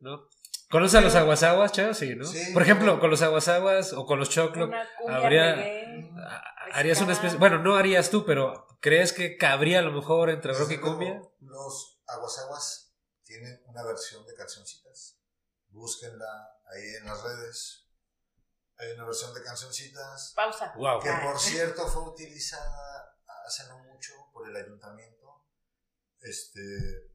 ¿no? 0.01 0.29
¿Conoces 0.73 0.97
a 0.99 1.01
los 1.03 1.15
aguasaguas, 1.15 1.71
Cheo? 1.73 1.95
Sí, 1.95 2.17
¿no? 2.17 2.25
Sí. 2.25 2.53
Por 2.53 2.63
ejemplo, 2.63 2.99
con 2.99 3.11
los 3.11 3.21
aguasaguas 3.23 3.93
o 3.93 4.07
con 4.07 4.19
los 4.19 4.31
choclo, 4.31 4.71
habría- 5.09 5.55
reggae. 5.55 6.11
harías 6.73 7.01
una 7.03 7.13
especie... 7.13 7.39
Bueno, 7.39 7.59
no 7.59 7.77
harías 7.77 8.09
tú, 8.11 8.25
pero 8.25 8.67
¿crees 8.81 9.13
que 9.13 9.37
cabría 9.37 9.81
a 9.81 9.83
lo 9.83 9.93
mejor 9.93 10.31
entre 10.31 10.55
rock 10.55 10.71
y 10.73 10.79
cumbia? 10.79 11.21
Los 11.41 12.03
aguasaguas 12.07 12.95
tienen 13.23 13.63
una 13.67 13.85
versión 13.85 14.25
de 14.27 14.35
cancioncitas. 14.35 15.21
Búsquenla 15.69 16.27
ahí 16.75 16.95
en 17.01 17.05
las 17.05 17.23
redes. 17.23 17.87
Hay 18.79 18.93
una 18.93 19.05
versión 19.05 19.33
de 19.35 19.43
cancioncitas 19.43 20.33
Pausa. 20.35 20.73
Wow. 20.77 21.01
que 21.01 21.11
por 21.23 21.39
cierto 21.39 21.87
fue 21.87 22.03
utilizada 22.11 23.15
hace 23.47 23.69
no 23.69 23.79
mucho 23.85 24.13
por 24.33 24.49
el 24.49 24.57
ayuntamiento. 24.57 25.45
Este 26.21 27.12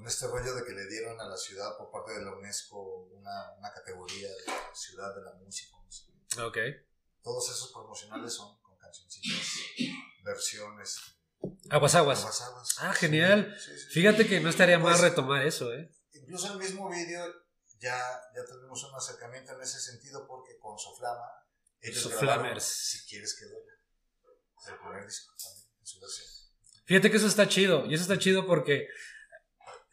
con 0.00 0.08
este 0.08 0.26
rollo 0.28 0.54
de 0.54 0.64
que 0.64 0.72
le 0.72 0.86
dieron 0.86 1.20
a 1.20 1.24
la 1.28 1.36
ciudad 1.36 1.76
por 1.76 1.90
parte 1.90 2.14
de 2.18 2.24
la 2.24 2.32
UNESCO 2.32 2.80
una, 3.12 3.52
una 3.58 3.70
categoría 3.70 4.28
de 4.30 4.44
ciudad 4.74 5.14
de 5.14 5.20
la 5.20 5.34
música. 5.34 5.76
no 5.84 5.92
sé. 5.92 6.40
Ok. 6.40 6.56
Todos 7.22 7.50
esos 7.50 7.70
promocionales 7.70 8.32
son 8.32 8.58
con 8.62 8.78
cancioncitas, 8.78 9.46
versiones. 10.24 10.96
Aguasaguas. 11.68 12.20
aguasaguas. 12.20 12.76
Ah, 12.78 12.94
genial. 12.94 13.54
Sí, 13.58 13.78
sí. 13.78 13.86
Fíjate 13.90 14.26
que 14.26 14.40
no 14.40 14.48
estaría 14.48 14.78
mal 14.78 14.92
Pues- 14.92 15.02
retomar 15.02 15.44
eso, 15.44 15.70
¿eh? 15.74 15.92
Incluso 16.12 16.46
en 16.46 16.52
el 16.54 16.58
mismo 16.60 16.88
vídeo 16.88 17.22
ya, 17.78 17.98
ya 18.34 18.44
tenemos 18.46 18.82
un 18.82 18.94
acercamiento 18.94 19.52
en 19.52 19.60
ese 19.60 19.80
sentido 19.80 20.26
porque 20.26 20.56
con 20.58 20.78
Soflama 20.78 21.28
ellos 21.82 22.02
Soflamers. 22.04 22.64
Si 22.64 23.06
quieres 23.06 23.36
que 23.38 23.44
duele. 23.44 23.70
El 24.66 24.78
primer 24.78 25.04
disco 25.04 25.34
también, 25.36 25.66
en 25.78 25.86
su 25.86 26.00
versión. 26.00 26.26
Fíjate 26.86 27.10
que 27.10 27.16
eso 27.18 27.26
está 27.26 27.46
chido. 27.48 27.84
Y 27.86 27.94
eso 27.94 28.02
está 28.02 28.18
chido 28.18 28.46
porque 28.46 28.88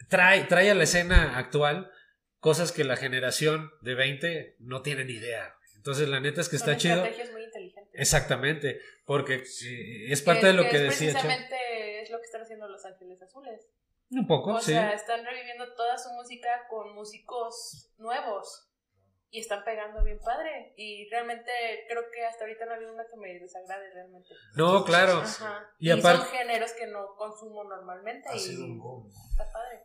trae, 0.09 0.43
trae 0.45 0.71
a 0.71 0.75
la 0.75 0.83
escena 0.83 1.37
actual 1.37 1.91
cosas 2.39 2.71
que 2.71 2.83
la 2.83 2.95
generación 2.97 3.71
de 3.81 3.95
20 3.95 4.55
no 4.59 4.81
tiene 4.81 5.05
ni 5.05 5.13
idea. 5.13 5.53
Entonces, 5.75 6.09
la 6.09 6.19
neta 6.19 6.41
es 6.41 6.49
que 6.49 6.55
está 6.57 6.75
chido. 6.77 6.95
estrategias 6.95 7.31
muy 7.31 7.43
inteligentes. 7.43 7.93
Exactamente. 7.93 8.79
Porque 9.05 9.35
eh, 9.35 10.11
es 10.11 10.19
Que 10.21 10.25
parte 10.25 10.47
de 10.47 10.53
lo 10.53 10.63
que 10.63 10.69
que 10.69 10.79
decía. 10.79 11.11
Precisamente 11.11 12.01
es 12.01 12.09
lo 12.11 12.17
que 12.19 12.25
están 12.25 12.41
haciendo 12.41 12.67
Los 12.67 12.83
Ángeles 12.85 13.21
Azules. 13.21 13.67
Un 14.11 14.27
poco, 14.27 14.55
O 14.55 14.59
sí. 14.59 14.71
sea, 14.71 14.91
están 14.93 15.23
reviviendo 15.25 15.73
toda 15.75 15.97
su 15.97 16.09
música 16.11 16.67
con 16.69 16.93
músicos 16.93 17.91
nuevos. 17.97 18.63
Y 19.29 19.41
están 19.41 19.63
pegando 19.65 20.03
bien 20.03 20.19
padre. 20.19 20.73
Y 20.77 21.09
realmente 21.09 21.51
creo 21.89 22.03
que 22.13 22.25
hasta 22.25 22.45
ahorita 22.45 22.65
no 22.65 22.71
ha 22.71 22.75
habido 22.75 22.93
una 22.93 23.03
que 23.09 23.17
me 23.17 23.39
desagrade 23.39 23.89
realmente. 23.93 24.29
No, 24.55 24.83
claro. 24.85 25.21
Sí, 25.25 25.27
sí, 25.27 25.33
sí. 25.39 25.43
Ajá. 25.43 25.69
Y 25.79 25.87
Y, 25.87 25.91
aparte- 25.91 26.23
son 26.23 26.27
géneros 26.37 26.71
que 26.73 26.87
no 26.87 27.15
consumo 27.17 27.63
normalmente. 27.65 28.27
Ha 28.29 28.35
y 28.35 28.39
sido 28.39 28.65
un 28.65 28.79
boom. 28.79 29.09
está 29.31 29.51
padre. 29.51 29.83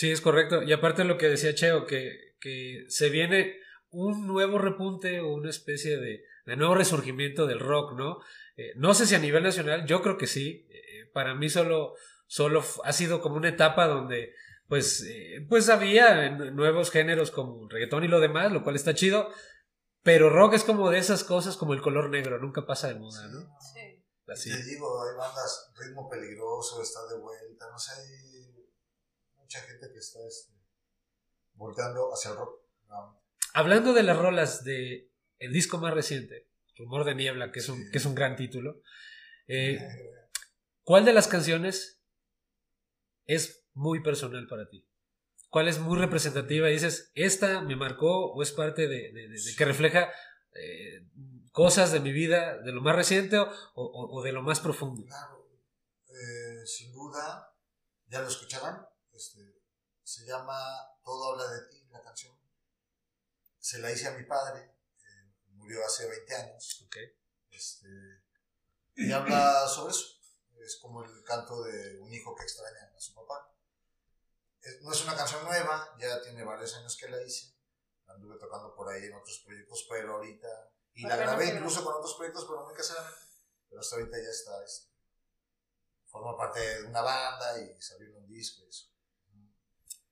Sí, 0.00 0.10
es 0.10 0.22
correcto. 0.22 0.62
Y 0.62 0.72
aparte 0.72 1.04
lo 1.04 1.18
que 1.18 1.28
decía 1.28 1.54
Cheo, 1.54 1.84
que, 1.84 2.34
que 2.40 2.86
se 2.88 3.10
viene 3.10 3.58
un 3.90 4.26
nuevo 4.26 4.56
repunte 4.56 5.20
o 5.20 5.34
una 5.34 5.50
especie 5.50 5.98
de, 5.98 6.24
de 6.46 6.56
nuevo 6.56 6.74
resurgimiento 6.74 7.46
del 7.46 7.60
rock, 7.60 7.98
¿no? 7.98 8.20
Eh, 8.56 8.72
no 8.76 8.94
sé 8.94 9.04
si 9.04 9.14
a 9.14 9.18
nivel 9.18 9.42
nacional, 9.42 9.84
yo 9.84 10.00
creo 10.00 10.16
que 10.16 10.26
sí. 10.26 10.66
Eh, 10.70 11.10
para 11.12 11.34
mí 11.34 11.50
solo, 11.50 11.96
solo 12.26 12.64
ha 12.82 12.92
sido 12.94 13.20
como 13.20 13.36
una 13.36 13.50
etapa 13.50 13.88
donde 13.88 14.32
pues, 14.68 15.04
eh, 15.06 15.46
pues 15.50 15.68
había 15.68 16.30
nuevos 16.30 16.90
géneros 16.90 17.30
como 17.30 17.64
el 17.64 17.68
reggaetón 17.68 18.02
y 18.02 18.08
lo 18.08 18.20
demás, 18.20 18.50
lo 18.52 18.64
cual 18.64 18.76
está 18.76 18.94
chido. 18.94 19.28
Pero 20.02 20.30
rock 20.30 20.54
es 20.54 20.64
como 20.64 20.88
de 20.88 20.96
esas 20.96 21.24
cosas 21.24 21.58
como 21.58 21.74
el 21.74 21.82
color 21.82 22.08
negro, 22.08 22.38
nunca 22.38 22.64
pasa 22.64 22.88
de 22.88 22.94
moda, 22.94 23.28
¿no? 23.28 23.54
Sí. 23.74 24.02
Así. 24.26 24.50
Te 24.50 24.64
digo, 24.64 25.02
hay 25.02 25.14
bandas, 25.14 25.70
ritmo 25.78 26.08
peligroso, 26.08 26.80
está 26.80 27.00
de 27.12 27.20
vuelta, 27.20 27.66
no 27.70 27.78
sé, 27.78 27.92
hay 28.00 28.59
mucha 29.50 29.66
gente 29.66 29.90
que 29.92 29.98
está 29.98 30.20
este, 30.28 30.52
volteando 31.54 32.10
hacia 32.12 32.30
el 32.30 32.36
rock. 32.36 32.60
No, 32.88 33.20
Hablando 33.52 33.92
de 33.92 34.04
las 34.04 34.16
rolas 34.16 34.62
de 34.62 35.10
el 35.40 35.52
disco 35.52 35.78
más 35.78 35.92
reciente, 35.92 36.48
Rumor 36.76 37.04
de 37.04 37.16
Niebla, 37.16 37.50
que 37.50 37.58
es 37.58 37.68
un, 37.68 37.82
Sí. 37.84 37.90
que 37.90 37.98
es 37.98 38.04
un 38.06 38.14
gran 38.14 38.36
título, 38.36 38.80
eh, 39.48 39.80
¿cuál 40.84 41.04
de 41.04 41.12
las 41.12 41.26
canciones 41.26 42.00
es 43.26 43.64
muy 43.74 44.02
personal 44.02 44.46
para 44.46 44.68
ti? 44.68 44.86
cuál 45.52 45.66
es 45.66 45.80
muy 45.80 45.98
representativa 45.98 46.70
y 46.70 46.74
dices, 46.74 47.10
esta 47.16 47.60
me 47.60 47.74
marcó 47.74 48.30
o 48.32 48.40
es 48.40 48.52
parte 48.52 48.82
de, 48.86 49.10
de- 49.10 49.26
de- 49.30 49.42
de 49.42 49.54
que 49.58 49.64
refleja 49.64 50.12
eh, 50.54 51.00
cosas 51.50 51.90
de 51.90 51.98
mi 51.98 52.12
vida, 52.12 52.56
de 52.62 52.70
lo 52.70 52.82
más 52.82 52.94
reciente 52.94 53.36
o, 53.36 53.50
o- 53.74 54.16
o 54.16 54.22
de 54.22 54.30
lo 54.30 54.42
más 54.42 54.60
profundo? 54.60 55.02
Claro, 55.06 55.48
eh, 56.08 56.64
sin 56.66 56.92
duda, 56.92 57.52
ya 58.06 58.20
lo 58.20 58.28
escucharán. 58.28 58.86
Este, 59.20 59.62
se 60.02 60.24
llama 60.24 60.58
Todo 61.04 61.32
habla 61.32 61.46
de 61.52 61.68
ti, 61.68 61.86
la 61.90 62.00
canción. 62.00 62.34
Se 63.58 63.78
la 63.78 63.92
hice 63.92 64.08
a 64.08 64.12
mi 64.12 64.24
padre, 64.24 64.62
eh, 64.64 65.34
murió 65.48 65.84
hace 65.84 66.08
20 66.08 66.34
años. 66.36 66.64
Este, 67.50 67.88
y 68.96 69.12
habla 69.12 69.68
sobre 69.68 69.90
eso. 69.92 70.06
Es 70.64 70.78
como 70.80 71.04
el 71.04 71.22
canto 71.24 71.62
de 71.64 71.98
un 72.00 72.10
hijo 72.14 72.34
que 72.34 72.44
extraña 72.44 72.90
a 72.96 72.98
su 73.00 73.12
papá. 73.14 73.54
Es- 74.62 74.80
no 74.80 74.90
es 74.92 75.02
una 75.04 75.14
canción 75.16 75.44
nueva, 75.44 75.94
ya 75.98 76.22
tiene 76.22 76.42
varios 76.42 76.74
años 76.76 76.96
que 76.96 77.08
la 77.08 77.22
hice. 77.22 77.54
La 78.06 78.14
anduve 78.14 78.38
tocando 78.38 78.74
por 78.74 78.88
ahí 78.88 79.04
en 79.04 79.14
otros 79.14 79.42
proyectos, 79.44 79.86
pero 79.90 80.14
ahorita. 80.16 80.72
Y 80.94 81.02
la 81.02 81.16
grabé 81.16 81.44
incluso 81.58 81.84
con 81.84 81.94
otros 81.94 82.14
proyectos, 82.14 82.46
pero 82.46 82.64
muy 82.64 82.74
caseramente. 82.74 83.20
Pero 83.68 83.80
hasta 83.82 83.96
ahorita 83.96 84.16
ya 84.16 84.30
está. 84.30 84.64
este, 84.64 84.88
forma 86.06 86.36
parte 86.36 86.58
de 86.58 86.84
una 86.84 87.02
banda 87.02 87.56
y 87.60 87.80
salió 87.80 88.08
en 88.08 88.16
un 88.16 88.26
disco 88.28 88.64
y 88.64 88.68
eso. 88.68 88.89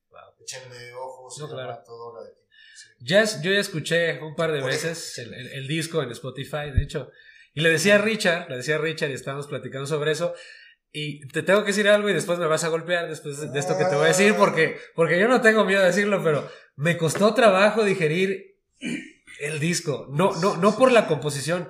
Wow. 0.09 0.19
Échenle 0.41 0.93
ojos, 0.93 1.37
No, 1.39 1.49
claro. 1.49 1.79
todo 1.85 2.09
habla 2.09 2.27
de 2.29 2.35
ti. 2.35 2.41
Sí. 2.75 2.87
Ya, 2.99 3.21
es- 3.21 3.41
yo 3.41 3.51
ya 3.51 3.59
escuché 3.59 4.19
un 4.21 4.35
par 4.35 4.51
de 4.51 4.61
veces 4.61 5.17
el, 5.19 5.33
el- 5.33 5.47
el 5.53 5.67
disco 5.67 6.01
en 6.03 6.11
Spotify, 6.11 6.71
de 6.73 6.83
hecho. 6.83 7.11
Y 7.53 7.61
le 7.61 7.69
decía 7.69 7.95
a 7.95 7.97
Richard, 7.99 8.49
le 8.49 8.57
decía 8.57 8.75
a 8.75 8.79
Richard 8.79 9.09
y 9.09 9.13
estábamos 9.13 9.47
platicando 9.47 9.85
sobre 9.87 10.11
eso. 10.11 10.33
Y 10.91 11.27
te 11.27 11.43
tengo 11.43 11.61
que 11.61 11.67
decir 11.67 11.87
algo 11.87 12.09
y 12.09 12.13
después 12.13 12.39
me 12.39 12.47
vas 12.47 12.63
a 12.63 12.69
golpear 12.69 13.07
después 13.07 13.51
de 13.51 13.59
esto 13.59 13.77
que 13.77 13.85
te 13.85 13.95
voy 13.95 14.05
a 14.05 14.07
decir 14.07 14.33
porque, 14.35 14.77
porque 14.95 15.19
yo 15.19 15.27
no 15.27 15.39
tengo 15.41 15.63
miedo 15.65 15.81
de 15.81 15.87
decirlo, 15.87 16.23
pero 16.23 16.49
me 16.77 16.97
costó 16.97 17.33
trabajo 17.35 17.83
digerir 17.83 18.57
el 19.39 19.59
disco. 19.59 20.07
No, 20.11 20.33
no, 20.41 20.57
no 20.57 20.75
por 20.77 20.91
la 20.91 21.05
composición. 21.07 21.69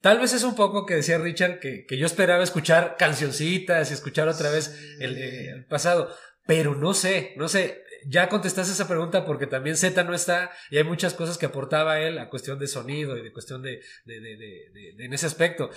Tal 0.00 0.18
vez 0.20 0.32
es 0.34 0.44
un 0.44 0.54
poco 0.54 0.84
que 0.86 0.94
decía 0.96 1.18
Richard 1.18 1.58
que, 1.60 1.84
que 1.86 1.96
yo 1.98 2.06
esperaba 2.06 2.42
escuchar 2.44 2.96
cancioncitas 2.98 3.90
y 3.90 3.94
escuchar 3.94 4.28
otra 4.28 4.50
vez 4.50 4.74
el, 5.00 5.16
el 5.16 5.66
pasado. 5.66 6.14
Pero 6.46 6.74
no 6.74 6.94
sé, 6.94 7.32
no 7.36 7.48
sé. 7.48 7.82
Ya 8.06 8.28
contestaste 8.28 8.72
esa 8.74 8.86
pregunta 8.86 9.24
porque 9.24 9.46
también 9.46 9.78
Z 9.78 10.04
no 10.04 10.12
está 10.14 10.50
y 10.70 10.76
hay 10.76 10.84
muchas 10.84 11.14
cosas 11.14 11.38
que 11.38 11.46
aportaba 11.46 12.00
él 12.00 12.18
a 12.18 12.28
cuestión 12.28 12.58
de 12.58 12.66
sonido 12.66 13.16
y 13.16 13.22
de 13.22 13.32
cuestión 13.32 13.62
de, 13.62 13.80
de- 14.04 14.20
de- 14.20 14.36
de- 14.36 15.04
en 15.06 15.12
ese 15.14 15.24
aspecto. 15.26 15.70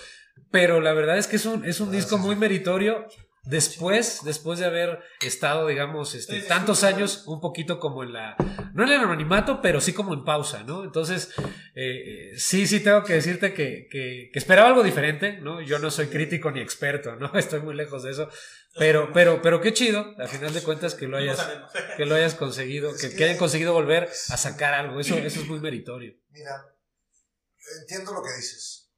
Pero 0.50 0.80
la 0.82 0.92
verdad 0.92 1.16
es 1.16 1.26
que 1.26 1.36
es 1.36 1.46
un, 1.46 1.64
es 1.64 1.80
un 1.80 1.90
disco 1.90 2.18
muy 2.18 2.36
meritorio 2.36 3.06
después, 3.44 4.20
después 4.24 4.58
de 4.58 4.66
haber 4.66 4.98
estado, 5.22 5.66
digamos, 5.66 6.14
este, 6.14 6.42
tantos 6.42 6.84
años 6.84 7.24
un 7.26 7.40
poquito 7.40 7.78
como 7.80 8.02
en 8.04 8.12
la, 8.12 8.36
no 8.74 8.82
en 8.84 8.90
el 8.90 9.00
anonimato, 9.00 9.62
pero 9.62 9.80
sí 9.80 9.94
como 9.94 10.12
en 10.12 10.22
pausa, 10.24 10.64
¿no? 10.64 10.84
Entonces, 10.84 11.32
eh, 11.74 12.30
eh, 12.32 12.32
sí, 12.36 12.66
sí 12.66 12.80
tengo 12.80 13.04
que 13.04 13.14
decirte 13.14 13.54
que, 13.54 13.88
que- 13.90 14.28
que 14.30 14.38
esperaba 14.38 14.68
algo 14.68 14.82
diferente, 14.82 15.38
¿no? 15.40 15.62
Yo 15.62 15.78
no 15.78 15.90
soy 15.90 16.08
crítico 16.08 16.50
ni 16.50 16.60
experto, 16.60 17.16
¿no? 17.16 17.32
Estoy 17.38 17.60
muy 17.60 17.74
lejos 17.74 18.02
de 18.02 18.10
eso. 18.10 18.28
Pero, 18.78 19.10
pero, 19.12 19.42
pero 19.42 19.60
qué 19.60 19.72
chido, 19.72 20.14
al 20.18 20.28
final 20.28 20.52
de 20.54 20.62
cuentas, 20.62 20.94
que 20.94 21.06
lo 21.06 21.16
hayas, 21.16 21.38
que 21.96 22.04
lo 22.06 22.14
hayas 22.14 22.34
conseguido, 22.34 22.92
que, 22.94 23.10
que- 23.10 23.16
que 23.16 23.24
hayan 23.24 23.38
conseguido 23.38 23.72
volver 23.72 24.04
a 24.04 24.36
sacar 24.36 24.74
algo. 24.74 25.00
Eso, 25.00 25.14
eso 25.16 25.40
es 25.40 25.46
muy 25.46 25.60
meritorio. 25.60 26.14
Mira, 26.30 26.74
entiendo 27.80 28.12
lo 28.12 28.22
que 28.22 28.32
dices. 28.34 28.90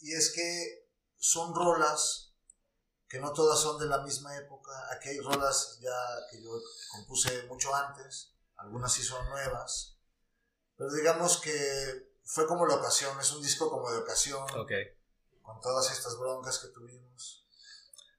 Y 0.00 0.12
es 0.12 0.32
que 0.32 0.86
son 1.16 1.54
rolas 1.54 2.34
que 3.08 3.20
no 3.20 3.32
todas 3.32 3.60
son 3.60 3.78
de 3.78 3.86
la 3.86 4.02
misma 4.02 4.36
época. 4.36 4.70
Aquí 4.94 5.10
hay 5.10 5.20
rolas 5.20 5.78
ya 5.82 5.90
que 6.30 6.42
yo 6.42 6.50
compuse 6.92 7.42
mucho 7.44 7.74
antes, 7.74 8.34
algunas 8.56 8.92
sí 8.92 9.02
son 9.02 9.28
nuevas. 9.28 9.98
Pero 10.76 10.92
digamos 10.92 11.38
que 11.40 12.10
fue 12.24 12.46
como 12.46 12.66
la 12.66 12.76
ocasión, 12.76 13.18
es 13.20 13.30
un 13.32 13.42
disco 13.42 13.68
como 13.70 13.90
de 13.90 13.98
ocasión, 13.98 14.44
con 15.42 15.60
todas 15.60 15.90
estas 15.92 16.18
broncas 16.18 16.58
que 16.58 16.68
tuvimos. 16.68 17.41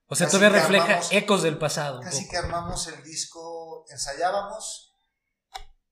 O 0.08 0.16
sea, 0.16 0.28
todavía 0.28 0.50
refleja 0.62 0.86
armamos- 1.00 1.12
ecos 1.12 1.44
del 1.44 1.58
pasado. 1.58 2.00
Casi 2.02 2.22
poco. 2.22 2.32
que 2.32 2.38
armamos 2.38 2.88
el 2.88 3.04
disco, 3.04 3.86
ensayábamos 3.90 4.94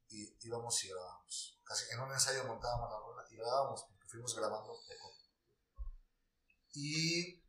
y 0.09 0.36
íbamos 0.45 0.84
y 0.84 0.89
grabábamos. 0.89 1.59
Casi 1.64 1.86
en 1.91 1.99
un 2.01 2.12
ensayo 2.12 2.43
montábamos 2.45 2.89
la 2.91 2.97
rola 2.99 3.24
y 3.32 3.36
grabábamos, 3.38 3.84
porque 3.84 4.07
fuimos 4.07 4.36
grabando 4.36 4.68
poco. 4.68 5.18
Y 6.74 7.41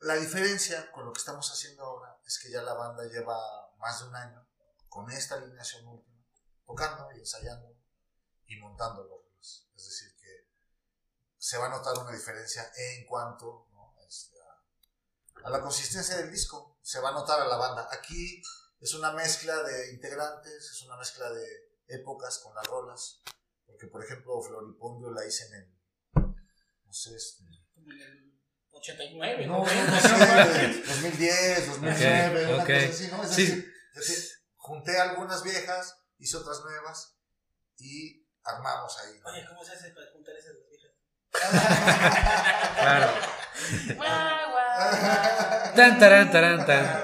la 0.00 0.14
diferencia 0.14 0.90
con 0.92 1.04
lo 1.06 1.12
que 1.12 1.18
estamos 1.18 1.50
haciendo 1.50 1.84
ahora 1.84 2.20
es 2.26 2.38
que 2.38 2.50
ya 2.50 2.62
la 2.62 2.74
banda 2.74 3.04
lleva 3.04 3.38
más 3.78 4.00
de 4.00 4.08
un 4.08 4.16
año 4.16 4.46
con 4.88 5.10
esta 5.10 5.36
alineación 5.36 5.86
última, 5.86 6.18
tocando 6.66 7.08
y 7.16 7.20
ensayando 7.20 7.74
y 8.46 8.56
montando 8.56 9.04
los. 9.04 9.66
Es 9.76 9.84
decir, 9.84 10.14
que 10.20 10.46
se 11.38 11.56
va 11.58 11.66
a 11.66 11.70
notar 11.70 11.96
una 11.98 12.12
diferencia 12.12 12.70
en 12.76 13.06
cuanto 13.06 13.67
a, 15.44 15.50
la 15.50 15.60
consistencia 15.60 16.16
del 16.16 16.30
disco. 16.30 16.78
Se 16.82 17.00
va 17.00 17.10
a 17.10 17.12
notar 17.12 17.40
a 17.40 17.46
la 17.46 17.56
banda. 17.56 17.88
Aquí 17.92 18.42
es 18.80 18.94
una 18.94 19.12
mezcla 19.12 19.62
de 19.62 19.92
integrantes, 19.92 20.70
es 20.70 20.82
una 20.82 20.96
mezcla 20.96 21.30
de 21.30 21.46
épocas 21.88 22.38
con 22.38 22.54
las 22.54 22.66
rolas. 22.66 23.20
Porque, 23.66 23.86
por 23.86 24.02
ejemplo, 24.04 24.40
Floripondio 24.40 25.10
la 25.10 25.26
hice 25.26 25.46
en 25.46 25.54
el. 25.54 25.78
No 26.84 26.92
sé, 26.92 27.14
este, 27.14 27.44
Como 27.74 27.92
en 27.92 28.00
el 28.00 28.40
89, 28.70 29.46
no, 29.48 29.58
no, 29.58 29.64
¿no? 29.64 29.90
no 29.90 30.00
sé, 30.00 30.82
2010, 30.86 31.66
2009, 31.68 32.46
una 32.54 32.62
Ok, 32.62 32.68
cosa 32.68 32.88
así, 32.88 33.08
¿no? 33.08 33.22
Es 33.24 33.30
Sí. 33.30 33.42
decir, 33.46 33.74
es 33.94 34.08
decir, 34.08 34.30
junté 34.56 34.98
algunas 34.98 35.42
viejas, 35.42 35.96
hice 36.18 36.36
otras 36.38 36.60
nuevas 36.60 37.18
y 37.76 38.26
armamos 38.42 38.96
ahí. 39.00 39.18
¿no? 39.20 39.28
Oye, 39.30 39.44
¿cómo 39.48 39.64
se 39.64 39.72
hace 39.72 39.90
para 39.90 40.10
juntar 40.12 40.34
esas 40.36 40.54
dos 40.54 40.64
viejas? 40.70 40.92
Claro. 42.78 43.12
Tan, 45.74 45.98
tarán, 45.98 46.30
tarán, 46.30 46.66
tan. 46.66 47.02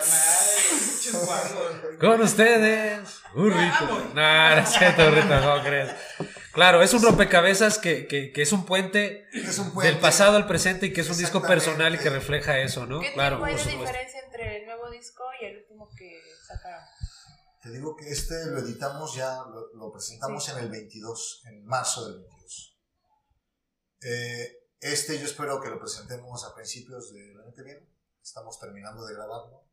Con 2.01 2.21
ustedes, 2.21 3.21
burrito. 3.35 3.87
No, 4.15 4.15
no 4.15 4.57
es 4.59 4.69
cierto, 4.71 5.05
burrito, 5.11 5.41
¿cómo 5.41 5.63
crees? 5.63 5.91
Claro, 6.53 6.83
es 6.83 6.95
un 6.95 7.03
rompecabezas 7.03 7.79
que, 7.79 8.07
que, 8.07 8.33
que 8.33 8.43
es 8.43 8.53
un 8.53 8.65
puente 8.65 9.27
Es 9.33 9.59
un 9.59 9.73
puente. 9.73 9.91
del 9.93 10.01
pasado 10.01 10.37
al 10.37 10.47
presente 10.47 10.87
y 10.87 10.93
que 10.93 11.01
es 11.01 11.11
un 11.11 11.19
disco 11.19 11.43
personal 11.43 11.95
y 11.95 11.99
que 11.99 12.11
refleja 12.11 12.59
eso, 12.61 12.87
¿no? 12.87 13.01
¿Qué 13.01 13.13
Claro, 13.13 13.45
de 13.45 13.59
supuesto. 13.59 13.81
diferencia 13.81 14.21
entre 14.25 14.59
el 14.61 14.67
nuevo 14.67 14.89
disco 14.91 15.25
y 15.41 15.47
el 15.47 15.57
último 15.59 15.89
que 15.99 16.21
sacaron? 16.47 16.85
Te 17.63 17.71
digo 17.71 17.97
que 17.97 18.09
este 18.11 18.35
lo 18.47 18.59
editamos 18.61 19.17
ya, 19.17 19.35
lo, 19.53 19.75
lo 19.75 19.91
presentamos 19.93 20.45
Sí. 20.45 20.53
en 20.53 20.59
el 20.59 20.71
22, 20.71 21.43
en 21.47 21.65
marzo 21.65 22.05
del 22.09 22.21
22. 22.21 22.79
Eh, 24.03 24.59
este 24.93 25.19
yo 25.19 25.25
espero 25.25 25.61
que 25.61 25.69
lo 25.71 25.79
presentemos 25.79 26.45
a 26.45 26.55
principios 26.55 27.13
del 27.13 27.41
año 27.41 27.53
que 27.55 27.63
viene. 27.63 27.89
Estamos 28.23 28.59
terminando 28.59 29.05
de 29.07 29.15
grabarlo. 29.15 29.65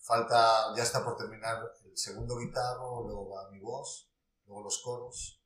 Falta, 0.00 0.74
ya 0.76 0.82
está 0.82 1.04
por 1.04 1.16
terminar 1.16 1.62
el 1.84 1.96
segundo 1.96 2.38
guitarro, 2.38 3.02
luego 3.04 3.30
va 3.30 3.50
mi 3.50 3.58
voz, 3.60 4.10
luego 4.46 4.62
los 4.64 4.80
coros. 4.82 5.42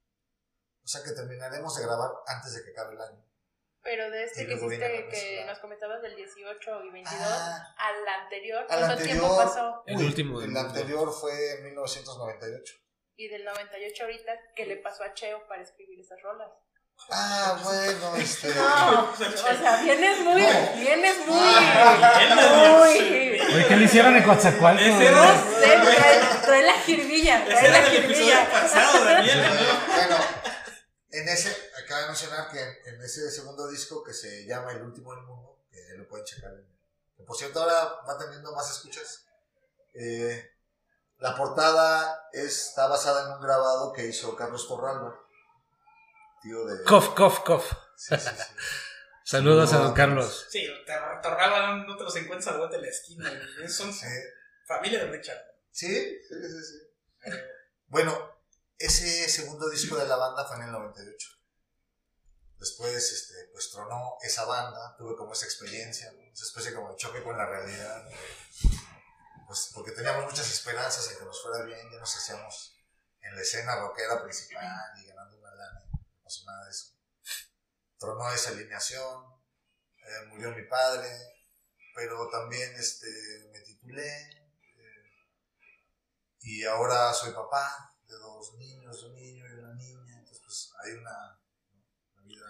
O 0.84 0.88
sea 0.88 1.02
que 1.02 1.12
terminaremos 1.12 1.76
de 1.76 1.84
grabar 1.84 2.10
antes 2.26 2.54
de 2.54 2.64
que 2.64 2.70
acabe 2.70 2.94
el 2.94 3.00
año. 3.00 3.24
Pero 3.82 4.10
de 4.10 4.24
este 4.24 4.46
que 4.46 4.54
hiciste, 4.54 5.08
que 5.10 5.44
nos 5.44 5.58
comentabas 5.58 6.00
del 6.02 6.14
18 6.14 6.84
y 6.84 6.90
22, 6.92 7.20
Ah. 7.20 7.74
al 7.78 8.06
anterior, 8.22 8.64
¿cuánto 8.68 8.86
anterior- 8.86 9.18
tiempo 9.18 9.36
pasó? 9.36 9.82
El 9.86 9.96
Uy, 9.96 10.04
último 10.06 10.40
del 10.40 10.50
El 10.50 10.56
anterior 10.56 11.12
fue 11.12 11.54
en 11.58 11.64
1998. 11.64 12.74
Y 13.16 13.28
del 13.28 13.44
98 13.44 14.04
ahorita, 14.04 14.32
¿qué 14.54 14.66
le 14.66 14.76
pasó 14.76 15.02
a 15.02 15.14
Cheo 15.14 15.46
para 15.48 15.62
escribir 15.62 15.98
esas 16.00 16.20
rolas? 16.22 16.50
Ah, 17.10 17.58
bueno, 17.62 18.16
este... 18.16 18.54
No, 18.54 19.10
o 19.12 19.16
sea, 19.16 19.80
vienes 19.82 20.20
muy, 20.20 20.42
No. 20.42 20.72
vienes 20.76 21.26
muy, 21.26 21.38
Ah, 21.38 22.78
muy... 22.78 23.40
Oye, 23.40 23.66
¿qué 23.68 23.76
le 23.76 23.84
hicieron 23.84 24.16
en 24.16 24.22
Coatzacoalcos? 24.22 24.86
No 24.86 24.98
sé, 24.98 25.06
trae, 25.10 26.20
trae 26.44 26.62
la 26.62 26.74
jirvilla, 26.80 27.38
Ese 27.44 27.50
trae 27.50 27.68
la 27.70 27.78
era 27.78 27.88
del 27.90 28.04
episodio 28.04 28.26
jirvilla. 28.36 28.50
pasado, 28.50 29.04
Daniel. 29.04 29.44
bueno, 29.94 30.16
en 31.10 31.28
ese, 31.28 31.56
acaba 31.84 32.00
de 32.02 32.06
mencionar 32.08 32.50
que 32.50 32.60
en 32.88 33.02
ese 33.02 33.30
segundo 33.30 33.68
disco 33.68 34.02
que 34.02 34.14
se 34.14 34.46
llama 34.46 34.72
El 34.72 34.82
último 34.82 35.14
del 35.14 35.24
mundo, 35.24 35.58
que 35.70 35.80
lo 35.96 36.08
pueden 36.08 36.24
checar, 36.24 36.50
en- 36.52 36.66
que 37.16 37.22
por 37.24 37.36
cierto 37.36 37.62
ahora 37.62 37.84
va 38.08 38.16
teniendo 38.18 38.54
más 38.54 38.70
escuchas, 38.70 39.24
eh, 39.94 40.50
la 41.18 41.36
portada 41.36 42.28
está 42.32 42.86
basada 42.86 43.26
en 43.26 43.32
un 43.36 43.42
grabado 43.42 43.92
que 43.92 44.06
hizo 44.06 44.34
Carlos 44.34 44.66
Torralba, 44.66 45.14
tío 46.42 46.64
de... 46.66 46.84
Cof, 46.84 47.14
cof, 47.14 47.40
cof. 47.40 47.72
Sí, 47.96 48.14
sí, 48.16 48.28
sí. 48.36 48.54
Saludos 49.24 49.72
a 49.72 49.78
don 49.78 49.94
Carlos. 49.94 50.46
Sí, 50.50 50.66
Tor- 50.86 51.20
Torralba 51.22 51.76
no 51.86 51.96
te 51.96 52.02
los 52.04 52.16
encuentras 52.16 52.48
a 52.48 52.52
la 52.52 52.58
vuelta 52.58 52.76
de 52.76 52.82
la 52.82 52.88
esquina. 52.88 53.30
Son 53.68 53.92
Sí, 53.92 54.06
familia 54.66 55.04
de 55.04 55.10
Richard. 55.10 55.40
sí, 55.70 55.88
sí, 55.88 56.34
sí, 56.42 56.64
sí. 56.64 57.30
Bueno, 57.86 58.18
ese 58.78 59.28
segundo 59.28 59.68
disco 59.70 59.96
de 59.96 60.06
la 60.06 60.16
banda 60.16 60.44
fue 60.46 60.56
en 60.56 60.62
el 60.64 60.72
98. 60.72 61.28
Después, 62.58 62.94
este, 63.12 63.50
pues 63.52 63.70
tronó 63.70 64.16
esa 64.22 64.44
banda, 64.44 64.94
tuve 64.96 65.16
como 65.16 65.32
esa 65.32 65.44
experiencia, 65.46 66.10
¿no? 66.12 66.22
esa 66.32 66.44
especie 66.44 66.72
como 66.74 66.90
de 66.90 66.96
choque 66.96 67.22
con 67.22 67.36
la 67.36 67.46
realidad. 67.46 68.04
pues 69.46 69.70
porque 69.74 69.90
teníamos 69.92 70.24
muchas 70.24 70.50
esperanzas 70.50 71.10
en 71.10 71.18
que 71.18 71.24
nos 71.24 71.42
fuera 71.42 71.64
bien, 71.64 71.90
ya 71.92 71.98
nos 71.98 72.16
hacíamos 72.16 72.76
en 73.20 73.34
la 73.36 73.42
escena 73.42 73.76
rockera 73.76 74.22
principal 74.22 74.64
y 75.00 75.06
ganando 75.06 75.38
una 75.38 75.54
lana, 75.54 75.80
no 76.21 76.21
pasó 76.32 76.44
nada 76.46 76.64
de 76.64 76.70
eso. 76.70 76.86
Tronó 77.98 78.32
esa 78.32 78.50
alineación, 78.50 79.24
eh, 79.98 80.26
murió 80.28 80.50
mi 80.52 80.64
padre, 80.66 81.08
pero 81.94 82.28
también 82.30 82.74
este, 82.74 83.06
me 83.52 83.60
titulé 83.60 84.06
eh, 84.76 85.28
y 86.40 86.64
ahora 86.64 87.12
soy 87.12 87.32
papá 87.32 87.94
de 88.06 88.16
dos 88.16 88.54
niños, 88.54 89.02
un 89.04 89.14
niño 89.14 89.44
y 89.46 89.52
una 89.58 89.74
niña, 89.74 90.18
entonces 90.18 90.42
pues 90.44 90.70
hay 90.82 90.92
una, 90.92 91.40
una 92.14 92.22
vida 92.24 92.46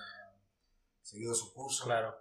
seguido 1.03 1.35
su 1.35 1.53
curso. 1.53 1.85
Claro. 1.85 2.17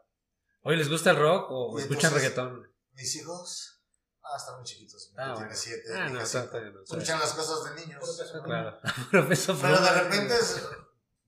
Oye, 0.64 0.78
¿les 0.78 0.89
gusta 0.89 1.12
el 1.12 1.18
rock 1.18 1.47
o 1.51 1.80
Y 1.80 1.84
escuchan 1.84 2.12
entonces- 2.12 2.22
reggaetón? 2.36 2.72
Mis 2.93 3.16
hijos, 3.16 3.82
ah, 4.24 4.36
están 4.36 4.55
muy 4.57 4.66
chiquitos, 4.66 5.12
Ah, 5.16 5.32
bueno. 5.32 5.38
tiene 5.38 5.55
siete, 5.55 5.84
Ah, 5.95 6.09
no, 6.09 6.22
está- 6.22 6.43
está 6.43 6.57
está 6.57 6.80
escuchan 6.82 7.20
las 7.20 7.34
cosas 7.34 7.64
de 7.76 7.82
niños. 7.86 8.22
Claro. 8.43 8.80
Profesor 9.12 9.57
Pero 9.62 9.80
de 9.82 9.91
repente, 9.91 10.36
es- 10.36 10.62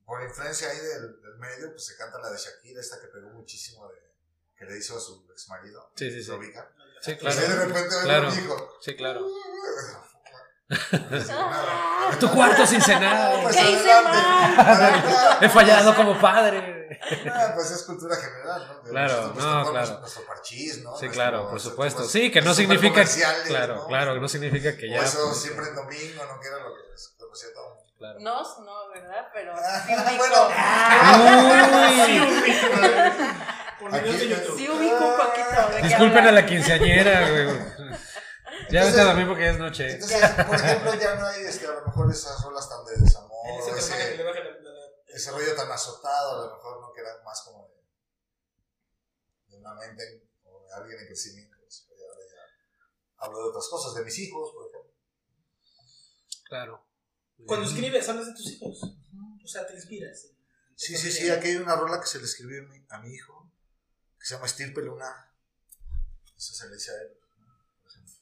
por 0.06 0.22
influencia 0.22 0.68
ahí 0.70 0.78
del, 0.78 1.20
del 1.22 1.36
medio, 1.38 1.70
pues 1.70 1.86
se 1.86 1.96
canta 1.96 2.18
la 2.18 2.30
de 2.30 2.38
Shakira, 2.38 2.80
esta 2.80 3.00
que 3.00 3.06
pegó 3.08 3.30
muchísimo, 3.30 3.88
de, 3.88 3.96
que 4.56 4.64
le 4.64 4.78
hizo 4.78 4.96
a 4.96 5.00
su 5.00 5.26
ex 5.32 5.48
marido. 5.48 5.90
Sí, 5.96 6.10
sí, 6.10 6.22
sí. 6.22 6.30
Sí, 7.00 7.10
Y 7.12 7.16
claro. 7.16 7.40
ahí 7.40 7.48
de 7.48 7.64
repente 7.66 7.94
Claro. 8.02 8.28
a 8.28 8.30
mi 8.30 8.42
hijo. 8.42 8.78
Sí, 8.80 8.96
claro. 8.96 9.26
Tu 12.18 12.30
cuarto 12.30 12.66
sin 12.66 12.78
No, 12.78 12.84
cenar. 12.84 13.42
pues 13.42 13.56
¿Qué 13.56 13.70
hice 13.70 14.02
mal? 14.02 15.38
He 15.42 15.48
fallado 15.48 15.94
como 15.94 16.18
padre. 16.20 16.98
Ah, 17.30 17.52
pues 17.54 17.70
es 17.70 17.82
cultura 17.82 18.16
general, 18.16 18.66
¿no? 18.68 18.82
De 18.82 18.90
Claro, 18.90 19.34
no, 19.34 19.70
claro. 19.70 20.00
Nuestro 20.00 20.24
parchís, 20.26 20.82
¿no? 20.82 20.96
Sí, 20.96 21.06
Nuestro- 21.06 21.10
claro, 21.12 21.42
por 21.42 21.50
nuestro- 21.52 21.70
supuesto. 21.72 21.98
pues, 22.00 22.10
Sí, 22.12 22.30
que 22.30 22.40
no 22.40 22.54
significa. 22.54 23.04
Claro, 23.46 23.74
¿no? 23.76 23.86
claro, 23.88 24.14
que 24.14 24.20
no 24.20 24.28
significa 24.28 24.76
que 24.76 24.86
O 24.86 24.90
ya. 24.90 25.04
eso 25.04 25.26
pues, 25.26 25.42
siempre 25.42 25.66
en 25.68 25.74
domingo, 25.74 26.24
¿no? 26.24 26.40
Que 26.40 26.48
era 26.48 26.58
lo 26.60 26.74
que 26.74 26.82
conocía 27.18 27.48
todo. 27.52 27.83
Claro. 28.04 28.20
Nos, 28.20 28.58
no, 28.60 28.88
¿verdad? 28.90 29.28
Pero 29.32 29.54
Ah, 29.56 29.84
sí 29.86 29.92
ubico. 29.94 30.16
bueno. 30.18 30.48
Por 33.80 33.90
videos 33.92 34.04
de 34.18 34.24
Aquí- 34.24 34.28
YouTube. 34.28 34.56
Sí 34.58 34.68
ubico 34.68 35.04
un 35.06 35.16
poquito 35.16 35.68
de 35.70 35.76
qué 35.80 35.82
disculpen 35.88 36.26
a 36.26 36.32
la 36.32 36.46
quinceañera, 36.46 37.30
güey. 37.30 37.46
Ya 38.70 38.84
vete 38.84 39.00
a 39.00 39.04
dormir 39.04 39.26
porque 39.26 39.42
ya 39.44 39.50
es 39.50 39.58
noche. 39.58 39.90
Entonces, 39.92 40.30
por 40.46 40.54
ejemplo, 40.56 40.94
ya 40.94 41.14
no 41.16 41.26
hay 41.26 41.42
este, 41.42 41.66
a 41.66 41.70
lo 41.72 41.84
mejor 41.86 42.10
esas 42.10 42.42
rolas 42.44 42.68
tan 42.68 42.84
de 42.84 42.96
desamor, 42.96 43.60
ese 43.60 43.70
que 43.70 43.74
le 43.74 44.14
ese, 44.14 44.22
baja 44.24 44.38
la, 44.40 44.44
la- 44.50 44.60
la- 44.60 44.86
ese 45.08 45.30
rollo 45.32 45.54
tan 45.56 45.70
azotado, 45.70 46.42
a 46.42 46.46
lo 46.46 46.54
mejor 46.56 46.80
no 46.80 46.92
queda 46.92 47.22
más 47.24 47.42
como 47.42 47.68
de, 47.68 47.74
de 49.48 49.56
una 49.58 49.74
mente 49.74 50.02
o 50.44 50.64
de 50.66 50.74
alguien 50.74 50.98
en 51.00 51.06
crecimiento. 51.06 51.56
pues, 51.60 51.86
hablo 53.18 53.38
de 53.38 53.48
otras 53.50 53.68
cosas, 53.68 53.94
de 53.94 54.04
mis 54.04 54.18
hijos, 54.20 54.50
por 54.54 54.68
ejemplo. 54.68 54.92
Claro. 56.48 56.84
Cuando 57.46 57.66
escribes, 57.68 58.08
hablas 58.08 58.26
de 58.26 58.34
tus 58.34 58.50
hijos. 58.52 58.82
O 59.42 59.46
sea, 59.46 59.66
te 59.66 59.74
inspiras. 59.74 60.28
Sí, 60.76 60.96
sí, 60.96 61.10
sí, 61.12 61.30
aquí 61.30 61.48
hay 61.48 61.56
una 61.56 61.76
rola 61.76 62.00
que 62.00 62.06
se 62.06 62.18
le 62.18 62.24
escribió 62.24 62.62
a 62.62 62.66
mi, 62.66 62.84
a 62.88 62.98
mi 62.98 63.14
hijo, 63.14 63.52
que 64.18 64.26
se 64.26 64.34
llama 64.34 64.46
Estirpe 64.46 64.82
Lunar. 64.82 65.30
Esa 66.36 66.54
se 66.54 66.68
le 66.68 66.74
dice 66.74 66.90
a 66.90 66.94
él. 67.02 67.16
por 67.82 67.90
ejemplo. 67.90 68.14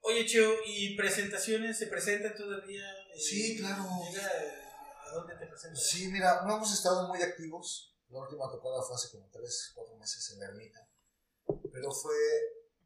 Oye, 0.00 0.26
Chio, 0.26 0.50
¿y 0.66 0.96
presentaciones 0.96 1.78
se 1.78 1.86
presentan 1.86 2.34
todavía? 2.34 2.84
Eh, 3.14 3.18
Sí, 3.20 3.58
claro. 3.58 3.86
Llega, 4.10 4.30
¿A 5.04 5.10
dónde 5.12 5.36
te 5.36 5.46
presentas? 5.46 5.86
Sí, 5.86 6.08
mira, 6.08 6.42
no 6.44 6.56
hemos 6.56 6.72
estado 6.72 7.06
muy 7.08 7.22
activos. 7.22 7.94
La 8.08 8.20
última 8.20 8.50
tocada 8.50 8.82
fue 8.82 8.96
hace 8.96 9.10
como 9.10 9.28
3, 9.30 9.72
4 9.74 9.96
meses 9.96 10.30
en 10.32 10.40
la 10.40 10.46
ermita. 10.46 10.88
Pero 11.72 11.92
fue 11.92 12.14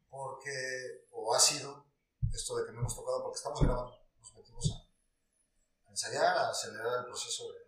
porque, 0.09 1.05
o 1.11 1.33
ha 1.33 1.39
sido, 1.39 1.85
esto 2.33 2.57
de 2.57 2.65
que 2.65 2.71
no 2.73 2.79
hemos 2.81 2.95
tocado 2.95 3.23
porque 3.23 3.37
estamos 3.37 3.61
grabando. 3.61 4.00
Nos 4.21 4.33
metimos 4.35 4.71
a 4.71 5.89
ensayar, 5.89 6.37
a 6.37 6.49
acelerar 6.49 6.99
el 6.99 7.05
proceso 7.05 7.51
de 7.51 7.59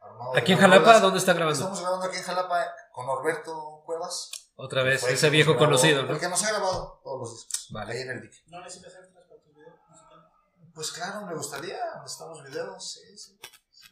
armado. 0.00 0.32
de 0.32 0.40
Aquí 0.40 0.52
en 0.52 0.58
Jalapa. 0.58 0.98
¿dónde 0.98 1.18
está 1.18 1.32
grabando? 1.32 1.58
Estamos 1.58 1.80
grabando 1.80 2.06
aquí 2.06 2.16
en 2.16 2.22
Jalapa 2.24 2.74
con 2.92 3.06
Norberto 3.06 3.82
Cuevas. 3.86 4.30
Otra 4.56 4.82
vez, 4.82 5.04
ese 5.04 5.30
viejo 5.30 5.52
grabó, 5.52 5.66
conocido, 5.66 6.02
¿no? 6.02 6.12
El 6.12 6.20
que 6.20 6.28
nos 6.28 6.42
ha 6.42 6.50
grabado 6.50 7.00
todos 7.04 7.20
los 7.20 7.32
discos. 7.32 7.68
Vale. 7.70 7.92
Ahí 7.92 8.00
en 8.00 8.10
el 8.10 8.20
dique. 8.20 8.38
¿No 8.46 8.60
necesitas 8.60 8.94
hacer 8.94 9.12
para 9.14 9.26
tu 9.26 9.52
video 9.54 9.78
musical? 9.88 10.28
Pues 10.74 10.90
claro, 10.90 11.26
me 11.26 11.34
gustaría. 11.34 11.78
Necesitamos 12.02 12.44
videos, 12.44 12.92
sí, 12.92 13.16
sí. 13.16 13.40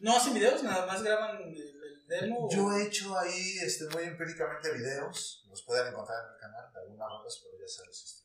No 0.00 0.16
hacen 0.16 0.34
videos, 0.34 0.62
nada 0.62 0.86
más 0.86 1.02
graban 1.02 1.36
el, 1.36 2.06
demo. 2.08 2.48
Yo 2.50 2.72
he 2.72 2.86
hecho 2.86 3.16
ahí 3.16 3.58
este, 3.62 3.86
muy 3.94 4.02
empíricamente 4.02 4.72
videos, 4.72 5.44
los 5.48 5.62
pueden 5.62 5.88
encontrar 5.88 6.24
en 6.26 6.32
el 6.34 6.40
canal, 6.40 6.72
de 6.72 6.80
algunas 6.80 7.08
rolas, 7.08 7.40
pero 7.42 7.60
ya 7.60 7.68
sabes, 7.68 8.19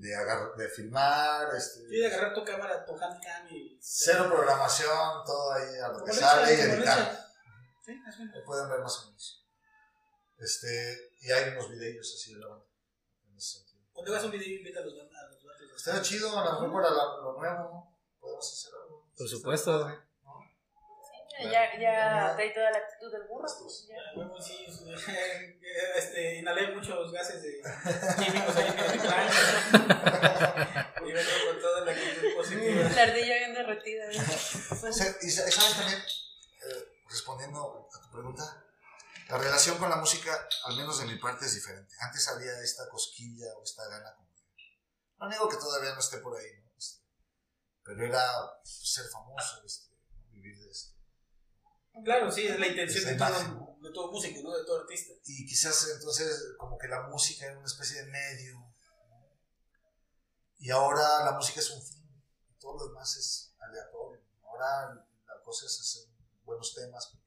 de, 0.00 0.14
agar- 0.16 0.54
de 0.56 0.68
filmar, 0.68 1.54
este, 1.54 1.80
Sí, 1.88 1.96
de 1.98 2.06
agarrar 2.06 2.32
tu 2.34 2.44
cámara, 2.44 2.84
tu 2.84 2.92
handcam 2.92 3.46
y. 3.50 3.78
cero 3.80 4.26
programación, 4.28 5.24
todo 5.24 5.52
ahí 5.52 5.76
a 5.78 5.88
lo 5.88 6.04
que 6.04 6.12
le 6.12 6.18
sale 6.18 6.54
y 6.54 6.60
editar. 6.60 7.26
Sí, 7.84 7.92
es 8.08 8.44
pueden 8.44 8.68
ver 8.68 8.80
más 8.80 8.98
o 8.98 9.06
menos. 9.06 9.46
Este, 10.38 11.12
y 11.20 11.30
hay 11.30 11.50
unos 11.50 11.68
videos 11.70 12.14
así 12.16 12.34
de 12.34 12.40
la 12.40 12.46
banda, 12.48 12.64
en 13.28 13.36
ese 13.36 13.58
sentido. 13.58 13.80
Cuando 13.92 14.12
hagas 14.12 14.24
un 14.24 14.30
video, 14.30 14.48
invita 14.58 14.80
a 14.80 14.82
los, 14.84 14.94
a 14.94 15.26
los. 15.28 15.76
Estaría 15.76 16.02
chido, 16.02 16.38
a 16.38 16.44
lo 16.44 16.52
mejor 16.60 16.82
para 16.82 16.90
lo 16.94 17.32
nuevo, 17.38 17.98
podemos 18.18 18.52
hacer 18.52 18.72
algo. 18.82 19.10
Por 19.16 19.28
supuesto. 19.28 20.09
Ya, 21.44 21.78
ya 21.78 22.32
trae 22.36 22.50
toda 22.50 22.70
la 22.70 22.78
actitud 22.78 23.12
del 23.12 23.22
burro. 23.28 23.46
Pues, 23.62 23.86
Ya. 23.88 23.96
Huevo, 24.16 24.40
sí, 24.40 24.66
este, 25.96 26.36
inhalé 26.36 26.74
muchos 26.74 27.12
gases 27.12 27.42
de 27.42 27.62
químicos 28.24 28.56
ahí 28.56 28.68
en 28.68 28.78
el 28.78 29.00
plan. 29.00 29.28
Y 31.00 31.12
vengo 31.12 31.30
con 31.48 31.60
toda 31.60 31.84
la 31.84 31.92
actitud 31.92 32.34
positiva. 32.36 32.88
La 32.90 33.02
ardilla 33.02 33.34
bien 33.38 33.54
derretida. 33.54 34.04
¿eh? 34.12 34.16
O 34.70 34.92
sea, 34.92 35.16
y 35.22 35.30
sa- 35.30 35.50
sabes 35.50 35.76
también, 35.76 35.98
eh, 35.98 36.88
respondiendo 37.08 37.88
a 37.92 38.00
tu 38.02 38.10
pregunta, 38.12 38.64
la 39.28 39.38
relación 39.38 39.78
con 39.78 39.88
la 39.90 39.96
música, 39.96 40.46
al 40.66 40.76
menos 40.76 40.98
de 41.00 41.06
mi 41.06 41.16
parte, 41.18 41.46
es 41.46 41.54
diferente. 41.54 41.94
Antes 42.00 42.28
había 42.28 42.52
esta 42.60 42.88
cosquilla 42.88 43.46
o 43.58 43.62
esta 43.64 43.88
gana 43.88 44.14
No 45.18 45.28
digo 45.28 45.48
que 45.48 45.56
todavía 45.56 45.94
no 45.94 46.00
esté 46.00 46.18
por 46.18 46.38
ahí, 46.38 46.46
¿no? 46.62 46.70
Este, 46.78 47.02
pero 47.82 48.04
era 48.06 48.22
ser 48.62 49.06
famoso, 49.08 49.62
este, 49.64 49.94
vivir 50.32 50.58
de 50.60 50.70
esto. 50.70 50.94
Claro, 52.04 52.30
sí, 52.30 52.46
es 52.46 52.58
la 52.58 52.66
intención 52.66 53.04
de 53.04 53.14
todo, 53.14 53.76
de 53.80 53.90
todo 53.92 54.12
músico, 54.12 54.40
¿no? 54.42 54.56
De 54.56 54.64
todo 54.64 54.80
artista. 54.80 55.12
Y 55.24 55.46
quizás 55.46 55.88
entonces 55.94 56.54
como 56.58 56.78
que 56.78 56.88
la 56.88 57.02
música 57.08 57.46
era 57.46 57.58
una 57.58 57.66
especie 57.66 58.02
de 58.02 58.10
medio. 58.10 58.58
¿no? 59.08 59.28
Y 60.58 60.70
ahora 60.70 61.24
la 61.24 61.32
música 61.32 61.60
es 61.60 61.70
un 61.70 61.82
fin. 61.82 62.04
Y 62.48 62.58
todo 62.58 62.78
lo 62.78 62.88
demás 62.88 63.16
es 63.16 63.54
aleatorio. 63.58 64.22
Ahora 64.44 64.94
la 65.26 65.42
cosa 65.42 65.66
es 65.66 65.80
hacer 65.80 66.08
buenos 66.44 66.74
temas. 66.74 67.06
porque 67.06 67.26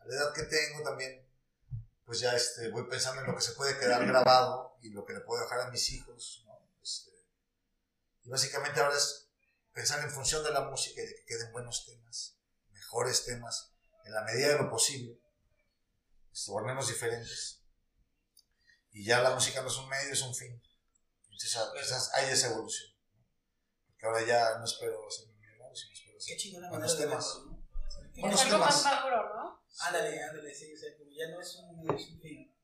A 0.00 0.04
la 0.06 0.14
edad 0.14 0.34
que 0.34 0.42
tengo 0.44 0.82
también, 0.82 1.26
pues 2.04 2.20
ya 2.20 2.34
este, 2.34 2.70
voy 2.70 2.88
pensando 2.88 3.20
en 3.20 3.28
lo 3.28 3.34
que 3.34 3.42
se 3.42 3.52
puede 3.52 3.78
quedar 3.78 4.06
grabado 4.06 4.76
y 4.82 4.90
lo 4.90 5.04
que 5.04 5.14
le 5.14 5.20
puedo 5.20 5.42
dejar 5.42 5.60
a 5.60 5.70
mis 5.70 5.90
hijos. 5.90 6.44
¿no? 6.46 6.58
Este, 6.82 7.12
y 8.24 8.28
básicamente 8.28 8.80
ahora 8.80 8.96
es 8.96 9.28
pensar 9.72 10.02
en 10.04 10.10
función 10.10 10.42
de 10.42 10.50
la 10.50 10.62
música 10.62 11.00
y 11.00 11.06
de 11.06 11.14
que 11.14 11.24
queden 11.24 11.52
buenos 11.52 11.86
temas, 11.86 12.36
mejores 12.72 13.24
temas, 13.24 13.69
en 14.04 14.12
la 14.12 14.22
medida 14.24 14.48
de 14.48 14.58
lo 14.58 14.70
posible 14.70 15.20
al 16.58 16.64
menos 16.64 16.88
diferentes. 16.88 17.62
Y 18.92 19.04
ya 19.04 19.20
la 19.20 19.30
música 19.34 19.62
no 19.62 19.68
es 19.68 19.76
un 19.76 19.88
medio, 19.88 20.12
es 20.12 20.22
un 20.22 20.34
fin. 20.34 20.60
Entonces, 21.24 21.56
ah, 21.56 21.70
quizás 21.74 22.10
hay 22.14 22.30
esa 22.32 22.48
evolución. 22.48 22.90
Porque 23.86 24.06
ahora 24.06 24.26
ya 24.26 24.58
no 24.58 24.64
espero 24.64 24.98
ser 25.10 25.28
millonario, 25.28 25.74
sino 25.76 25.92
espero 25.92 26.18
Qué 26.26 26.36
chingona 26.36 26.68
buenos 26.70 26.98
temas. 26.98 27.34
verlo, 27.38 27.50
¿no? 27.52 28.12
Que- 28.12 28.20
Buenos 28.20 28.40
más 28.40 28.50
temas. 28.50 28.84
maduro, 28.84 29.34
¿no? 29.34 29.62
Ándale, 29.86 30.22
ándale, 30.22 30.54
sí, 30.54 30.72
o 30.74 30.76
sea, 30.76 30.96
como 30.98 31.10
ya 31.10 31.28
no 31.30 31.40
es 31.40 31.54
un, 31.56 31.94
es 31.96 32.08
un 32.10 32.20
fin. 32.20 32.54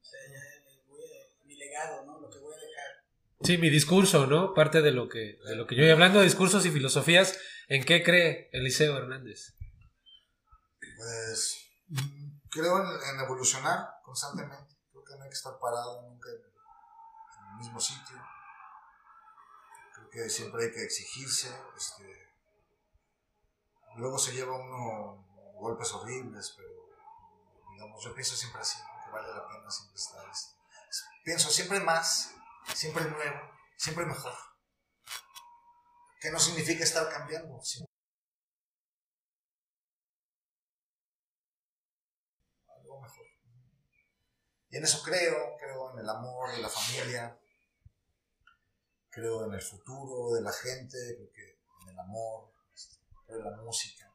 O 0.00 0.04
sea, 0.04 0.20
ya 0.30 0.82
voy 0.86 1.00
a, 1.02 1.46
mi 1.46 1.56
legado, 1.56 2.04
¿no? 2.04 2.20
Lo 2.20 2.28
que 2.28 2.38
voy 2.38 2.52
a 2.54 2.58
dejar. 2.58 3.04
Sí, 3.42 3.58
mi 3.58 3.70
discurso, 3.70 4.26
¿no? 4.26 4.52
Parte 4.54 4.82
de 4.82 4.90
lo 4.90 5.08
que, 5.08 5.38
de 5.46 5.56
lo 5.56 5.66
que 5.66 5.76
yo, 5.76 5.84
y 5.84 5.90
hablando 5.90 6.18
de 6.18 6.26
discursos 6.26 6.66
y 6.66 6.70
filosofías, 6.70 7.38
¿en 7.68 7.84
qué 7.84 8.02
cree 8.02 8.50
Eliseo 8.52 8.96
Hernández? 8.98 9.54
Pues 10.96 11.64
creo 12.50 12.78
en, 12.78 13.20
evolucionar 13.20 14.00
constantemente. 14.02 14.76
Creo 14.90 15.04
que 15.04 15.16
no 15.16 15.24
hay 15.24 15.28
que 15.28 15.36
estar 15.36 15.58
parado 15.58 16.02
nunca 16.02 16.30
en, 16.30 16.36
el 17.50 17.58
mismo 17.58 17.80
sitio. 17.80 18.16
Creo 19.94 20.10
que 20.10 20.30
siempre 20.30 20.64
hay 20.64 20.72
que 20.72 20.84
exigirse. 20.84 21.54
Este, 21.76 22.28
luego 23.96 24.18
se 24.18 24.32
lleva 24.32 24.56
uno 24.56 25.24
golpes 25.60 25.92
horribles, 25.92 26.54
pero 26.56 26.68
digamos, 27.72 28.02
yo 28.02 28.14
pienso 28.14 28.36
siempre 28.36 28.60
así, 28.60 28.78
que 29.04 29.10
vale 29.10 29.28
la 29.28 29.48
pena 29.48 29.70
siempre 29.70 29.96
estar. 29.96 30.28
este, 30.28 30.54
pienso 31.24 31.50
siempre 31.50 31.80
más, 31.80 32.34
siempre 32.74 33.04
nuevo, 33.04 33.40
siempre 33.76 34.04
mejor. 34.06 34.34
Que 36.20 36.30
no 36.30 36.38
significa 36.38 36.84
estar 36.84 37.08
cambiando, 37.10 37.60
sino 37.62 37.86
Y 44.74 44.76
en 44.76 44.82
eso 44.82 45.00
creo, 45.04 45.56
creo 45.56 45.92
en 45.92 46.00
el 46.00 46.08
amor 46.08 46.50
de 46.50 46.60
la 46.60 46.68
familia, 46.68 47.38
creo 49.08 49.46
en 49.46 49.54
el 49.54 49.62
futuro 49.62 50.34
de 50.34 50.42
la 50.42 50.50
gente, 50.52 50.98
creo 51.14 51.30
que 51.32 51.60
en 51.84 51.90
el 51.90 51.98
amor, 52.00 52.50
creo 53.24 53.38
en 53.38 53.44
la 53.52 53.62
música. 53.62 54.12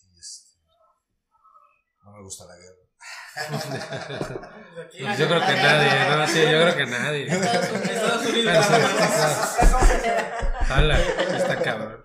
Y 0.00 0.16
este, 0.16 0.60
no 2.04 2.12
me 2.12 2.22
gusta 2.22 2.44
la 2.44 2.54
guerra. 2.56 2.84
Yo 5.18 5.26
creo 5.26 5.40
que 5.40 5.54
nadie, 5.56 6.16
no, 6.16 6.28
sí, 6.28 6.42
yo 6.42 6.60
creo 6.62 6.76
que 6.76 6.86
nadie. 6.86 7.26
Estados 7.26 8.26
Unidos. 8.26 8.66
Hala, 10.70 11.00
está 11.36 11.60
cabrón. 11.60 12.04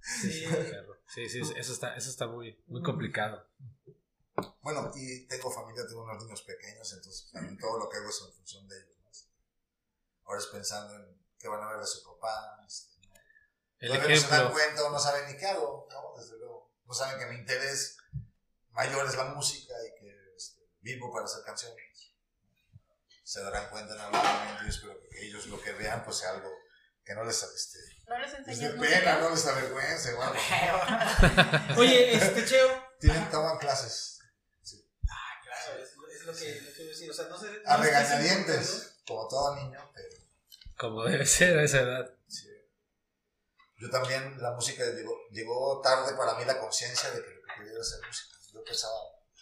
Sí, 0.00 0.32
Sí. 0.32 0.44
está 0.44 0.56
perro. 0.56 0.94
Sí, 1.06 1.28
sí, 1.28 1.40
eso 1.56 1.72
está, 1.72 1.94
eso 1.96 2.08
está 2.08 2.28
muy, 2.28 2.62
muy 2.66 2.82
complicado. 2.82 3.46
Bueno, 4.62 4.90
y 4.94 5.26
tengo 5.26 5.50
familia, 5.50 5.86
tengo 5.86 6.02
unos 6.04 6.22
niños 6.24 6.42
pequeños, 6.42 6.92
entonces 6.92 7.30
también 7.32 7.58
todo 7.58 7.78
lo 7.78 7.88
que 7.88 7.96
hago 7.98 8.08
es 8.08 8.20
en 8.20 8.32
función 8.32 8.68
de 8.68 8.76
ellos. 8.78 8.96
¿no? 9.02 9.10
Ahora 10.26 10.40
es 10.40 10.46
pensando 10.46 10.94
en 10.96 11.20
qué 11.38 11.48
van 11.48 11.62
a 11.62 11.70
ver 11.70 11.80
de 11.80 11.86
su 11.86 12.02
papá. 12.04 12.62
este, 12.66 12.96
¿no? 13.08 13.14
El 13.78 13.88
Todavía 13.92 14.14
no 14.16 14.20
se 14.20 14.28
dan 14.28 14.40
ejemplo. 14.40 14.52
cuenta 14.52 14.84
o 14.84 14.90
no 14.90 14.98
saben 14.98 15.26
ni 15.32 15.36
qué 15.38 15.46
hago, 15.46 15.88
¿no? 15.90 16.20
Desde 16.20 16.36
luego. 16.38 16.70
No 16.84 16.94
saben 16.94 17.18
que 17.18 17.26
mi 17.26 17.36
interés 17.40 17.96
mayor 18.70 19.06
es 19.06 19.16
la 19.16 19.24
música 19.24 19.74
y 19.86 19.98
que 20.00 20.34
este, 20.36 20.60
vivo 20.80 21.12
para 21.12 21.24
hacer 21.24 21.42
canciones. 21.44 22.14
Se 23.24 23.40
darán 23.42 23.70
cuenta 23.70 23.94
en 23.94 24.00
algún 24.00 24.18
momento 24.20 24.64
y 24.64 24.68
espero 24.68 24.98
que 25.08 25.26
ellos 25.26 25.46
lo 25.46 25.60
que 25.62 25.72
vean 25.72 26.04
pues 26.04 26.16
sea 26.18 26.30
algo 26.30 26.50
que 27.04 27.14
no 27.14 27.24
les, 27.24 27.42
este, 27.42 27.78
No 28.08 28.18
les 28.18 28.32
les 28.32 28.44
dé 28.46 28.52
enseñas 28.66 28.72
pena, 28.74 29.18
no 29.20 29.30
les 29.30 29.46
avergüence. 29.46 30.14
Bueno, 30.14 30.32
Oye, 31.78 32.12
este 32.14 32.44
Cheo. 32.44 32.68
tienen, 32.98 33.30
toman 33.30 33.56
clases 33.58 34.18
Ah, 35.08 35.40
claro, 35.42 35.82
es, 35.82 35.90
es 36.19 36.19
lo 36.30 36.36
que, 36.38 36.60
lo 36.60 36.72
que 36.74 36.82
iba 36.82 36.90
a 36.90 36.94
decir. 36.94 37.10
O 37.10 37.14
sea, 37.14 37.28
no 37.28 37.38
sé. 37.38 37.46
a 37.46 37.50
no 37.50 37.54
sé 37.54 37.62
si 37.64 37.70
es 37.70 37.80
regañadientes, 37.80 38.92
como 39.06 39.28
todo 39.28 39.54
niño, 39.56 39.90
pero 39.94 40.16
Como 40.78 41.04
debe 41.04 41.26
ser 41.26 41.58
a 41.58 41.64
esa 41.64 41.80
edad. 41.80 42.14
sí. 42.28 42.48
Yo 43.78 43.88
también, 43.90 44.40
la 44.42 44.50
música 44.52 44.84
llegó, 44.84 45.16
llegó 45.30 45.80
tarde 45.80 46.14
para 46.14 46.34
mí 46.38 46.44
la 46.44 46.58
conciencia 46.60 47.10
de 47.12 47.22
que 47.22 47.30
lo 47.30 47.40
que 47.42 47.54
quería 47.56 47.72
era 47.72 47.80
hacer 47.80 48.00
música. 48.06 48.36
Yo 48.52 48.62
pensaba 48.64 48.94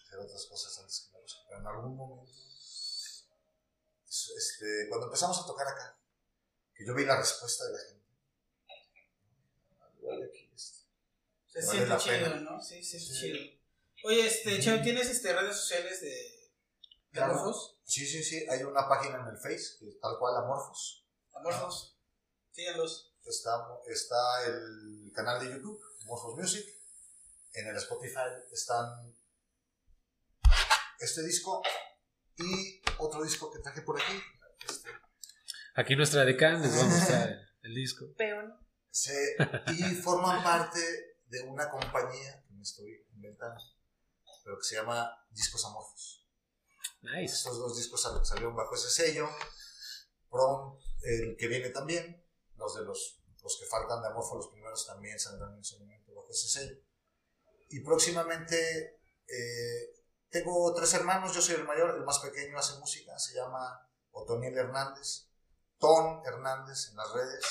hacer 0.05 0.19
otras 0.21 0.45
cosas 0.47 0.79
antes 0.79 1.01
que 1.01 1.13
la 1.13 1.21
música, 1.21 1.41
pero 1.49 1.61
en 1.61 1.67
algún 1.67 1.97
momento, 1.97 2.33
es- 2.33 3.27
este, 4.37 4.87
cuando 4.89 5.07
empezamos 5.07 5.39
a 5.43 5.47
tocar 5.47 5.67
acá, 5.67 5.99
que 6.75 6.87
yo 6.87 6.95
vi 6.95 7.05
la 7.05 7.17
respuesta 7.17 7.65
de 7.67 7.73
la 7.73 7.79
gente. 7.79 8.05
Igual 9.99 10.23
aquí, 10.23 10.51
este, 10.55 10.79
Se 11.49 11.59
Vale 11.61 11.71
siente 11.71 11.89
la 11.89 11.99
chido, 11.99 12.15
pena. 12.35 12.41
¿no? 12.41 12.63
Sí, 12.63 12.83
sí, 12.85 12.97
es 12.97 13.09
Sí. 13.09 13.15
chido. 13.21 13.39
Oye, 14.05 14.27
este, 14.27 14.61
Cheo, 14.61 14.81
¿tienes 14.83 15.09
este, 15.09 15.33
redes 15.35 15.57
sociales 15.57 16.01
de, 16.01 16.07
de. 16.09 16.38
Amorfos? 17.25 17.81
Sí, 17.85 18.07
sí, 18.07 18.23
sí, 18.23 18.47
hay 18.49 18.63
una 18.63 18.89
página 18.89 19.17
en 19.21 19.27
el 19.29 19.37
Face, 19.39 19.77
que 19.79 19.89
es 19.89 20.01
tal 20.01 20.19
cual 20.19 20.37
Amorfos. 20.45 21.07
Amorfos. 21.35 21.99
Síganlos. 22.53 23.15
Está, 23.25 23.51
está 23.87 24.45
el 24.47 25.13
canal 25.15 25.39
de 25.41 25.53
YouTube, 25.55 25.81
Morphos 26.05 26.37
Music. 26.37 26.65
En 27.53 27.67
el 27.69 27.77
Spotify 27.77 28.21
están 28.53 29.15
este 31.01 31.23
disco 31.23 31.63
y 32.37 32.81
otro 32.99 33.23
disco 33.23 33.51
que 33.51 33.59
traje 33.61 33.83
por 33.83 34.01
aquí. 34.01 34.21
Este, 34.69 34.89
Aquí 35.75 35.95
nuestra 35.97 36.25
decana 36.25 36.59
les 36.61 36.77
va 36.77 36.81
a 36.83 36.85
mostrar 36.85 37.29
el, 37.29 37.49
el 37.63 37.75
disco. 37.75 38.07
Peón. 38.17 38.53
se- 38.91 39.37
y 39.77 39.95
forman 39.95 40.43
parte 40.43 40.81
de 41.27 41.43
una 41.43 41.69
compañía 41.71 42.43
que 42.47 42.55
me 42.55 42.63
estoy 42.63 43.07
inventando, 43.13 43.61
pero 44.45 44.57
que 44.59 44.65
se 44.65 44.77
llama 44.77 45.11
Discos 45.31 45.65
Amorfos. 45.67 46.18
Nice. 47.03 47.35
Estos 47.35 47.59
dos 47.59 47.77
discos 47.77 48.03
sal- 48.03 48.25
salieron 48.25 48.57
bajo 48.57 48.75
ese 48.75 48.91
sello. 48.91 49.29
Prom, 50.31 50.79
el 51.03 51.37
que 51.37 51.49
viene 51.49 51.71
también. 51.71 52.25
Los 52.57 52.75
de 52.75 52.83
los, 52.85 53.21
los 53.43 53.57
que 53.59 53.67
faltan 53.67 54.03
de 54.03 54.09
Amorfo, 54.09 54.37
los 54.37 54.49
primeros 54.49 54.87
también 54.87 55.19
saldrán 55.19 55.55
en 55.57 55.65
su 55.65 55.79
momento 55.79 56.13
bajo 56.15 56.31
ese 56.31 56.49
sello. 56.49 56.77
Y 57.71 57.81
próximamente 57.81 59.01
eh, 59.27 59.95
tengo 60.31 60.75
tres 60.75 60.93
hermanos, 60.95 61.35
yo 61.35 61.41
soy 61.41 61.55
el 61.57 61.65
mayor, 61.65 61.95
el 61.97 62.05
más 62.05 62.19
pequeño 62.19 62.59
hace 62.59 62.79
música, 62.79 63.19
se 63.19 63.35
llama 63.35 63.89
Otoniel 64.11 64.57
Hernández, 64.57 65.29
Ton 65.79 66.23
Hernández 66.27 66.89
en 66.91 66.97
las 66.97 67.13
redes. 67.13 67.45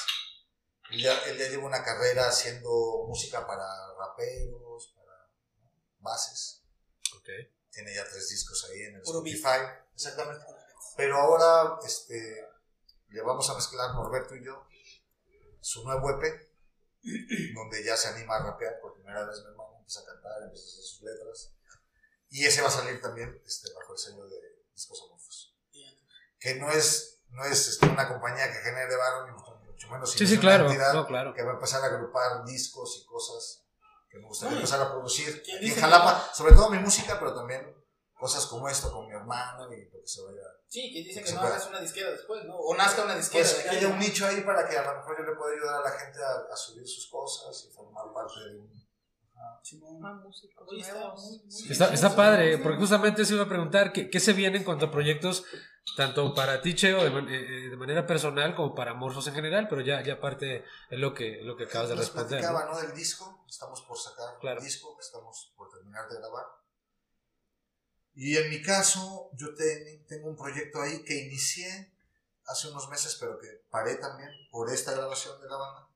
Él 0.91 1.01
ya, 1.01 1.17
él 1.25 1.37
ya 1.37 1.49
lleva 1.49 1.65
una 1.65 1.83
carrera 1.83 2.27
haciendo 2.27 2.69
música 3.07 3.45
para 3.47 3.65
raperos, 3.97 4.93
para 4.95 5.29
¿no? 5.59 5.71
bases 5.99 6.63
Ok. 7.15 7.29
Tiene 7.77 7.93
ya 7.93 8.03
tres 8.09 8.27
discos 8.29 8.67
ahí 8.71 8.81
en 8.81 8.95
el 8.95 9.01
Puro 9.03 9.19
Spotify. 9.19 9.61
Exactamente. 9.93 10.43
Pero 10.95 11.15
ahora 11.17 11.77
este, 11.85 12.43
le 13.09 13.21
vamos 13.21 13.47
a 13.51 13.53
mezclar 13.53 13.93
Norberto 13.93 14.35
y 14.35 14.43
yo 14.43 14.65
su 15.61 15.83
nuevo 15.83 16.09
EP, 16.09 16.49
donde 17.53 17.83
ya 17.83 17.95
se 17.95 18.07
anima 18.07 18.37
a 18.37 18.43
rapear 18.43 18.79
por 18.81 18.95
primera 18.95 19.23
vez 19.25 19.41
mi 19.41 19.51
hermano, 19.51 19.75
empieza 19.77 19.99
a 19.99 20.05
cantar, 20.05 20.41
empieza 20.41 20.65
a 20.65 20.69
hacer 20.69 20.83
sus 20.83 21.01
letras. 21.03 21.53
Y 22.29 22.45
ese 22.45 22.61
va 22.63 22.69
a 22.69 22.71
salir 22.71 22.99
también 22.99 23.39
este, 23.45 23.71
bajo 23.73 23.93
el 23.93 23.99
sello 23.99 24.27
de 24.27 24.37
Discos 24.73 25.03
Amorfos. 25.05 25.55
Que 26.39 26.55
no 26.55 26.71
es, 26.71 27.19
no 27.29 27.45
es 27.45 27.67
este, 27.67 27.85
una 27.85 28.07
compañía 28.07 28.51
que 28.51 28.57
genere 28.57 28.95
varo, 28.95 29.27
ni 29.27 29.33
mucho 29.33 29.87
menos. 29.91 30.11
sino 30.11 30.27
Sí, 30.27 30.35
sí, 30.35 30.39
claro. 30.39 30.67
No, 30.93 31.05
claro. 31.05 31.31
que 31.35 31.43
va 31.43 31.51
a 31.51 31.55
empezar 31.55 31.83
a 31.83 31.87
agrupar 31.87 32.43
discos 32.43 33.03
y 33.03 33.05
cosas 33.05 33.66
que 34.17 34.21
me 34.21 34.27
gustaría 34.27 34.51
Oye, 34.53 34.61
empezar 34.61 34.81
a 34.81 34.91
producir 34.91 35.41
¿quién 35.43 35.57
aquí 35.57 35.65
en 35.65 35.69
dice 35.69 35.81
Jalapa, 35.81 36.29
sobre 36.33 36.53
todo 36.53 36.69
mi 36.69 36.79
música, 36.79 37.17
pero 37.19 37.33
también 37.33 37.73
cosas 38.13 38.45
como 38.47 38.67
esto 38.67 38.91
con 38.91 39.07
mi 39.07 39.13
hermano 39.13 39.71
y 39.71 39.85
lo 39.85 40.01
que 40.01 40.07
se 40.07 40.21
vaya. 40.23 40.41
Sí, 40.67 40.91
que 40.91 41.03
dicen 41.03 41.23
que 41.23 41.29
Se 41.29 41.35
no 41.35 41.41
hagas 41.41 41.67
una 41.67 41.79
disquera 41.79 42.11
después, 42.11 42.43
¿no? 42.45 42.57
O 42.57 42.75
nazca 42.75 43.03
una 43.03 43.15
disquera. 43.15 43.47
Pues 43.47 43.63
que 43.63 43.69
haya 43.69 43.87
un 43.87 43.99
nicho 43.99 44.25
ahí 44.25 44.41
para 44.41 44.67
que 44.67 44.77
a 44.77 44.83
lo 44.83 44.97
mejor 44.97 45.17
yo 45.17 45.23
le 45.23 45.37
pueda 45.37 45.53
ayudar 45.53 45.75
a 45.75 45.83
la 45.83 45.91
gente 45.91 46.19
a, 46.21 46.53
a 46.53 46.55
subir 46.55 46.87
sus 46.87 47.07
cosas 47.07 47.65
y 47.69 47.73
formar 47.73 48.11
parte 48.13 48.39
de 48.39 48.59
un. 48.59 48.87
Oye, 50.65 50.81
está 51.69 51.93
Está, 51.93 52.15
padre, 52.15 52.57
porque 52.57 52.79
justamente 52.79 53.23
se 53.23 53.35
iba 53.35 53.43
a 53.43 53.47
preguntar 53.47 53.93
¿qué, 53.93 54.09
qué 54.09 54.19
se 54.19 54.33
viene 54.33 54.57
en 54.57 54.63
cuanto 54.63 54.87
a 54.87 54.91
proyectos, 54.91 55.45
tanto 55.95 56.33
para 56.35 56.61
ti, 56.61 56.75
Cheo, 56.75 57.03
de, 57.03 57.09
man- 57.09 57.29
eh, 57.29 57.35
eh, 57.65 57.69
de 57.69 57.75
manera 57.77 58.05
personal, 58.05 58.55
como 58.55 58.75
para 58.75 58.93
Morfos 58.93 59.27
en 59.27 59.33
general, 59.35 59.67
pero 59.69 59.81
ya, 59.81 60.03
ya 60.03 60.19
parte 60.19 60.63
es 60.89 60.99
lo 60.99 61.13
que, 61.13 61.41
lo 61.43 61.55
que 61.55 61.63
acabas 61.65 61.89
de 61.89 61.95
Les 61.95 62.05
responder. 62.05 62.39
platicaba, 62.39 62.65
¿no? 62.65 62.73
¿no? 62.73 62.81
Del 62.81 62.93
disco, 62.95 63.43
estamos 63.47 63.81
por 63.83 63.97
sacar 63.97 64.37
Claro. 64.39 64.59
el 64.59 64.65
disco, 64.65 64.97
estamos 64.99 65.53
por 65.55 65.69
terminar 65.71 66.07
de 66.09 66.17
grabar. 66.17 66.45
Y 68.13 68.35
en 68.35 68.49
mi 68.49 68.61
caso, 68.61 69.29
yo 69.33 69.53
ten- 69.55 70.05
tengo 70.07 70.27
un 70.29 70.35
proyecto 70.35 70.81
ahí 70.81 71.03
que 71.03 71.15
inicié 71.25 71.93
hace 72.45 72.69
unos 72.69 72.89
meses, 72.89 73.15
pero 73.19 73.37
que 73.39 73.47
paré 73.69 73.95
también 73.95 74.29
por 74.51 74.69
esta 74.71 74.91
grabación 74.93 75.39
de 75.41 75.47
la 75.47 75.55
banda. 75.57 75.87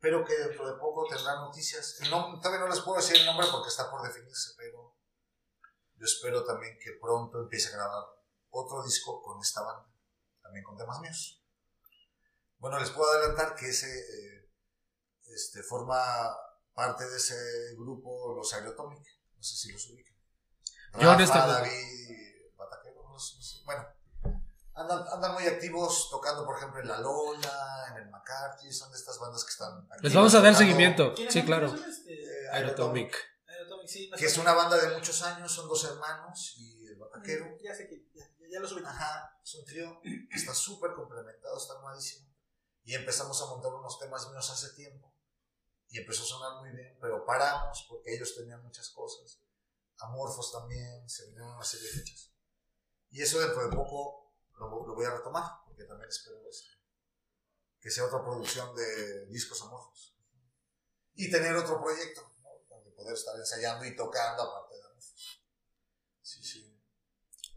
Pero 0.00 0.24
que 0.24 0.34
dentro 0.36 0.66
de 0.66 0.78
poco 0.80 1.06
tendrá 1.08 1.34
noticias. 1.36 1.98
Nom- 2.10 2.40
todavía 2.40 2.60
no 2.60 2.68
les 2.68 2.80
puedo 2.80 2.96
decir 3.00 3.16
el 3.16 3.26
nombre 3.26 3.46
porque 3.52 3.68
está 3.68 3.90
por 3.90 4.02
definirse, 4.02 4.52
pero 4.56 4.96
yo 5.96 6.04
espero 6.04 6.44
también 6.44 6.76
que 6.82 6.92
pronto 7.00 7.40
empiece 7.40 7.68
a 7.68 7.76
grabar 7.76 8.04
otro 8.52 8.82
disco 8.84 9.20
con 9.22 9.40
esta 9.40 9.62
banda, 9.62 9.90
también 10.42 10.64
con 10.64 10.76
temas 10.76 11.00
míos. 11.00 11.42
Bueno, 12.58 12.78
les 12.78 12.90
puedo 12.90 13.10
adelantar 13.10 13.54
que 13.56 13.68
ese 13.68 13.88
eh, 13.90 14.50
este, 15.34 15.62
forma 15.62 16.00
parte 16.74 17.08
de 17.08 17.16
ese 17.16 17.34
grupo 17.76 18.34
los 18.34 18.52
Aerotomic. 18.54 19.04
No 19.36 19.42
sé 19.42 19.56
si 19.56 19.72
los 19.72 19.84
ubican. 19.90 20.14
Yo 20.94 21.00
Rafa, 21.00 21.14
honestamente- 21.16 21.52
David, 21.70 22.56
Bataquero, 22.56 23.02
no 23.10 23.18
sé, 23.18 23.36
no 23.36 23.42
sé. 23.42 23.56
Bueno, 23.64 23.86
andan, 24.74 25.04
andan 25.12 25.32
muy 25.34 25.46
activos 25.46 26.08
tocando, 26.10 26.44
por 26.44 26.56
ejemplo, 26.58 26.80
en 26.80 26.88
La 26.88 27.00
Lola, 27.00 27.86
en 27.90 27.96
el 28.04 28.10
McCarthy. 28.10 28.72
Son 28.72 28.90
de 28.92 28.98
estas 28.98 29.18
bandas 29.18 29.44
que 29.44 29.50
están. 29.50 29.88
Les 30.00 30.14
vamos 30.14 30.32
a 30.34 30.40
dar 30.40 30.52
tocando, 30.52 30.58
seguimiento. 30.58 31.14
¿Quiénes 31.14 31.32
Sí, 31.34 31.42
claro. 31.44 31.66
¿Quiénes 31.68 31.82
son, 31.82 31.90
este? 31.90 32.22
eh, 32.22 32.48
Aerotomic. 32.52 33.16
Aerotomic, 33.48 33.88
sí, 33.88 34.10
Que 34.16 34.26
es 34.26 34.38
una 34.38 34.52
banda 34.52 34.76
de 34.76 34.94
muchos 34.94 35.20
años, 35.22 35.50
son 35.52 35.66
dos 35.68 35.84
hermanos 35.84 36.54
y 36.58 36.86
el 36.86 36.96
Bataquero. 36.96 37.56
Ya 37.62 37.74
sé 37.74 37.88
que, 37.88 38.06
ya, 38.14 38.24
ya, 38.52 38.56
ya 38.56 38.60
lo 38.60 38.68
subí. 38.68 38.82
Ajá, 38.84 39.38
es 39.42 39.54
un 39.54 39.64
trío 39.64 40.00
que 40.02 40.36
está 40.36 40.54
súper 40.54 40.94
complementado, 40.94 41.56
está 41.56 41.74
armadísimo. 41.74 42.28
Y 42.84 42.94
empezamos 42.94 43.40
a 43.42 43.46
montar 43.46 43.72
unos 43.72 43.98
temas 43.98 44.28
míos 44.30 44.50
hace 44.50 44.74
tiempo. 44.74 45.14
Y 45.88 45.98
empezó 45.98 46.22
a 46.22 46.26
sonar 46.26 46.60
muy 46.60 46.70
bien, 46.70 46.96
pero 47.00 47.24
paramos 47.24 47.86
porque 47.88 48.14
ellos 48.14 48.34
tenían 48.34 48.62
muchas 48.62 48.90
cosas. 48.90 49.40
Amorfos 49.98 50.50
también, 50.50 51.08
se 51.08 51.26
vinieron 51.26 51.54
una 51.54 51.64
serie 51.64 51.86
de 51.86 51.98
fechas. 51.98 52.32
Y 53.10 53.22
eso 53.22 53.38
dentro 53.40 53.68
de 53.68 53.76
poco 53.76 54.34
lo, 54.58 54.86
lo 54.86 54.94
voy 54.94 55.04
a 55.04 55.10
retomar, 55.10 55.44
porque 55.66 55.84
también 55.84 56.08
espero 56.08 56.42
que 57.82 57.90
sea 57.90 58.04
otra 58.04 58.22
producción 58.22 58.74
de 58.76 59.26
discos 59.26 59.60
amorfos. 59.62 60.16
Y 61.14 61.28
tener 61.28 61.54
otro 61.56 61.82
proyecto, 61.82 62.22
¿no? 62.40 62.50
donde 62.68 62.92
poder 62.92 63.14
estar 63.14 63.36
ensayando 63.36 63.84
y 63.84 63.96
tocando 63.96 64.40
aparte 64.40 64.76
de 64.76 64.84
amorfos. 64.84 65.44
Sí, 66.22 66.44
sí. 66.44 66.61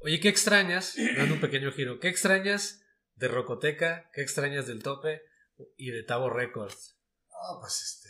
Oye, 0.05 0.19
¿qué 0.19 0.29
extrañas? 0.29 0.93
Dando 1.17 1.33
un 1.33 1.41
pequeño 1.41 1.71
giro. 1.71 1.99
¿Qué 1.99 2.09
extrañas 2.09 2.81
de 3.15 3.27
Rocoteca? 3.27 4.11
¿Qué 4.13 4.21
extrañas 4.21 4.67
del 4.67 4.83
Tope? 4.83 5.23
Y 5.77 5.89
de 5.89 6.03
Tavo 6.03 6.29
Records. 6.29 6.95
No, 7.27 7.59
pues 7.59 7.81
este, 7.81 8.09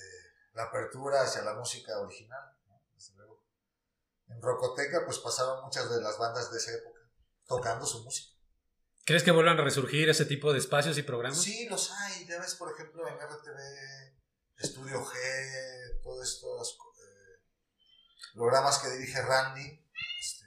la 0.56 0.64
apertura 0.64 1.22
hacia 1.22 1.44
la 1.44 1.54
música 1.54 1.98
original, 2.00 2.44
¿no? 2.68 2.84
Desde 2.94 3.16
luego. 3.16 3.46
En 4.28 4.42
Rocoteca, 4.42 5.06
pues 5.06 5.20
pasaron 5.20 5.64
muchas 5.64 5.90
de 5.90 6.02
las 6.02 6.18
bandas 6.18 6.52
de 6.52 6.58
esa 6.58 6.74
época 6.74 7.00
tocando 7.48 7.86
su 7.86 8.04
música. 8.04 8.36
¿Crees 9.06 9.24
que 9.24 9.32
vuelvan 9.32 9.58
a 9.58 9.64
resurgir 9.64 10.10
ese 10.10 10.26
tipo 10.26 10.52
de 10.52 10.60
espacios 10.60 10.98
y 10.98 11.04
programas? 11.04 11.42
Sí, 11.42 11.66
los 11.70 11.94
hay. 11.94 12.26
Ya 12.26 12.42
ves, 12.42 12.56
por 12.56 12.74
ejemplo, 12.74 13.08
en 13.08 13.16
RTV, 13.16 13.58
Estudio 14.58 15.02
G, 15.02 16.02
todos 16.04 16.28
estos 16.28 16.74
eh, 16.74 17.40
programas 18.34 18.80
que 18.80 18.90
dirige 18.90 19.22
Randy. 19.22 19.82
Este, 20.20 20.46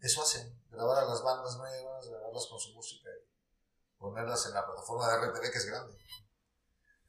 eso 0.00 0.20
hacen, 0.20 0.63
grabar 0.74 1.04
a 1.04 1.06
las 1.06 1.22
bandas 1.22 1.56
nuevas, 1.56 2.08
grabarlas 2.08 2.46
con 2.46 2.58
su 2.58 2.72
música 2.74 3.08
y 3.10 3.98
ponerlas 3.98 4.46
en 4.46 4.54
la 4.54 4.64
plataforma 4.66 5.08
de 5.08 5.26
RTV 5.26 5.50
que 5.52 5.58
es 5.58 5.66
grande. 5.66 5.96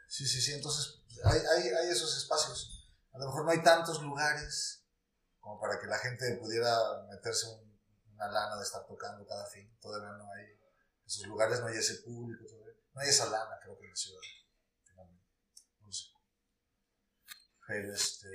Sí, 0.08 0.26
sí, 0.26 0.40
sí, 0.42 0.54
entonces 0.54 1.02
hay, 1.24 1.40
hay, 1.40 1.70
hay 1.70 1.90
esos 1.90 2.16
espacios. 2.18 2.88
A 3.14 3.18
lo 3.20 3.26
mejor 3.28 3.46
no 3.46 3.52
hay 3.52 3.64
tantos 3.64 4.02
lugares 4.02 4.84
como 5.40 5.60
para 5.60 5.80
que 5.80 5.88
la 5.88 5.98
gente 5.98 6.38
pudiera 6.38 6.78
meterse 7.10 7.48
un- 7.48 7.76
una 8.14 8.28
lana 8.32 8.56
de 8.56 8.64
estar 8.64 8.86
tocando 8.86 9.26
cada 9.28 9.46
fin. 9.48 9.76
Todavía 9.82 10.12
no 10.18 10.32
hay 10.32 10.46
esos 11.06 11.28
lugares, 11.28 11.60
no 11.60 11.68
hay 11.68 11.78
ese 11.78 11.96
público, 12.04 12.46
todavía. 12.48 12.74
no 12.94 13.02
hay 13.02 13.10
esa 13.10 13.26
lana, 13.30 13.60
creo 13.62 13.78
que 13.78 13.84
en 13.86 13.90
la 13.90 13.96
ciudad. 13.96 14.22
No 15.82 15.92
sé. 15.92 16.06
Pero 17.68 17.94
este. 17.94 18.28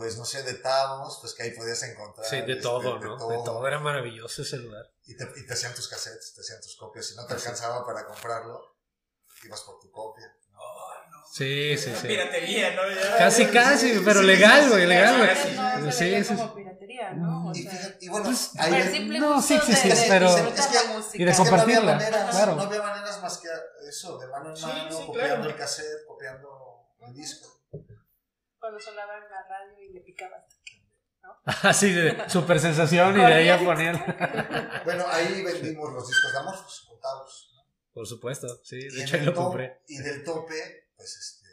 Pues 0.00 0.16
no 0.16 0.24
sé, 0.24 0.42
de 0.42 0.54
Tavos, 0.54 1.18
pues 1.20 1.34
que 1.34 1.42
ahí 1.42 1.50
podías 1.50 1.82
encontrar. 1.82 2.26
Sí, 2.26 2.36
de 2.36 2.52
este, 2.52 2.62
todo, 2.62 2.98
¿no? 2.98 3.28
De 3.28 3.36
todo. 3.44 3.66
Era 3.68 3.78
maravilloso 3.80 4.40
ese 4.40 4.56
lugar. 4.56 4.86
Y 5.04 5.14
te, 5.14 5.24
y 5.36 5.46
te 5.46 5.52
hacían 5.52 5.74
tus 5.74 5.88
cassettes, 5.88 6.32
te 6.34 6.40
hacían 6.40 6.58
tus 6.62 6.74
copias. 6.76 7.04
Si 7.06 7.16
no 7.16 7.26
te 7.26 7.34
alcanzaba 7.34 7.84
para 7.84 8.06
comprarlo, 8.06 8.78
ibas 9.44 9.60
por 9.60 9.78
tu 9.78 9.90
copia. 9.90 10.24
Ay, 10.54 11.10
no. 11.10 11.18
Sí, 11.30 11.76
sí, 11.76 11.92
sí. 12.00 12.06
Piratería, 12.08 12.74
¿no? 12.74 12.88
Ya- 12.88 13.18
Casi, 13.18 13.44
casi, 13.48 13.92
Sí, 13.96 14.02
pero 14.02 14.20
sí, 14.20 14.26
legal, 14.26 14.62
sí, 14.64 14.68
güey, 14.70 14.80
sí, 14.82 14.86
legal, 14.88 15.14
sí, 15.14 15.20
güey. 15.20 15.92
sí, 15.92 15.98
Sí, 15.98 16.24
sí, 16.24 16.34
como 16.34 16.54
piratería, 16.54 17.10
¿no? 17.12 17.48
O 17.48 17.52
Y, 17.54 17.62
sea, 17.62 17.70
fíjate- 17.72 17.98
y 18.00 18.08
bueno, 18.08 18.24
Pues, 18.26 18.50
el 18.56 18.90
simple 18.92 19.18
no, 19.20 19.42
sí 19.42 19.58
de, 19.58 19.66
de 19.94 20.04
pero- 20.08 20.28
Es 20.28 20.34
que- 20.66 21.18
y 21.18 21.24
de 21.24 21.30
Es 21.30 21.36
que 21.36 21.44
no 21.44 21.50
compartirla, 21.50 21.94
había 21.96 22.10
maneras, 22.10 22.30
claro. 22.34 22.54
no 22.56 22.62
había 22.62 22.82
maneras 22.82 23.20
más 23.22 23.36
que 23.36 23.48
eso, 23.86 24.16
de 24.18 24.26
mano 24.28 24.48
en 24.50 24.56
Sí, 24.56 24.62
mano, 24.64 24.90
sí, 24.90 25.06
copiando 25.06 25.34
claro. 25.36 25.50
el 25.50 25.56
cassette, 25.56 26.06
copiando 26.06 26.86
el 27.06 27.12
disco. 27.14 27.59
Cuando 28.60 28.78
sonaba 28.78 29.16
en 29.16 29.30
la 29.30 29.42
radio 29.48 29.82
y 29.82 29.92
le 29.92 30.00
picabas. 30.02 30.44
Así 31.62 31.92
de 31.92 32.28
super 32.28 32.60
sensación 32.60 33.18
y 33.18 33.24
de 33.24 33.32
ahí 33.32 33.48
a 33.48 33.58
poner. 33.58 33.96
Bueno, 34.84 35.04
ahí 35.08 35.42
vendimos 35.42 35.92
los 35.92 36.06
discos 36.06 36.32
de 36.32 36.38
Amorphos, 36.38 36.84
contados. 36.88 37.52
¿no? 37.54 37.62
Por 37.92 38.06
supuesto, 38.06 38.60
sí, 38.64 38.76
Y, 38.76 38.88
de 38.88 39.00
en 39.00 39.06
hecho 39.06 39.16
ahí 39.16 39.22
lo 39.24 39.34
compré. 39.34 39.80
y 39.88 39.98
del 39.98 40.24
tope, 40.24 40.90
pues 40.96 41.16
este, 41.16 41.48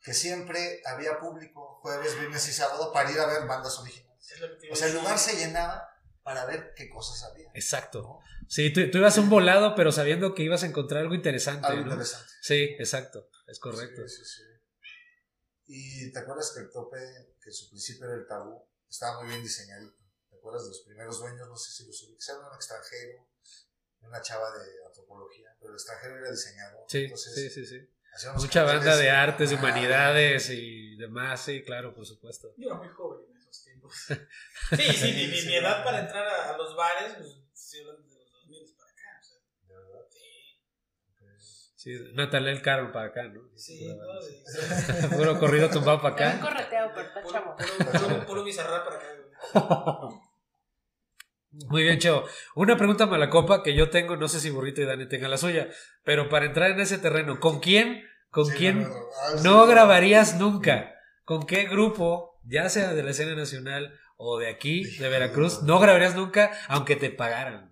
que 0.00 0.14
siempre 0.14 0.80
había 0.86 1.18
público 1.18 1.78
jueves, 1.82 2.18
viernes 2.18 2.48
y 2.48 2.52
sábado 2.52 2.92
para 2.92 3.10
ir 3.10 3.18
a 3.18 3.26
ver 3.26 3.46
bandas 3.46 3.78
originales. 3.78 4.08
O 4.70 4.76
sea, 4.76 4.88
el 4.88 4.94
lugar 4.94 5.18
se 5.18 5.36
llenaba 5.36 5.88
para 6.22 6.44
ver 6.44 6.72
qué 6.76 6.88
cosas 6.88 7.30
había. 7.30 7.50
Exacto. 7.54 8.20
Sí, 8.46 8.72
tú, 8.72 8.90
tú 8.90 8.98
ibas 8.98 9.18
un 9.18 9.30
volado, 9.30 9.74
pero 9.74 9.92
sabiendo 9.92 10.34
que 10.34 10.42
ibas 10.42 10.62
a 10.62 10.66
encontrar 10.66 11.02
algo 11.02 11.14
interesante. 11.14 11.66
Algo 11.66 11.80
¿no? 11.82 11.92
interesante. 11.92 12.32
Sí, 12.42 12.76
exacto, 12.78 13.28
es 13.46 13.58
correcto. 13.58 14.06
Sí, 14.06 14.16
sí, 14.16 14.24
sí. 14.24 14.42
Y 15.70 16.10
te 16.12 16.18
acuerdas 16.18 16.52
que 16.54 16.60
el 16.60 16.70
tope, 16.70 16.96
que 17.42 17.52
su 17.52 17.68
principio 17.68 18.06
era 18.06 18.14
el 18.14 18.26
tabú, 18.26 18.66
estaba 18.88 19.20
muy 19.20 19.28
bien 19.28 19.42
diseñadito. 19.42 19.98
¿Te 20.30 20.36
acuerdas 20.36 20.62
de 20.64 20.70
los 20.70 20.80
primeros 20.80 21.18
dueños? 21.20 21.46
No 21.46 21.56
sé 21.58 21.70
si 21.70 21.86
los 21.86 22.02
ubicas. 22.04 22.26
Era 22.30 22.38
un 22.48 22.54
extranjero, 22.54 23.28
una 24.00 24.22
chava 24.22 24.50
de 24.58 24.86
antropología, 24.86 25.54
pero 25.60 25.72
el 25.72 25.76
extranjero 25.76 26.16
era 26.16 26.30
diseñador. 26.30 26.84
Sí, 26.88 27.04
Entonces, 27.04 27.34
sí, 27.34 27.50
sí, 27.50 27.66
sí. 27.66 27.94
Mucha 28.36 28.62
banda 28.64 28.96
de 28.96 29.10
artes, 29.10 29.50
de 29.50 29.56
humanidades 29.56 30.48
y 30.48 30.96
demás, 30.96 31.44
sí, 31.44 31.62
claro, 31.62 31.94
por 31.94 32.06
supuesto. 32.06 32.54
Yo 32.56 32.68
era 32.68 32.76
muy 32.76 32.88
joven 32.88 33.26
en 33.30 33.36
esos 33.36 33.62
tiempos. 33.62 33.94
Sí, 34.76 34.92
sí, 34.92 35.12
mi, 35.12 35.26
mi, 35.28 35.42
mi 35.46 35.54
edad 35.54 35.82
para 35.82 36.00
entrar 36.00 36.26
a, 36.26 36.54
a 36.54 36.56
los 36.58 36.76
bares, 36.76 37.14
pues, 37.16 37.28
estoy 37.54 37.80
hablando 37.80 38.06
de 38.08 38.18
los 38.18 38.32
2000 38.32 38.74
para 38.76 38.90
acá. 38.90 39.20
O 39.20 39.24
sea, 39.24 39.38
de 39.66 39.74
verdad. 39.74 40.08
Sí, 41.96 42.12
Natalel 42.14 42.60
Carol 42.62 42.92
para 42.92 43.06
acá, 43.08 43.24
¿no? 43.28 43.40
sí, 43.54 43.88
no, 43.96 44.20
sí. 44.20 45.06
Puro 45.16 45.38
corrido 45.38 45.68
tumbado 45.70 46.00
para 46.00 46.14
acá. 46.14 46.40
correteado, 46.40 46.90
pero 46.94 47.06
está 47.08 47.20
Puro, 47.22 47.34
chavo. 47.34 47.56
puro, 47.56 48.26
puro, 48.26 48.44
bizarrap 48.44 48.84
para 48.84 48.96
acá. 48.96 49.06
güey. 50.10 50.18
Muy 51.70 51.82
bien, 51.82 51.98
Cheo. 51.98 52.24
Una 52.54 52.76
pregunta 52.76 53.06
malacopa 53.06 53.62
que 53.62 53.74
yo 53.74 53.90
tengo, 53.90 54.16
no 54.16 54.28
sé 54.28 54.38
si 54.38 54.50
Burrito 54.50 54.82
y 54.82 54.84
Dani 54.84 55.08
tengan 55.08 55.30
la 55.30 55.38
suya, 55.38 55.68
pero 56.04 56.28
para 56.28 56.44
entrar 56.46 56.70
en 56.70 56.80
ese 56.80 56.98
terreno, 56.98 57.40
¿con 57.40 57.58
quién, 57.60 58.04
con 58.30 58.46
Sí, 58.46 58.52
quién 58.56 58.82
no, 58.82 58.88
ah, 58.88 59.34
no. 59.42 59.66
grabarías 59.66 60.38
nunca? 60.38 60.94
¿Con 61.24 61.46
qué 61.46 61.64
grupo, 61.64 62.38
ya 62.44 62.68
sea 62.68 62.92
de 62.94 63.02
la 63.02 63.10
escena 63.10 63.34
nacional 63.34 63.98
o 64.16 64.38
de 64.38 64.48
aquí, 64.48 64.84
de 64.98 65.08
Veracruz, 65.08 65.62
no 65.62 65.78
grabarías 65.80 66.14
nunca, 66.14 66.52
aunque 66.68 66.96
te 66.96 67.10
pagaran? 67.10 67.67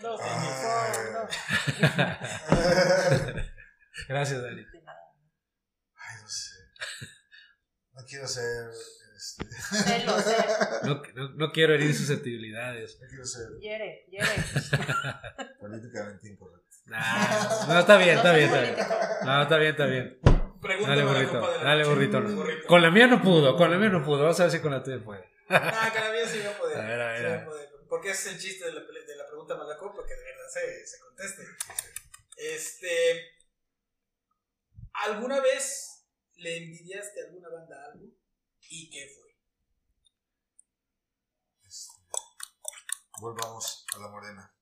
Fondo, 0.00 0.18
Ah. 0.20 0.88
fondo. 0.94 1.28
Gracias, 4.08 4.42
Dani. 4.42 4.62
Ay, 5.94 6.16
no 6.22 6.28
sé. 6.28 6.54
No 7.92 8.04
quiero 8.08 8.28
ser. 8.28 8.70
Este. 9.16 9.44
No, 10.84 11.02
no, 11.14 11.28
no 11.34 11.52
quiero 11.52 11.74
herir 11.74 11.92
susceptibilidades. 11.94 12.98
no 13.00 13.08
quiero 13.08 13.24
ser 13.26 13.48
Hiere, 13.60 14.04
hiere. 14.08 14.28
políticamente 15.60 16.28
incorrecto. 16.28 16.68
Nah, 16.86 17.66
no, 17.66 17.80
está 17.80 17.96
bien, 17.96 18.16
está 18.16 18.30
No 18.32 18.36
bien, 18.38 18.48
está 18.48 18.60
bien. 18.60 18.76
No, 19.24 19.42
está 19.42 19.56
bien, 19.58 19.70
está 19.72 19.86
bien. 19.86 20.20
Pregunta 20.62 20.90
Dale, 20.90 21.02
la 21.04 21.12
burrito. 21.12 21.40
la 21.58 21.64
Dale, 21.64 21.84
burrito. 21.84 22.66
Con 22.68 22.82
la 22.82 22.90
mía 22.90 23.06
no 23.08 23.20
pudo, 23.20 23.56
con 23.56 23.70
la 23.70 23.76
mía 23.78 23.88
no 23.90 24.04
pudo. 24.04 24.20
Vamos 24.22 24.38
a 24.40 24.44
ver 24.44 24.52
si 24.52 24.60
con 24.60 24.70
la 24.72 24.82
tuya 24.82 25.02
puede. 25.04 25.24
Ah, 25.50 25.90
cada 25.92 26.10
vez 26.10 26.30
sí 26.30 26.40
va 26.44 26.50
a 26.52 26.58
poder. 26.58 26.78
A 26.78 26.82
ver, 26.86 27.00
a 27.00 27.06
ver, 27.12 27.18
sí 27.18 27.24
a 27.24 27.28
va 27.30 27.36
ver. 27.36 27.44
poder. 27.44 27.68
Porque 27.88 28.10
ese 28.10 28.28
es 28.30 28.34
el 28.36 28.40
chiste 28.40 28.64
de 28.66 28.72
la, 28.72 28.80
pele- 28.82 29.04
de 29.48 29.54
la 29.54 29.66
pregunta 29.66 29.88
malacopa, 29.88 30.06
que 30.06 30.14
de 30.14 30.24
verdad 30.24 30.48
se, 30.52 30.86
se 30.86 31.00
conteste. 31.00 31.42
Este. 32.36 33.38
¿Alguna 34.92 35.40
vez 35.40 36.04
le 36.36 36.56
envidiaste 36.56 37.20
a 37.20 37.26
alguna 37.26 37.48
banda 37.48 37.84
algo? 37.84 38.06
¿Y 38.60 38.90
qué 38.90 39.08
fue? 39.14 39.38
Este, 41.66 41.94
volvamos 43.20 43.86
a 43.94 43.98
la 44.00 44.08
morena. 44.08 44.54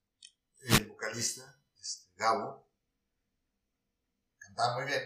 El 0.61 0.89
vocalista, 0.89 1.59
este, 1.81 2.13
Gabo, 2.17 2.69
cantaba 4.39 4.77
muy 4.77 4.87
bien. 4.87 5.03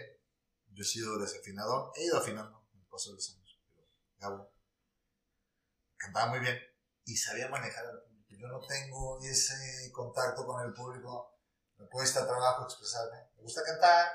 Yo 0.73 0.83
he 0.83 0.85
sido 0.85 1.17
desafinador, 1.19 1.91
he 1.95 2.05
ido 2.05 2.17
afinando 2.17 2.67
en 2.73 2.81
el 2.81 2.87
paso 2.87 3.09
de 3.09 3.15
los 3.15 3.29
años, 3.29 3.59
pero 3.73 3.87
Gabo 4.17 4.53
cantaba 5.97 6.31
muy 6.31 6.39
bien 6.39 6.59
y 7.05 7.15
sabía 7.15 7.47
manejar 7.49 7.85
al. 7.85 8.10
Yo 8.41 8.47
no 8.47 8.59
tengo 8.67 9.19
ese 9.23 9.91
contacto 9.91 10.45
con 10.45 10.65
el 10.65 10.73
público, 10.73 11.37
me 11.77 11.87
cuesta 11.87 12.25
trabajo 12.25 12.63
expresarme. 12.65 13.17
Me 13.37 13.43
gusta 13.43 13.61
cantar, 13.63 14.07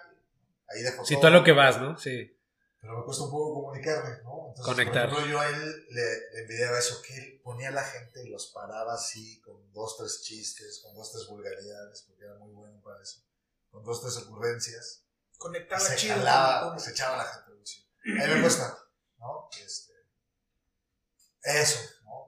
ahí 0.69 0.83
dejo 0.83 1.05
Si 1.05 1.15
todo. 1.15 1.21
tú 1.23 1.27
a 1.29 1.31
lo 1.31 1.45
que 1.45 1.53
vas, 1.53 1.81
¿no? 1.81 1.97
Sí. 1.97 2.33
pero 2.81 2.99
me 2.99 3.05
cuesta 3.05 3.23
un 3.25 3.31
poco 3.31 3.55
comunicarme, 3.63 4.11
¿no? 4.25 4.49
Entonces, 4.49 4.65
Conectar. 4.75 5.09
Por 5.11 5.19
ejemplo, 5.19 5.33
yo 5.33 5.41
a 5.41 5.49
él 5.49 5.87
le, 5.91 6.03
le 6.33 6.41
envidiaba 6.43 6.79
eso, 6.79 7.01
que 7.03 7.17
él 7.17 7.41
ponía 7.43 7.69
a 7.69 7.73
la 7.73 7.85
gente 7.85 8.25
y 8.25 8.29
los 8.29 8.49
paraba 8.53 8.95
así, 8.95 9.41
con 9.43 9.73
dos, 9.73 9.97
tres 9.97 10.23
chistes, 10.23 10.81
con 10.83 10.95
dos, 10.95 11.13
tres 11.13 11.27
vulgaridades, 11.29 12.03
porque 12.03 12.25
era 12.25 12.35
muy 12.35 12.53
bueno 12.53 12.81
para 12.83 13.01
eso, 13.03 13.21
con 13.71 13.85
dos, 13.85 14.01
tres 14.03 14.17
ocurrencias, 14.25 15.03
Conectaba 15.39 15.81
se 15.81 15.97
chido. 15.97 16.15
jalaba, 16.17 16.69
con- 16.71 16.81
se 16.81 16.91
echaba 16.93 17.15
a 17.15 17.19
la 17.19 17.25
gente. 17.25 17.51
sí. 17.65 17.87
A 18.05 18.27
mí 18.27 18.35
me 18.35 18.41
cuesta, 18.41 18.79
¿no? 19.19 19.49
Este, 19.65 19.93
eso. 21.43 21.79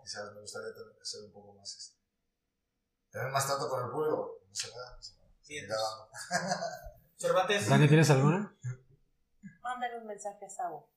Quizás 0.09 0.33
me 0.33 0.41
gustaría 0.41 0.73
tener, 0.73 0.95
ser 1.03 1.21
un 1.21 1.33
poco 1.33 1.53
más, 1.53 1.77
este, 1.77 1.99
tener 3.11 3.29
más 3.31 3.47
trato 3.47 3.69
con 3.69 3.85
el 3.85 3.91
público, 3.91 4.41
no 4.49 4.55
se 4.55 4.69
me 4.69 4.73
da, 4.73 4.97
no 4.97 5.03
se 5.03 5.13
me 5.13 5.19
da. 5.19 5.29
Bien. 5.29 5.43
Seguirá 5.43 5.77
dando. 5.77 6.11
Cervantes. 7.19 7.69
Dani, 7.69 7.89
¿tienes 7.89 8.09
alguna? 8.09 8.57
Mándale 9.61 9.99
un 9.99 10.07
mensaje 10.07 10.47
a 10.47 10.49
Sabo. 10.49 10.91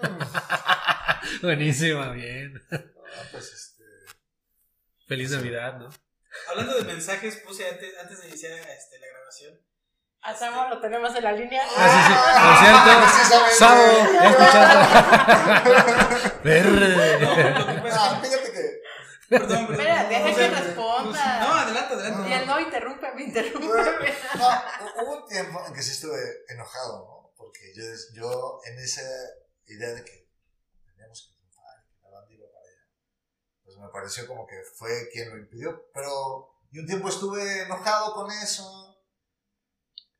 Buenísima, 1.42 2.12
bien. 2.12 2.66
Ah, 2.72 3.24
pues, 3.30 3.52
este, 3.52 3.84
Feliz 5.06 5.30
Navidad, 5.30 5.76
¿no? 5.80 5.90
Hablando 6.48 6.76
de 6.76 6.84
mensajes, 6.84 7.36
puse 7.46 7.68
antes, 7.68 7.94
antes 7.98 8.22
de 8.22 8.28
iniciar 8.28 8.52
este, 8.52 9.00
la 9.00 9.06
grabación. 9.06 9.60
A 10.24 10.34
Sabo 10.34 10.70
lo 10.70 10.80
tenemos 10.80 11.14
en 11.14 11.22
la 11.22 11.32
línea. 11.32 11.62
Ah, 11.76 11.86
sí, 11.92 12.00
sí. 12.08 12.14
Por 12.40 12.56
cierto, 12.64 12.88
Precisamente. 13.04 13.54
Sabo, 13.54 13.84
¿ya 14.14 14.30
escuchaste? 14.30 14.74
Lo 17.84 17.92
Ah, 17.92 18.20
fíjate 18.22 18.48
que. 18.52 18.64
Perdón, 19.28 19.66
perdón. 19.66 19.72
Espera, 19.72 20.04
deja 20.04 20.34
que 20.34 20.48
responda. 20.48 21.40
No, 21.40 21.54
adelante, 21.54 21.92
adelante. 21.94 22.28
Y 22.30 22.32
él 22.32 22.46
no 22.46 22.58
interrumpe, 22.58 23.12
me 23.14 23.22
interrumpe. 23.24 24.14
No, 24.38 24.48
hubo 25.02 25.12
un 25.18 25.26
tiempo 25.28 25.62
en 25.66 25.74
que 25.74 25.82
sí 25.82 25.90
estuve 25.90 26.18
enojado, 26.48 27.04
¿no? 27.04 27.34
Porque 27.36 27.74
yo, 27.74 27.84
yo 28.14 28.60
en 28.64 28.78
esa 28.78 29.02
idea 29.66 29.90
de 29.90 30.04
que 30.06 30.26
teníamos 30.86 31.20
que 31.20 31.34
triunfar, 31.36 31.84
que 31.84 32.00
la 32.02 32.08
banda 32.18 32.32
iba 32.32 32.46
para 32.46 32.64
allá, 32.64 32.80
pues 33.62 33.76
me 33.76 33.88
pareció 33.88 34.26
como 34.26 34.46
que 34.46 34.56
fue 34.74 35.10
quien 35.12 35.28
lo 35.28 35.36
impidió. 35.36 35.90
Pero, 35.92 36.56
y 36.72 36.78
un 36.78 36.86
tiempo 36.86 37.10
estuve 37.10 37.64
enojado 37.64 38.14
con 38.14 38.30
eso, 38.30 38.93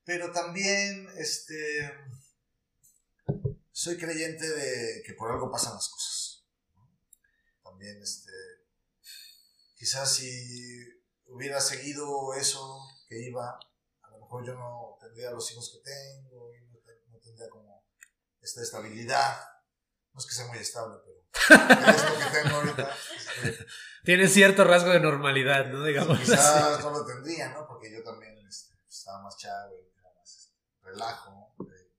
pero 0.05 0.33
también, 0.33 1.09
este, 1.17 1.93
soy 3.73 3.97
creyente 3.97 4.47
de 4.49 5.03
que 5.05 5.15
por 5.15 5.31
algo 5.31 5.51
pasan 5.51 5.75
las 5.75 5.89
cosas. 5.89 6.45
También, 7.63 8.01
este, 8.03 8.33
quizás 9.75 10.15
si 10.15 10.31
hubiera 11.27 11.61
seguido 11.61 12.35
eso 12.35 12.81
que 13.09 13.19
iba, 13.21 13.59
a 14.03 14.11
lo 14.11 14.19
mejor 14.19 14.47
yo 14.47 14.55
no 14.55 14.99
tendría 15.01 15.31
los 15.31 15.51
hijos 15.51 15.73
que 15.73 15.91
tengo, 15.91 16.55
y 16.55 16.61
no, 16.67 16.81
no 17.09 17.19
tendría 17.19 17.49
como 17.49 17.85
esta 18.41 18.63
estabilidad. 18.63 19.39
No 20.13 20.21
es 20.21 20.27
que 20.27 20.35
sea 20.35 20.47
muy 20.47 20.59
estable, 20.59 20.99
pero 21.05 21.25
esto 21.91 22.19
que 22.19 22.43
tengo 22.43 22.57
ahorita, 22.57 22.97
este, 23.43 23.67
Tiene 24.05 24.29
cierto 24.29 24.65
rasgo 24.65 24.91
de 24.91 25.01
normalidad, 25.01 25.67
¿no? 25.67 25.83
Digamos 25.83 26.21
así. 26.21 26.31
quizás 26.31 26.81
no 26.81 26.91
lo 26.91 27.05
tendría, 27.05 27.49
¿no? 27.49 27.67
Porque 27.67 27.91
yo 27.91 28.03
también 28.05 28.39
este, 28.47 28.75
estaba 28.89 29.23
más 29.23 29.37
chavo 29.39 29.75
y 29.75 29.94
relajo. 30.85 31.55
eh, 31.61 31.93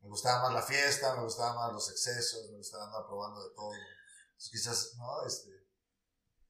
me 0.00 0.08
gustaba 0.08 0.42
más 0.44 0.54
la 0.54 0.62
fiesta, 0.62 1.14
me 1.14 1.22
gustaban 1.22 1.56
más 1.56 1.72
los 1.72 1.90
excesos, 1.90 2.50
me 2.50 2.56
gustaba 2.58 2.84
andar 2.86 3.06
probando 3.06 3.42
de 3.42 3.54
todo. 3.54 3.72
Entonces 3.72 4.50
quizás, 4.50 4.94
¿no? 4.98 5.26
Este, 5.26 5.50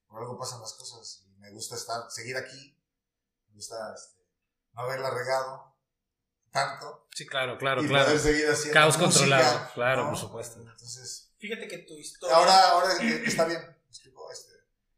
por 0.07 0.21
algo 0.21 0.39
pasan 0.39 0.61
las 0.61 0.73
cosas 0.75 1.25
y 1.27 1.37
me 1.39 1.51
gusta 1.53 1.75
estar, 1.77 2.11
seguir 2.11 2.37
aquí, 2.37 2.79
me 3.49 3.55
gusta 3.55 3.95
este, 3.95 4.23
no 4.73 4.83
haberla 4.83 5.11
regado 5.11 5.73
tanto 6.51 7.09
Sí, 7.15 7.27
claro, 7.27 7.59
claro, 7.59 7.83
y 7.83 7.89
claro. 7.89 8.07
poder 8.07 8.21
seguir 8.21 8.51
haciendo 8.51 8.73
Caos 8.75 8.99
música, 8.99 9.21
controlado, 9.21 9.71
claro, 9.75 10.03
¿no? 10.05 10.11
por 10.11 10.19
supuesto. 10.19 10.61
Entonces, 10.61 11.35
Fíjate 11.39 11.67
que 11.69 11.79
tu 11.79 11.95
historia. 11.99 12.37
ahora, 12.37 12.69
ahora 12.71 12.93
eh, 13.03 13.23
está 13.27 13.45
bien, 13.45 13.61
este, 13.91 14.11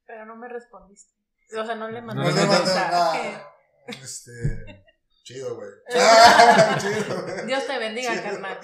Pero 0.07 0.27
no 0.27 0.37
me 0.37 0.49
respondiste. 0.49 1.13
O 1.59 1.65
sea, 1.65 1.75
no 1.75 1.89
le 1.89 2.03
mandé 2.03 2.23
no, 2.23 2.31
le 2.31 2.47
mandé 2.47 3.43
este, 3.87 4.84
chido, 5.25 5.57
güey. 5.57 5.69
Ah, 5.99 6.77
chido. 6.81 7.23
Dios 7.47 7.67
te 7.67 7.79
bendiga, 7.79 8.23
carnal. 8.23 8.59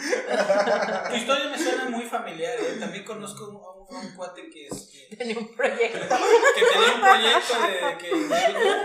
Tu 1.09 1.15
historia 1.17 1.49
me 1.49 1.59
suena 1.59 1.85
muy 1.89 2.05
familiar. 2.05 2.55
¿eh? 2.61 2.77
También 2.79 3.05
conozco 3.05 3.45
a 3.45 3.49
un, 3.49 3.97
a 3.97 4.01
un 4.01 4.15
cuate 4.15 4.49
que, 4.51 4.67
es, 4.69 4.91
que, 5.11 5.17
Tenía 5.17 5.39
un 5.39 5.55
proyecto. 5.57 5.99
que 6.55 6.65
tenía 6.73 6.95
un 6.95 7.01
proyecto 7.01 7.55
de, 7.63 7.99
que, 7.99 8.11
de, 8.15 8.29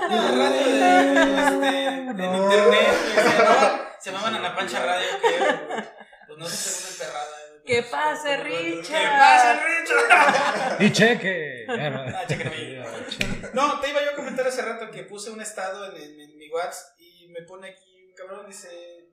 de 0.09 0.19
radio, 0.31 0.65
de, 0.79 1.39
este, 1.39 2.13
de 2.13 2.13
No. 2.13 2.43
internet. 2.43 2.95
que 3.13 3.21
Se 3.21 4.11
llamaban, 4.11 4.33
llamaban 4.33 4.35
Ana 4.35 4.55
Pancha 4.55 4.85
Radio, 4.85 5.07
creo. 5.21 5.83
Pues 6.27 6.39
no 6.39 6.45
sé, 6.47 6.55
segunda 6.57 6.89
emperrada. 7.05 7.29
güey. 7.29 7.63
Que 7.65 7.81
pase, 7.83 8.29
¿Qué 8.29 8.43
Richard. 8.43 9.19
pase, 9.19 9.59
Richard? 9.65 10.81
Y 10.81 10.91
cheque. 10.91 11.65
Ah, 11.67 12.23
cheque, 12.27 12.83
no 13.53 13.79
te 13.79 13.89
iba 13.89 14.03
yo 14.03 14.11
a 14.11 14.15
comentar 14.15 14.45
hace 14.47 14.61
rato 14.61 14.89
que 14.91 15.03
puse 15.03 15.29
un 15.31 15.41
estado 15.41 15.85
en, 15.95 15.95
en- 16.01 16.19
en 16.21 16.37
mi 16.37 16.49
WhatsApp 16.51 16.94
y 17.25 17.29
me 17.29 17.41
pone 17.43 17.69
aquí 17.69 18.05
un 18.05 18.13
cabrón, 18.13 18.45
dice. 18.47 19.11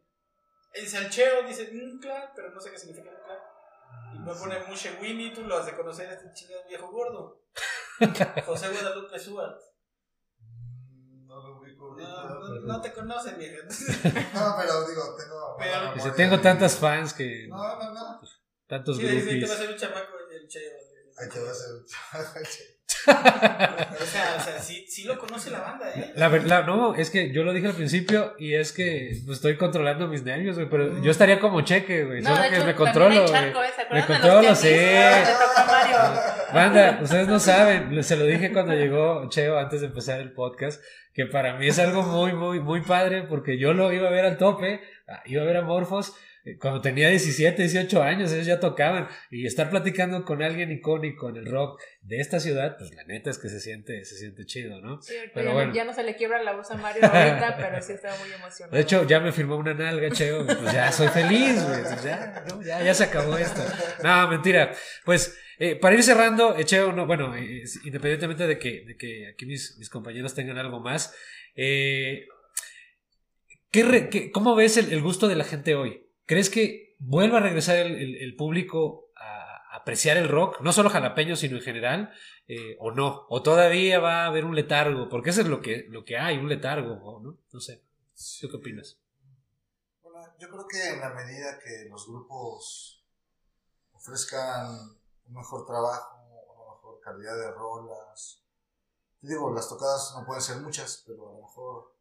Dice 0.74 0.96
al 0.98 1.10
Cheo, 1.10 1.42
dice 1.46 1.70
Nucla, 1.72 2.32
pero 2.34 2.50
no 2.50 2.60
sé 2.60 2.70
qué 2.70 2.78
significa 2.78 3.10
Nucla. 3.10 3.38
Y 4.14 4.18
me 4.20 4.34
pone 4.34 4.58
Mushe 4.66 4.98
Winnie, 5.00 5.32
tú 5.34 5.42
lo 5.42 5.56
has 5.58 5.66
de 5.66 5.74
conocer, 5.76 6.10
este 6.10 6.32
chingado 6.32 6.62
viejo 6.68 6.90
gordo. 6.90 7.42
José 8.46 8.68
Guadalupe 8.70 9.18
Suárez. 9.18 9.62
No 11.26 11.40
lo 11.48 11.58
ubico 11.60 11.94
No, 11.96 12.28
no, 12.28 12.60
no 12.60 12.80
te 12.80 12.92
conocen, 12.92 13.38
viejo. 13.38 13.62
No, 14.34 14.54
pero 14.58 14.86
digo, 14.88 15.16
tengo. 15.16 15.56
Pero- 15.58 15.94
Dice, 15.94 16.10
tengo 16.12 16.40
tantas 16.40 16.76
fans 16.76 17.12
que. 17.14 17.46
No, 17.48 17.56
no, 17.78 17.92
no. 17.94 18.20
Tantos 18.66 18.96
Sí, 18.96 19.02
le 19.02 19.12
dice, 19.12 19.40
te 19.40 19.46
va 19.46 19.52
a 19.52 19.56
hacer 19.56 19.70
un 19.70 19.76
chamaco 19.78 20.12
el 20.30 20.48
Cheo. 20.48 20.72
Ahí 21.18 21.28
te 21.28 21.40
va 21.40 21.48
a 21.48 21.52
hacer. 21.52 22.71
O 23.06 24.04
sea, 24.04 24.36
o 24.38 24.40
sea 24.40 24.58
sí, 24.60 24.84
sí 24.88 25.04
lo 25.04 25.18
conoce 25.18 25.50
la 25.50 25.60
banda, 25.60 25.90
¿eh? 25.94 26.12
La 26.16 26.28
verdad, 26.28 26.66
no, 26.66 26.94
es 26.94 27.10
que 27.10 27.32
yo 27.32 27.42
lo 27.44 27.52
dije 27.52 27.66
al 27.68 27.74
principio 27.74 28.34
y 28.38 28.54
es 28.54 28.72
que 28.72 29.16
pues, 29.24 29.38
estoy 29.38 29.56
controlando 29.56 30.08
mis 30.08 30.22
nervios, 30.24 30.56
güey, 30.56 30.68
pero 30.68 31.02
yo 31.02 31.10
estaría 31.10 31.38
como 31.40 31.60
cheque, 31.62 32.04
güey, 32.04 32.22
No, 32.22 32.30
solo 32.30 32.42
de 32.42 32.48
que 32.50 32.56
hecho, 32.56 32.66
me 32.66 32.74
controlo, 32.74 33.20
güey. 33.22 33.32
charco, 33.32 33.62
¿eh? 33.62 33.68
¿Se 33.76 33.92
Me 33.92 33.98
los 33.98 34.06
controlo, 34.06 34.54
sí. 34.54 34.76
Banda, 36.52 36.98
ustedes 37.02 37.28
no 37.28 37.38
saben, 37.40 38.02
se 38.02 38.16
lo 38.16 38.24
dije 38.26 38.52
cuando 38.52 38.74
llegó 38.74 39.28
Cheo 39.28 39.58
antes 39.58 39.80
de 39.80 39.86
empezar 39.86 40.20
el 40.20 40.32
podcast, 40.32 40.82
que 41.14 41.26
para 41.26 41.54
mí 41.56 41.66
es 41.68 41.78
algo 41.78 42.02
muy, 42.02 42.32
muy, 42.32 42.60
muy 42.60 42.82
padre 42.82 43.22
porque 43.22 43.58
yo 43.58 43.72
lo 43.72 43.92
iba 43.92 44.08
a 44.08 44.12
ver 44.12 44.24
al 44.24 44.36
tope, 44.38 44.80
ah, 45.08 45.22
iba 45.26 45.42
a 45.42 45.46
ver 45.46 45.56
a 45.58 45.62
Morphos 45.62 46.10
eh, 46.10 46.12
cuando 46.60 46.80
tenía 46.80 47.08
17, 47.08 47.62
18 47.62 48.02
años, 48.02 48.32
ellos 48.32 48.46
ya 48.46 48.58
tocaban 48.58 49.06
y 49.30 49.46
estar 49.46 49.70
platicando 49.70 50.24
con 50.24 50.42
alguien 50.42 50.72
icónico 50.72 51.28
en 51.28 51.36
el 51.36 51.46
rock 51.46 51.80
de 52.00 52.18
esta 52.18 52.40
ciudad, 52.40 52.76
pues 52.78 52.92
la 52.94 53.04
neta 53.04 53.30
es 53.30 53.38
que 53.38 53.48
se 53.48 53.60
siente, 53.60 54.04
se 54.04 54.16
siente 54.16 54.44
chido, 54.44 54.80
¿no? 54.80 55.00
Sí, 55.00 55.14
Pero 55.34 55.48
ya, 55.48 55.52
bueno. 55.54 55.68
no, 55.68 55.74
ya 55.76 55.84
no 55.84 55.92
se 55.92 56.02
le 56.02 56.16
quiebra 56.16 56.42
la 56.42 56.52
voz 56.56 56.70
a 56.72 56.76
Mario 56.76 57.02
ahorita, 57.04 57.56
pero 57.60 57.80
sí 57.80 57.92
estaba 57.92 58.16
muy 58.18 58.32
emocionado. 58.32 58.74
De 58.76 58.82
hecho, 58.82 59.06
ya 59.06 59.20
me 59.20 59.30
firmó 59.30 59.56
una 59.56 59.72
nalga, 59.74 60.10
Cheo. 60.10 60.44
Pues 60.44 60.72
ya 60.72 60.90
soy 60.90 61.08
feliz, 61.08 61.62
güey. 61.64 61.82
Pues 61.82 62.02
ya, 62.02 62.44
¿no? 62.48 62.60
ya, 62.62 62.82
ya 62.82 62.92
se 62.94 63.04
acabó 63.04 63.38
esto. 63.38 63.62
No, 64.02 64.28
mentira. 64.28 64.72
Pues 65.04 65.38
eh, 65.60 65.76
para 65.76 65.94
ir 65.94 66.02
cerrando, 66.02 66.56
eh, 66.58 66.64
Cheo, 66.64 66.92
no, 66.92 67.06
bueno, 67.06 67.36
eh, 67.36 67.62
independientemente 67.84 68.48
de 68.48 68.58
que, 68.58 68.84
de 68.84 68.96
que 68.96 69.28
aquí 69.32 69.46
mis, 69.46 69.76
mis 69.78 69.88
compañeros 69.88 70.34
tengan 70.34 70.58
algo 70.58 70.80
más, 70.80 71.14
eh, 71.54 72.26
¿qué 73.70 73.82
re- 73.84 74.08
qué- 74.08 74.30
¿cómo 74.32 74.54
ves 74.56 74.76
el, 74.76 74.92
el 74.92 75.00
gusto 75.02 75.28
de 75.28 75.36
la 75.36 75.44
gente 75.44 75.74
hoy? 75.74 76.01
¿Crees 76.26 76.50
que 76.50 76.96
vuelva 76.98 77.38
a 77.38 77.40
regresar 77.42 77.76
el, 77.78 77.94
el- 77.96 78.16
el 78.16 78.36
público 78.36 79.10
a, 79.16 79.76
apreciar 79.76 80.16
el 80.16 80.28
rock? 80.28 80.60
No 80.60 80.72
solo 80.72 80.90
jalapeño, 80.90 81.34
sino 81.36 81.56
en 81.56 81.62
general. 81.62 82.12
eh, 82.48 82.76
¿O 82.80 82.90
no? 82.92 83.26
¿O 83.28 83.42
todavía 83.42 83.98
va 84.00 84.24
a 84.24 84.26
haber 84.26 84.44
un 84.44 84.54
letargo? 84.54 85.08
Porque 85.08 85.30
eso 85.30 85.40
es 85.42 85.48
lo 85.48 85.60
que, 85.60 85.86
lo 85.88 86.04
que 86.04 86.16
hay, 86.18 86.36
un 86.38 86.48
letargo, 86.48 86.94
¿o 87.02 87.20
¿no? 87.20 87.38
No 87.52 87.60
sé. 87.60 87.82
¿Tú 88.40 88.48
qué 88.50 88.56
opinas? 88.56 88.98
Bueno, 90.02 90.18
yo 90.38 90.48
creo 90.48 90.66
que 90.68 90.88
en 90.90 91.00
la 91.00 91.10
medida 91.14 91.58
que 91.58 91.88
los 91.88 92.06
grupos 92.06 93.04
ofrezcan 93.92 94.70
un 95.26 95.34
mejor 95.34 95.66
trabajo, 95.66 96.16
una 96.26 96.74
mejor 96.74 97.00
calidad 97.00 97.36
de 97.36 97.50
rolas, 97.52 98.42
digo, 99.20 99.52
las 99.54 99.68
tocadas 99.68 100.14
no 100.18 100.26
pueden 100.26 100.42
ser 100.42 100.56
muchas, 100.58 101.04
pero 101.06 101.28
a 101.28 101.32
lo 101.32 101.40
mejor 101.42 101.94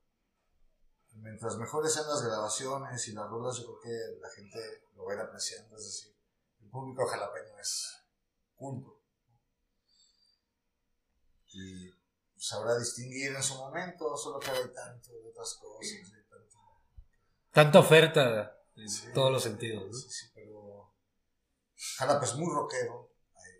mientras 1.22 1.58
mejores 1.58 1.94
sean 1.94 2.08
las 2.08 2.24
grabaciones 2.24 3.08
y 3.08 3.14
las 3.14 3.30
rolas, 3.30 3.58
yo 3.58 3.66
creo 3.66 3.80
que 3.80 4.20
la 4.22 4.30
gente 4.30 4.84
lo 4.96 5.06
va 5.06 5.14
a 5.14 5.16
ir 5.16 5.22
apreciando, 5.22 5.76
es 5.78 5.86
decir, 5.86 6.16
el 6.62 6.70
público 6.70 7.06
jalapeño 7.08 7.58
es 7.60 8.04
culto. 8.56 9.00
Y 11.54 11.92
sabrá 12.38 12.78
distinguir 12.78 13.36
en 13.36 13.44
su 13.44 13.56
momento, 13.56 14.16
solo 14.18 14.40
que 14.40 14.50
hay 14.50 14.74
tanto 14.74 15.12
de 15.12 15.30
otras 15.30 15.54
cosas, 15.56 16.12
tanto 16.30 16.60
Tanta 17.52 17.80
oferta 17.80 18.58
en 18.76 18.90
Sí, 18.90 19.08
todos 19.14 19.32
los 19.32 19.44
sentidos, 19.44 19.88
¿no? 19.88 19.94
Sí, 19.94 20.10
sí, 20.10 20.32
pero 20.34 20.94
Jalapa 21.98 22.26
es 22.26 22.36
muy 22.36 22.52
rockero. 22.52 23.12
Hay, 23.36 23.52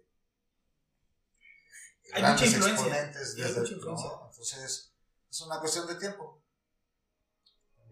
Hay 2.14 2.22
grandes 2.22 2.48
mucha 2.48 2.58
influencia. 2.58 2.86
exponentes 2.86 3.38
Y 3.38 3.42
hay 3.44 3.54
desde. 3.54 3.76
Entonces, 3.76 4.94
es 5.30 5.42
una 5.42 5.60
cuestión 5.60 5.86
de 5.88 5.96
tiempo. 5.96 6.41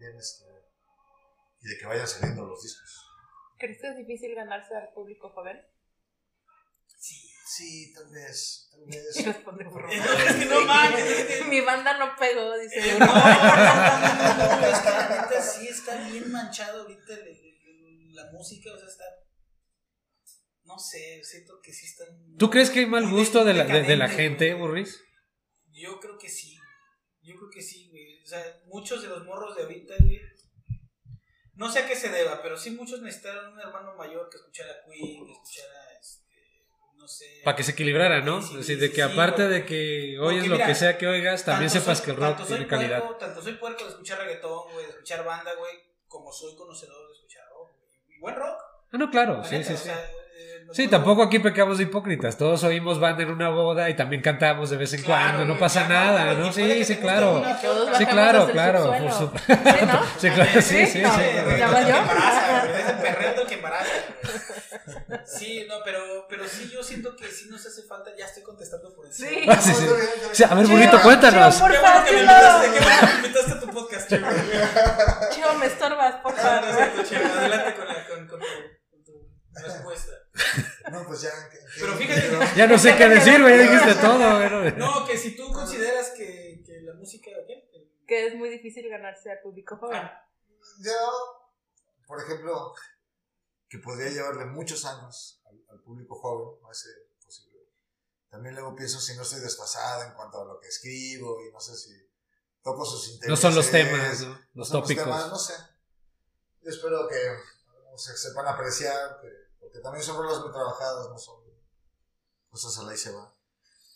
También 0.00 0.18
este. 0.18 0.44
Y 1.62 1.68
de 1.68 1.78
que 1.78 1.86
vayan 1.86 2.08
saliendo 2.08 2.46
los 2.46 2.62
discos. 2.62 3.06
¿Crees 3.58 3.78
que 3.82 3.88
es 3.88 3.96
difícil 3.98 4.34
ganarse 4.34 4.74
al 4.74 4.88
público 4.94 5.28
joven? 5.30 5.60
Sí. 6.98 7.16
Sí, 7.46 7.92
tal 7.92 8.10
vez. 8.10 8.70
Tal 8.70 8.86
vez. 8.86 9.26
responde 9.26 9.64
por 9.66 9.84
Es 9.92 10.34
que 10.36 10.44
no 10.46 10.60
mames, 10.64 11.46
Mi 11.48 11.60
banda 11.60 11.98
no 11.98 12.16
pegó, 12.18 12.56
dice. 12.58 12.80
No, 12.98 13.06
no, 13.06 13.14
no, 13.14 14.36
no, 14.38 14.60
no, 14.60 14.66
es 14.66 14.78
que 14.78 14.88
la 14.90 15.08
neta 15.22 15.42
sí 15.42 15.68
está 15.68 16.08
bien 16.08 16.30
manchado 16.32 16.82
ahorita 16.82 17.12
el- 17.12 17.28
el- 17.28 17.60
el- 17.66 18.14
la 18.14 18.24
música, 18.32 18.72
o 18.72 18.78
sea, 18.78 18.88
está. 18.88 19.04
No 20.64 20.78
sé, 20.78 21.20
siento 21.24 21.60
que 21.62 21.72
sí 21.74 21.84
está. 21.86 22.04
¿Tú 22.38 22.48
crees 22.48 22.70
que 22.70 22.78
hay 22.80 22.86
mal 22.86 23.10
gusto 23.10 23.44
de 23.44 23.52
la, 23.52 23.64
de, 23.64 23.82
de 23.82 23.96
la 23.96 24.08
gente. 24.08 24.54
Burris? 24.54 24.98
Yo 25.66 26.00
creo 26.00 26.16
que 26.16 26.28
sí. 26.30 26.56
Yo 27.22 27.34
creo 27.36 27.50
que 27.50 27.60
sí, 27.60 27.88
güey. 27.90 28.09
O 28.30 28.32
sea, 28.32 28.60
muchos 28.66 29.02
de 29.02 29.08
los 29.08 29.24
morros 29.24 29.56
de 29.56 29.62
ahorita, 29.64 29.94
güey. 29.98 30.20
No 31.54 31.68
sé 31.68 31.80
a 31.80 31.86
qué 31.88 31.96
se 31.96 32.10
deba, 32.10 32.40
pero 32.40 32.56
sí 32.56 32.70
muchos 32.70 33.02
necesitaron 33.02 33.54
un 33.54 33.60
hermano 33.60 33.92
mayor 33.96 34.30
que 34.30 34.36
escuchara 34.36 34.72
Queen, 34.86 35.26
que 35.26 35.32
escuchara, 35.32 35.92
este, 36.00 36.64
no 36.94 37.08
sé. 37.08 37.40
Para 37.44 37.56
que 37.56 37.64
se 37.64 37.72
equilibrara, 37.72 38.20
¿no? 38.20 38.40
Sí, 38.40 38.46
sí, 38.48 38.52
es 38.54 38.58
decir, 38.60 38.76
sí, 38.76 38.80
de 38.82 38.92
que 38.92 39.02
aparte 39.02 39.48
de 39.48 39.66
que 39.66 40.16
oyes 40.20 40.46
lo 40.46 40.58
que 40.58 40.76
sea 40.76 40.96
que 40.96 41.08
oigas, 41.08 41.44
también 41.44 41.68
sepas 41.70 41.98
soy- 41.98 42.04
que 42.04 42.10
el 42.12 42.16
rock 42.18 42.28
tanto 42.36 42.44
soy 42.44 42.56
tiene 42.58 42.68
calidad. 42.70 43.00
puerco- 43.00 43.16
tanto 43.18 43.42
soy 43.42 43.54
puerco 43.54 43.82
de 43.82 43.90
escuchar 43.90 44.20
reggaetón, 44.20 44.72
güey, 44.72 44.84
de 44.86 44.90
escuchar 44.92 45.24
banda, 45.24 45.52
güey, 45.54 45.72
como 46.06 46.32
soy 46.32 46.54
conocedor 46.54 47.08
de 47.08 47.14
escuchar 47.14 47.48
rock, 47.50 47.72
güey. 47.80 48.16
Y 48.16 48.20
buen 48.20 48.36
rock. 48.36 48.60
Ah, 48.92 48.96
no, 48.96 49.10
claro, 49.10 49.38
la 49.38 49.44
sí, 49.44 49.56
neta, 49.56 49.66
sí, 49.68 49.74
o 49.74 49.76
sí. 49.76 49.84
sea, 49.84 50.10
Sí, 50.72 50.86
tampoco 50.88 51.22
aquí 51.24 51.40
pecamos 51.40 51.78
de 51.78 51.84
hipócritas. 51.84 52.36
Todos 52.38 52.62
oímos 52.62 53.00
banda 53.00 53.22
en 53.24 53.30
una 53.32 53.48
boda 53.48 53.90
y 53.90 53.94
también 53.96 54.22
cantamos 54.22 54.70
de 54.70 54.76
vez 54.76 54.92
en 54.94 55.02
Claro, 55.02 55.34
cuando. 55.38 55.54
No 55.54 55.58
pasa 55.58 55.86
claro, 55.86 56.12
nada, 56.18 56.34
¿no? 56.34 56.52
Sí, 56.52 56.84
sí, 56.84 56.96
claro. 57.00 57.42
Sí, 57.44 58.04
bajamos 58.04 58.06
claro, 58.12 58.48
claro. 58.52 58.78
subsuelo. 58.84 59.08
por 59.08 59.12
su- 59.12 59.32
¿Sí, 59.48 59.86
no? 59.86 60.00
Sí, 60.18 60.30
claro, 60.30 60.50
sí, 60.54 60.60
sí, 60.60 60.86
sí. 60.86 61.00
¿ya 61.00 61.56
¿Ya 61.58 61.66
vas 61.70 61.88
yo? 61.88 61.96
embaraza, 61.96 62.66
güey, 62.68 62.80
es 62.82 62.88
el 62.88 62.96
perrito 63.02 63.42
el 63.42 63.46
que 63.48 63.54
embaraza. 63.54 63.90
Sí, 65.26 65.66
no, 65.68 65.76
pero, 65.84 66.26
pero 66.28 66.46
sí, 66.46 66.70
yo 66.72 66.82
siento 66.84 67.16
que 67.16 67.26
sí 67.30 67.48
nos 67.50 67.66
hace 67.66 67.82
falta. 67.82 68.10
Ya 68.16 68.26
estoy 68.26 68.42
contestando 68.44 68.94
por 68.94 69.06
eso. 69.06 69.24
Sí. 69.24 69.44
Ah, 69.48 69.56
sí, 69.60 69.72
sí. 69.74 69.86
Sí, 70.32 70.44
a 70.44 70.54
ver, 70.54 70.66
burrito, 70.68 71.00
cuéntanos. 71.02 71.56
Cheo, 71.58 71.66
por 71.66 71.72
Qué 71.74 71.80
bueno 71.80 72.04
que 72.04 72.12
me 72.12 72.20
invitaste, 72.20 72.70
qué 72.70 72.84
bueno 72.84 73.00
que 73.00 73.06
me 73.06 73.14
invitaste 73.26 73.52
a 73.52 73.60
tu 73.60 73.66
podcast, 73.70 74.08
Cheo. 74.08 74.20
Cheo, 75.32 75.54
me 75.58 75.66
estorbas, 75.66 76.14
por 76.16 76.32
Ah, 76.38 76.60
no 76.64 76.72
favor. 76.72 77.38
Adelante 77.38 77.74
con, 77.74 77.88
la, 77.88 78.06
con, 78.06 78.26
con 78.28 78.38
tu, 78.38 78.46
con 78.90 79.04
tu 79.04 79.62
respuesta. 79.66 80.12
No, 80.90 81.04
pues 81.06 81.22
ya. 81.22 81.30
¿en 81.30 81.50
qué- 81.50 81.58
en 81.58 81.64
qué- 81.66 81.80
Pero 81.80 81.96
fíjate 81.96 82.20
que- 82.30 82.56
Ya 82.56 82.66
no 82.66 82.78
sé 82.78 82.96
qué 82.96 83.08
decir, 83.08 83.40
güey. 83.40 83.56
Ya 83.58 83.62
dijiste 83.72 83.94
todo, 84.00 84.58
güey. 84.60 84.76
No, 84.78 85.04
que 85.06 85.16
si 85.18 85.36
tú 85.36 85.52
consideras 85.52 86.10
que, 86.16 86.62
que 86.64 86.80
la 86.82 86.94
música, 86.94 87.30
¿qué? 87.46 87.68
Que 88.06 88.26
es 88.28 88.34
muy 88.34 88.48
difícil 88.48 88.88
ganarse 88.88 89.30
al 89.30 89.40
público 89.40 89.76
joven. 89.76 89.98
Ah, 89.98 90.26
Yo, 90.80 90.92
por 92.06 92.20
ejemplo, 92.22 92.74
que 93.68 93.78
podría 93.78 94.10
llevarle 94.10 94.46
muchos 94.46 94.84
años 94.84 95.40
al, 95.46 95.60
al 95.70 95.80
público 95.82 96.16
joven, 96.20 96.60
no 96.62 96.70
es 96.72 96.88
posible. 97.24 97.58
También 98.30 98.54
luego 98.54 98.74
pienso 98.74 99.00
si 99.00 99.16
no 99.16 99.22
estoy 99.22 99.40
desfasada 99.40 100.06
en 100.08 100.14
cuanto 100.14 100.40
a 100.40 100.44
lo 100.44 100.60
que 100.60 100.68
escribo 100.68 101.40
y 101.46 101.52
no 101.52 101.60
sé 101.60 101.76
si 101.76 101.90
toco 102.62 102.84
sus 102.84 103.08
intereses. 103.14 103.28
No 103.28 103.36
son 103.36 103.54
los 103.54 103.70
temas, 103.70 104.26
los 104.54 104.70
tópicos. 104.70 105.04
temas, 105.04 105.28
no 105.28 105.38
sé. 105.38 105.54
Yo 106.62 106.70
espero 106.70 107.08
que 107.08 107.16
o 107.92 107.98
sea, 107.98 108.14
sepan 108.16 108.46
apreciar, 108.48 109.20
que- 109.20 109.39
porque 109.80 109.82
también 109.82 110.04
son 110.04 110.16
rolas 110.18 110.40
muy 110.40 110.52
trabajadas, 110.52 111.08
no 111.08 111.18
son 111.18 111.36
cosas 112.50 112.78
a 112.78 112.82
la 112.82 112.94
y 112.94 112.98
se 112.98 113.12
va. 113.12 113.34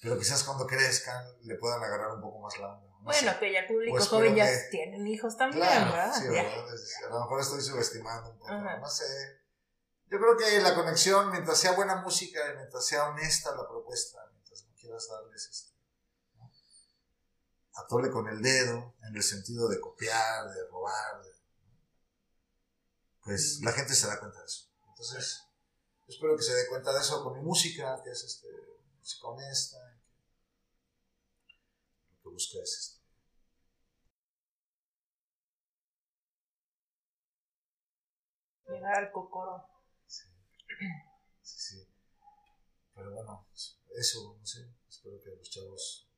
Pero 0.00 0.18
quizás 0.18 0.42
cuando 0.44 0.66
crezcan 0.66 1.24
le 1.42 1.56
puedan 1.56 1.82
agarrar 1.82 2.12
un 2.12 2.20
poco 2.20 2.38
más 2.40 2.58
la 2.58 2.74
onda. 2.74 2.88
no 2.88 3.04
bueno, 3.04 3.32
sé. 3.32 3.38
que 3.38 3.52
ya 3.52 3.60
el 3.60 3.66
público 3.66 3.96
Pues, 3.96 4.08
joven 4.08 4.34
ya 4.34 4.46
que- 4.46 4.68
tienen 4.70 5.06
hijos 5.06 5.36
también, 5.36 5.62
Claro, 5.66 5.92
¿verdad? 5.92 6.14
sí. 6.14 6.28
¿verdad? 6.28 6.64
A 7.06 7.10
lo 7.14 7.20
mejor 7.20 7.40
estoy 7.40 7.60
subestimando 7.60 8.30
un 8.30 8.38
poco, 8.38 8.50
Ajá. 8.52 8.78
no 8.78 8.88
sé. 8.88 9.04
Yo 10.10 10.18
creo 10.18 10.36
que 10.36 10.60
la 10.60 10.74
conexión, 10.74 11.30
mientras 11.30 11.58
sea 11.58 11.72
buena 11.72 11.96
música 11.96 12.40
y 12.52 12.56
mientras 12.56 12.86
sea 12.86 13.08
honesta 13.08 13.54
la 13.54 13.66
propuesta, 13.68 14.20
mientras 14.32 14.64
no 14.64 14.74
quieras 14.76 15.08
darles 15.08 15.48
este, 15.48 15.72
¿no? 16.38 16.50
atole 17.74 18.10
con 18.10 18.28
el 18.28 18.40
dedo, 18.40 18.94
en 19.02 19.16
el 19.16 19.22
sentido 19.22 19.68
de 19.68 19.80
copiar, 19.80 20.48
de 20.50 20.66
robar, 20.68 21.22
de- 21.22 21.34
pues 23.22 23.60
la 23.62 23.72
gente 23.72 23.94
se 23.94 24.06
da 24.06 24.18
cuenta 24.20 24.38
de 24.38 24.44
eso. 24.46 24.68
Entonces, 24.90 25.43
espero 26.06 26.36
que 26.36 26.42
se 26.42 26.54
dé 26.54 26.68
cuenta 26.68 26.92
de 26.92 27.00
eso 27.00 27.22
con 27.22 27.34
mi 27.34 27.44
música, 27.44 28.00
que 28.02 28.10
es 28.10 28.24
este, 28.24 28.48
música 28.98 29.28
honesta, 29.28 29.78
lo 32.10 32.22
que 32.22 32.28
busca 32.28 32.58
es 32.62 32.78
este, 32.78 33.04
Llegar 38.66 38.96
al 38.96 39.12
cocoro. 39.12 39.62
Sí, 40.06 40.24
sí, 41.42 41.58
sí. 41.58 41.88
Pero 42.94 43.12
bueno, 43.12 43.46
eso, 43.94 44.36
no 44.38 44.46
sé. 44.46 44.68
Espero 44.88 45.20
que 45.20 45.30
los 45.36 45.50
chavos 45.50 46.08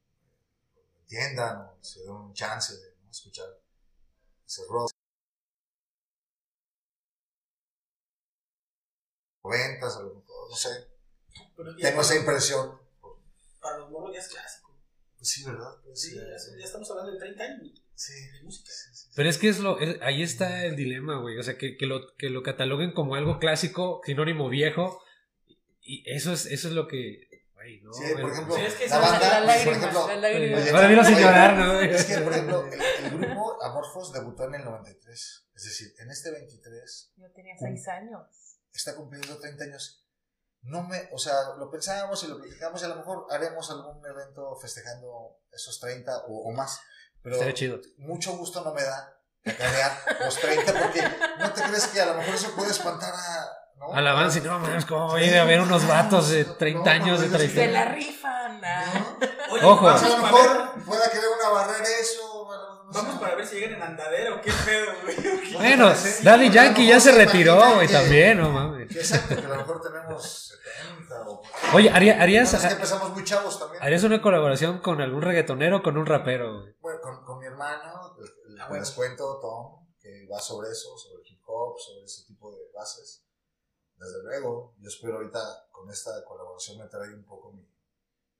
eh, 0.75 0.87
lo 0.93 1.01
entiendan 1.01 1.59
o 1.59 1.79
se 1.83 2.01
den 2.01 2.11
un 2.11 2.33
chance 2.33 2.75
de 2.75 2.97
¿no? 3.03 3.11
escuchar 3.11 3.49
ese 4.47 4.63
rock. 4.69 4.96
Noventas, 9.47 9.97
a 9.97 10.01
lo 10.03 10.15
mejor, 10.15 10.51
no 10.51 10.57
sé. 10.57 10.69
pero 11.57 11.77
Tengo 11.77 12.01
esa 12.01 12.17
impresión. 12.17 12.79
Para 13.61 13.79
los 13.79 13.91
morros 13.91 14.13
ya 14.15 14.21
es 14.21 14.29
clásico. 14.29 14.77
Pues 15.19 15.29
sí, 15.31 15.45
¿verdad? 15.45 15.71
Pues 15.85 16.01
Sí, 16.01 16.11
sí, 16.11 16.17
ya, 16.17 16.59
ya 16.59 16.65
estamos 16.65 16.91
hablando 16.91 17.13
de 17.13 17.19
30 17.19 17.43
años 17.45 17.83
Sí, 17.95 18.13
de 18.13 18.43
música. 18.43 18.71
sí, 18.71 18.91
sí. 18.95 19.09
Pero 19.17 19.29
es 19.31 19.39
que 19.39 19.49
es 19.49 19.59
lo, 19.61 19.79
es- 19.81 20.01
ahí 20.03 20.23
está 20.23 20.65
el 20.67 20.77
dilema, 20.77 21.21
güey. 21.21 21.39
O 21.39 21.43
sea, 21.43 21.57
que, 21.57 21.77
que, 21.77 21.87
lo, 21.87 22.15
que 22.17 22.29
lo 22.31 22.43
cataloguen 22.43 22.93
como 22.93 23.15
algo 23.15 23.39
clásico, 23.39 24.01
sinónimo 24.05 24.49
viejo. 24.49 25.01
Y 25.81 26.03
eso 26.11 26.33
es, 26.33 26.47
eso 26.47 26.69
es 26.69 26.75
lo 26.75 26.87
que. 26.89 27.27
güey, 27.55 27.81
no, 27.81 27.93
Sí, 27.93 28.03
por 28.21 28.31
ejemplo, 28.33 28.55
Sí, 28.57 28.61
es 28.67 28.75
que 28.75 28.89
la 28.89 28.99
banda, 28.99 29.21
la 29.21 29.37
por 29.39 29.47
lágrima, 29.47 29.77
ejemplo, 30.59 30.77
Ahora 30.77 30.89
vino 30.89 31.05
sin 31.05 31.19
llorar, 31.19 31.57
¿no? 31.57 31.81
Es 31.81 32.05
que, 32.05 32.19
por 32.19 32.33
ejemplo, 32.33 32.67
el, 32.67 32.81
el 33.07 33.19
grupo 33.19 33.63
Amorphos 33.63 34.13
debutó 34.13 34.45
en 34.45 34.57
el 34.57 34.65
93. 34.65 35.45
Es 35.55 35.65
decir, 35.65 35.95
en 35.99 36.11
este 36.11 36.31
23 36.33 37.13
Yo 37.17 37.31
tenía 37.33 37.55
seis 37.59 37.89
años. 37.89 38.27
Está 38.77 38.95
cumpliendo 38.95 39.39
30 39.39 39.65
años. 39.65 40.05
No 40.63 40.83
me, 40.83 41.09
o 41.13 41.19
sea, 41.19 41.35
lo 41.59 41.71
pensábamos 41.71 42.23
y 42.25 42.27
lo 42.29 42.39
platicamos 42.39 42.83
y 42.83 42.85
a 42.85 42.89
lo 42.89 42.97
mejor 42.97 43.27
haremos 43.31 43.71
algún 43.71 44.05
evento 44.05 44.57
festejando 44.61 45.39
esos 45.53 45.79
30 45.81 46.25
o, 46.29 46.49
o 46.49 46.53
más. 46.53 46.81
Pero 47.23 47.53
chido. 47.53 47.81
mucho 47.99 48.37
gusto 48.37 48.63
no 48.63 48.73
me 48.75 48.83
da 48.83 49.17
cacarear 49.45 49.93
los 50.21 50.37
30 50.39 50.73
porque 50.73 51.03
no 51.39 51.53
te 51.53 51.63
crees 51.63 51.87
que 51.89 52.01
a 52.01 52.07
lo 52.07 52.15
mejor 52.15 52.35
eso 52.35 52.51
puede 52.57 52.71
espantar 52.71 53.13
a... 53.15 53.49
¿no? 53.77 53.93
Al 53.93 54.07
avance, 54.09 54.41
no 54.41 54.59
mames, 54.59 54.87
¿cómo 54.87 55.09
voy 55.09 55.23
a 55.23 55.27
ir 55.27 55.37
a 55.39 55.45
ver 55.45 55.61
unos 55.61 55.87
vatos 55.87 56.31
de 56.31 56.45
30 56.45 56.91
años 56.91 57.21
de 57.21 57.27
no, 57.29 57.33
Se 57.39 57.49
trayectoria? 57.49 57.85
la 57.85 57.93
rifan. 57.93 58.65
ah. 58.65 59.17
¿No? 59.21 59.55
Oye, 59.55 59.65
Ojo. 59.65 59.83
Pues 59.91 60.03
a 60.03 60.09
lo 60.09 60.19
mejor 60.19 60.85
pueda 60.85 61.11
querer 61.11 61.29
una 61.39 61.49
barrera 61.51 61.89
eso. 62.01 62.26
Vamos 62.93 63.21
para 63.21 63.35
ver 63.37 63.47
si 63.47 63.57
llegan 63.57 63.75
en 63.75 63.83
andadera 63.83 64.35
o 64.35 64.41
qué 64.41 64.53
pedo, 64.65 64.93
güey. 65.03 65.53
Bueno, 65.55 65.95
Sí, 65.95 66.23
Daddy 66.25 66.51
Yankee 66.51 66.87
ya 66.87 67.01
se 67.01 67.13
retiró, 67.13 67.75
güey, 67.75 67.89
también, 67.89 68.39
no 68.39 68.51
mames. 68.51 68.95
Exacto, 68.95 69.35
que 69.37 69.45
a 69.45 69.49
lo 69.49 69.57
mejor 69.57 69.81
tenemos 69.81 70.53
70 71.07 71.29
o... 71.29 71.43
Oye, 71.75 71.91
¿haría- 71.91 72.21
¿harías, 72.21 72.51
Bueno, 72.53 72.63
es 72.65 72.69
que 72.69 72.75
empezamos 72.75 73.11
muy 73.11 73.25
chavos 73.25 73.59
también. 73.59 73.83
¿harías 73.83 74.03
una 74.05 74.21
colaboración 74.23 74.81
con 74.81 75.01
algún 75.01 75.23
reggaetonero 75.23 75.79
o 75.79 75.83
con 75.83 75.97
un 75.97 76.07
rapero? 76.07 76.61
güey? 76.61 76.75
Bueno, 76.81 77.01
con, 77.01 77.25
con 77.25 77.39
mi 77.39 77.47
hermano, 77.47 78.17
Ah, 78.61 78.69
bueno. 78.69 78.83
les 78.85 78.91
cuento, 78.93 79.39
Tom, 79.41 79.87
que 80.01 80.27
va 80.33 80.39
sobre 80.41 80.71
eso, 80.71 80.97
sobre 80.99 81.23
el 81.23 81.33
hip 81.33 81.41
hop, 81.47 81.79
sobre 81.79 82.05
ese 82.05 82.25
tipo 82.27 82.51
de 82.55 82.59
bases. 82.75 83.23
Desde 83.97 84.23
luego, 84.25 84.75
yo 84.79 84.89
espero 84.89 85.17
ahorita 85.17 85.41
con 85.71 85.91
esta 85.91 86.11
colaboración 86.25 86.79
meter 86.79 87.01
ahí 87.01 87.15
un 87.15 87.25
poco 87.25 87.53
mi, 87.53 87.63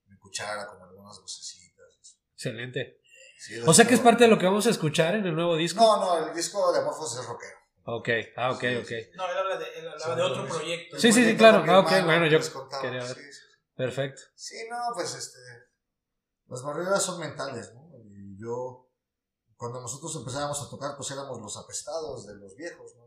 mi 0.07 0.17
cuchara 0.17 0.67
con 0.67 0.81
algunas 0.81 1.19
vocecitas. 1.21 2.17
Excelente. 2.33 3.01
Sí, 3.37 3.61
O 3.65 3.73
sea 3.73 3.85
que 3.85 3.93
es 3.93 3.99
parte 3.99 4.23
de 4.23 4.29
lo 4.29 4.37
que 4.39 4.45
vamos 4.45 4.65
a 4.67 4.71
escuchar 4.71 5.15
en 5.15 5.25
el 5.25 5.35
nuevo 5.35 5.55
disco. 5.55 5.79
No, 5.81 5.97
no, 6.19 6.27
el 6.27 6.33
disco 6.35 6.71
de 6.71 6.79
Amorphos 6.79 7.19
es 7.19 7.25
rockero. 7.25 7.57
Ok, 7.89 8.09
ah, 8.35 8.51
ok, 8.51 8.59
Sí, 8.61 8.75
ok. 8.77 8.85
sí. 8.87 9.09
No, 9.15 9.29
él 9.31 9.37
habla 9.37 9.57
de, 9.57 9.65
él 9.79 9.87
hablaba 9.87 10.15
de 10.15 10.21
otro 10.23 10.45
proyecto. 10.47 10.99
Sí, 10.99 11.13
sí, 11.13 11.23
sí, 11.23 11.37
claro. 11.37 11.63
Ah, 11.67 11.79
ok, 11.79 11.89
bueno, 12.03 12.25
que 12.25 12.31
yo 12.31 12.37
les 12.39 12.49
contaba, 12.49 12.81
quería 12.81 13.03
ver. 13.03 13.15
sí, 13.15 13.21
sí, 13.23 13.31
sí. 13.31 13.39
Perfecto. 13.75 14.21
Sí, 14.35 14.55
no, 14.69 14.77
pues 14.95 15.13
este. 15.15 15.39
Las 16.47 16.63
barreras 16.63 17.03
son 17.03 17.19
mentales, 17.19 17.73
¿no? 17.73 17.89
Y 18.03 18.41
yo, 18.41 18.89
cuando 19.55 19.79
nosotros 19.81 20.15
empezábamos 20.15 20.61
a 20.61 20.69
tocar, 20.69 20.95
pues 20.97 21.11
éramos 21.11 21.39
los 21.39 21.55
apestados 21.57 22.25
de 22.27 22.35
los 22.35 22.55
viejos, 22.55 22.93
¿no? 22.95 23.05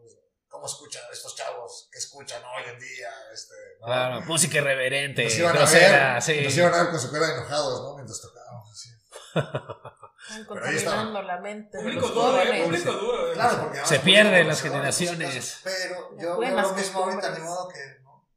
¿Cómo 0.48 0.66
escuchan 0.66 1.02
estos 1.12 1.36
chavos? 1.36 1.88
¿Qué 1.92 1.98
escuchan 1.98 2.42
hoy 2.42 2.72
en 2.72 2.78
día? 2.80 3.08
Este, 3.32 3.54
¿no? 3.80 3.86
Claro, 3.86 4.20
música 4.22 4.58
irreverente, 4.58 5.24
Nos 5.24 5.38
iban, 5.38 5.54
a 5.54 5.58
grosera, 5.58 6.12
ver, 6.14 6.22
sí. 6.22 6.40
nos 6.42 6.56
iban 6.56 6.74
a 6.74 6.82
ver 6.82 6.90
con 6.90 7.00
su 7.00 7.12
cara 7.12 7.32
enojados, 7.34 7.82
¿no? 7.82 7.94
Mientras 7.94 8.20
tocábamos, 8.20 8.70
así. 8.72 8.88
Contaminando 10.46 11.22
la 11.22 11.40
mente 11.40 11.78
Público 11.78 12.08
duro, 12.08 12.42
eh, 12.42 12.64
público 12.64 12.92
duro. 12.92 13.30
eh. 13.30 13.34
Claro, 13.34 13.56
porque 13.62 13.78
además 13.78 13.88
Se 13.88 14.00
pierden 14.00 14.46
las 14.46 14.62
generaciones. 14.62 15.60
Pero 15.64 16.16
yo, 16.18 16.40
lo 16.40 16.72
mismo 16.74 17.04
ahorita, 17.04 17.38
modo 17.38 17.68
que 17.68 18.00
¿no? 18.02 18.28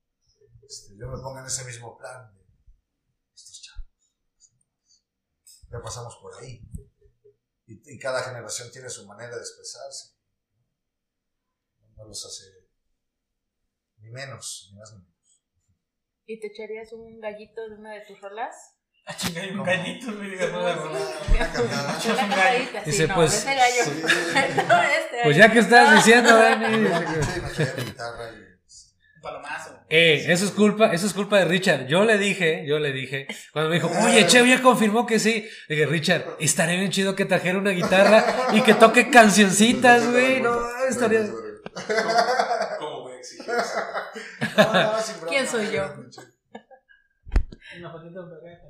Este, 0.62 0.94
yo 0.98 1.08
me 1.08 1.22
ponga 1.22 1.42
en 1.42 1.48
ese 1.48 1.66
mismo 1.66 1.98
plan 1.98 2.34
de 2.34 2.42
estos 3.36 3.62
chavos. 3.62 5.04
Ya 5.70 5.82
pasamos 5.82 6.18
por 6.22 6.36
ahí. 6.42 6.62
Y, 7.66 7.96
y 7.96 8.00
cada 8.00 8.24
generación 8.24 8.72
tiene 8.72 8.90
su 8.90 9.06
manera 9.06 9.36
de 9.36 9.42
expresarse. 9.42 10.16
No 11.96 12.06
los 12.06 12.26
hace 12.26 12.46
ni 13.98 14.10
menos, 14.10 14.70
ni 14.72 14.80
más 14.80 14.92
ni 14.94 15.00
menos. 15.00 15.44
¿Y 16.26 16.40
te 16.40 16.48
echarías 16.48 16.92
un 16.94 17.20
gallito 17.20 17.62
de 17.70 17.76
una 17.76 17.94
de 17.94 18.06
tus 18.06 18.20
rolas? 18.20 18.56
Ah, 19.06 19.14
chinga, 19.18 19.42
hay 19.42 19.50
un 19.50 19.58
No. 19.58 19.64
gallito, 19.66 20.12
me 20.12 20.30
diga, 20.30 20.48
no, 20.48 20.64
Dice, 22.86 23.08
pues, 23.10 23.34
este 23.46 24.64
Pues 25.24 25.36
ya 25.36 25.52
que 25.52 25.60
estás 25.60 25.94
diciendo, 25.96 26.34
Dani. 26.38 26.88
palomazo. 29.22 29.78
Eh, 29.90 30.26
eso 30.30 30.46
es 30.46 30.52
culpa, 30.52 30.94
eso 30.94 31.06
es 31.06 31.14
culpa 31.14 31.38
de 31.40 31.46
Richard. 31.46 31.86
Yo 31.88 32.04
le 32.06 32.18
dije, 32.18 32.66
yo 32.66 32.80
le 32.80 32.92
dije, 32.94 33.28
cuando 33.52 33.70
me 33.70 33.76
dijo, 33.76 33.90
oye, 34.06 34.26
Che 34.28 34.48
ya 34.48 34.62
confirmó 34.62 35.06
que 35.06 35.20
sí. 35.20 35.50
Le 35.68 35.76
dije, 35.76 35.86
Richard, 35.88 36.24
estaría 36.40 36.78
bien 36.80 36.92
chido 36.92 37.14
que 37.16 37.26
trajera 37.26 37.58
una 37.58 37.72
guitarra 37.72 38.24
y 38.54 38.62
que 38.62 38.74
toque 38.74 39.10
cancioncitas, 39.10 40.10
güey. 40.12 40.42
No, 40.42 40.58
estaría. 40.90 41.28
¿Cómo 42.80 43.02
voy 43.02 43.14
a 43.14 43.18
exigir 43.18 43.46
eso? 43.50 43.80
No, 44.58 44.74
no, 44.74 45.02
sin 45.02 45.16
broma. 45.16 45.28
¿Quién 45.30 45.48
soy 45.48 45.72
yo? 45.72 45.84
Una 47.78 47.94
patita 47.94 48.22
de 48.22 48.40
cagaja. 48.42 48.68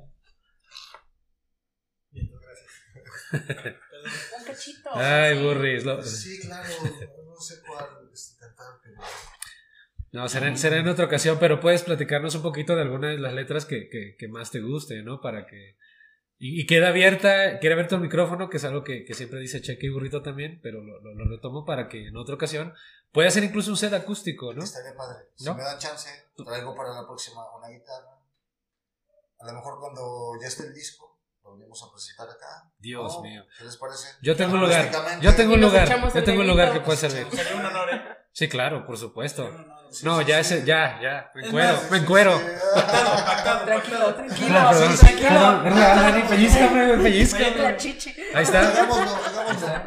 Bien, 2.12 2.28
pues, 2.30 2.40
gracias. 2.42 2.70
Perdón. 2.94 3.12
Un 4.38 4.44
cachito. 4.44 4.90
Ay, 4.94 5.36
sí. 5.36 5.42
burris. 5.42 5.84
lo- 5.84 6.02
Sí, 6.02 6.40
claro, 6.40 6.68
no 7.26 7.40
sé 7.40 7.60
cuál 7.66 7.86
cantar, 8.38 8.66
pero... 8.82 9.00
No, 10.12 10.28
será, 10.28 10.54
será 10.56 10.76
en 10.76 10.86
otra 10.88 11.06
ocasión, 11.06 11.38
pero 11.40 11.58
puedes 11.60 11.82
platicarnos 11.82 12.34
un 12.36 12.42
poquito 12.42 12.76
de 12.76 12.82
alguna 12.82 13.08
de 13.08 13.18
las 13.18 13.32
letras 13.32 13.64
que, 13.66 13.88
que, 13.88 14.14
que 14.16 14.28
más 14.28 14.50
te 14.52 14.60
guste, 14.60 15.02
¿no? 15.02 15.20
Para 15.20 15.44
que. 15.46 15.76
Y, 16.38 16.60
y 16.60 16.66
queda 16.66 16.88
abierta, 16.88 17.58
queda 17.58 17.72
abierto 17.72 17.96
el 17.96 18.00
micrófono, 18.02 18.48
que 18.48 18.58
es 18.58 18.64
algo 18.64 18.84
que, 18.84 19.04
que 19.04 19.14
siempre 19.14 19.40
dice 19.40 19.60
Cheque 19.60 19.86
y 19.86 19.88
Burrito 19.90 20.22
también, 20.22 20.60
pero 20.62 20.82
lo, 20.84 21.00
lo, 21.00 21.14
lo 21.14 21.24
retomo 21.28 21.64
para 21.64 21.88
que 21.88 22.06
en 22.08 22.16
otra 22.16 22.36
ocasión 22.36 22.72
pueda 23.10 23.28
ser 23.30 23.42
incluso 23.42 23.70
un 23.72 23.76
set 23.76 23.92
acústico, 23.92 24.52
¿no? 24.54 24.62
Estaría 24.62 24.94
padre. 24.96 25.24
Si 25.34 25.44
¿No? 25.46 25.54
me 25.56 25.62
dan 25.64 25.78
chance, 25.78 26.08
traigo 26.36 26.76
para 26.76 26.90
la 26.92 27.04
próxima 27.06 27.42
una 27.56 27.68
guitarra. 27.68 28.16
A 29.40 29.46
lo 29.46 29.52
mejor 29.52 29.80
cuando 29.80 30.32
ya 30.40 30.46
esté 30.46 30.64
el 30.66 30.74
disco, 30.74 31.13
lo 31.54 31.58
venimos 31.60 31.82
a 31.82 31.90
presentar 31.92 32.28
acá. 32.28 32.68
Dios 32.78 33.14
¿No? 33.14 33.22
mío. 33.22 33.44
¿Qué 33.58 33.64
les 33.64 33.76
parece? 33.76 34.08
Yo 34.22 34.36
tengo 34.36 34.54
un 34.54 34.60
lugar. 34.60 34.90
Yo 35.20 35.34
tengo 35.34 35.54
un 35.54 35.60
lugar. 35.60 35.88
Yo 36.14 36.24
tengo 36.24 36.40
un 36.40 36.46
lugar 36.46 36.72
que 36.72 36.80
puede 36.80 36.98
servir. 36.98 37.26
Sería 37.30 37.54
un 37.56 37.64
honor, 37.64 37.88
¿eh? 37.94 38.02
Sí, 38.32 38.48
claro, 38.48 38.84
por 38.84 38.98
supuesto. 38.98 39.48
Sí, 39.90 40.04
No, 40.04 40.18
sí, 40.18 40.24
ya 40.26 40.42
sí. 40.42 40.54
ese, 40.54 40.66
ya, 40.66 40.98
ya. 41.00 41.30
Me 41.36 41.46
encuero, 41.46 41.78
me 41.90 41.98
encuero. 41.98 42.40
Pactado, 42.74 43.24
pactado, 43.24 43.64
Tranquilo, 43.64 44.14
tranquilo. 44.14 44.58
Ah, 44.58 44.70
perdón, 44.72 44.96
tranquilo. 46.26 46.68
perdón, 47.54 47.76
chichi. 47.76 48.14
Ahí 48.34 48.42
está. 48.42 48.60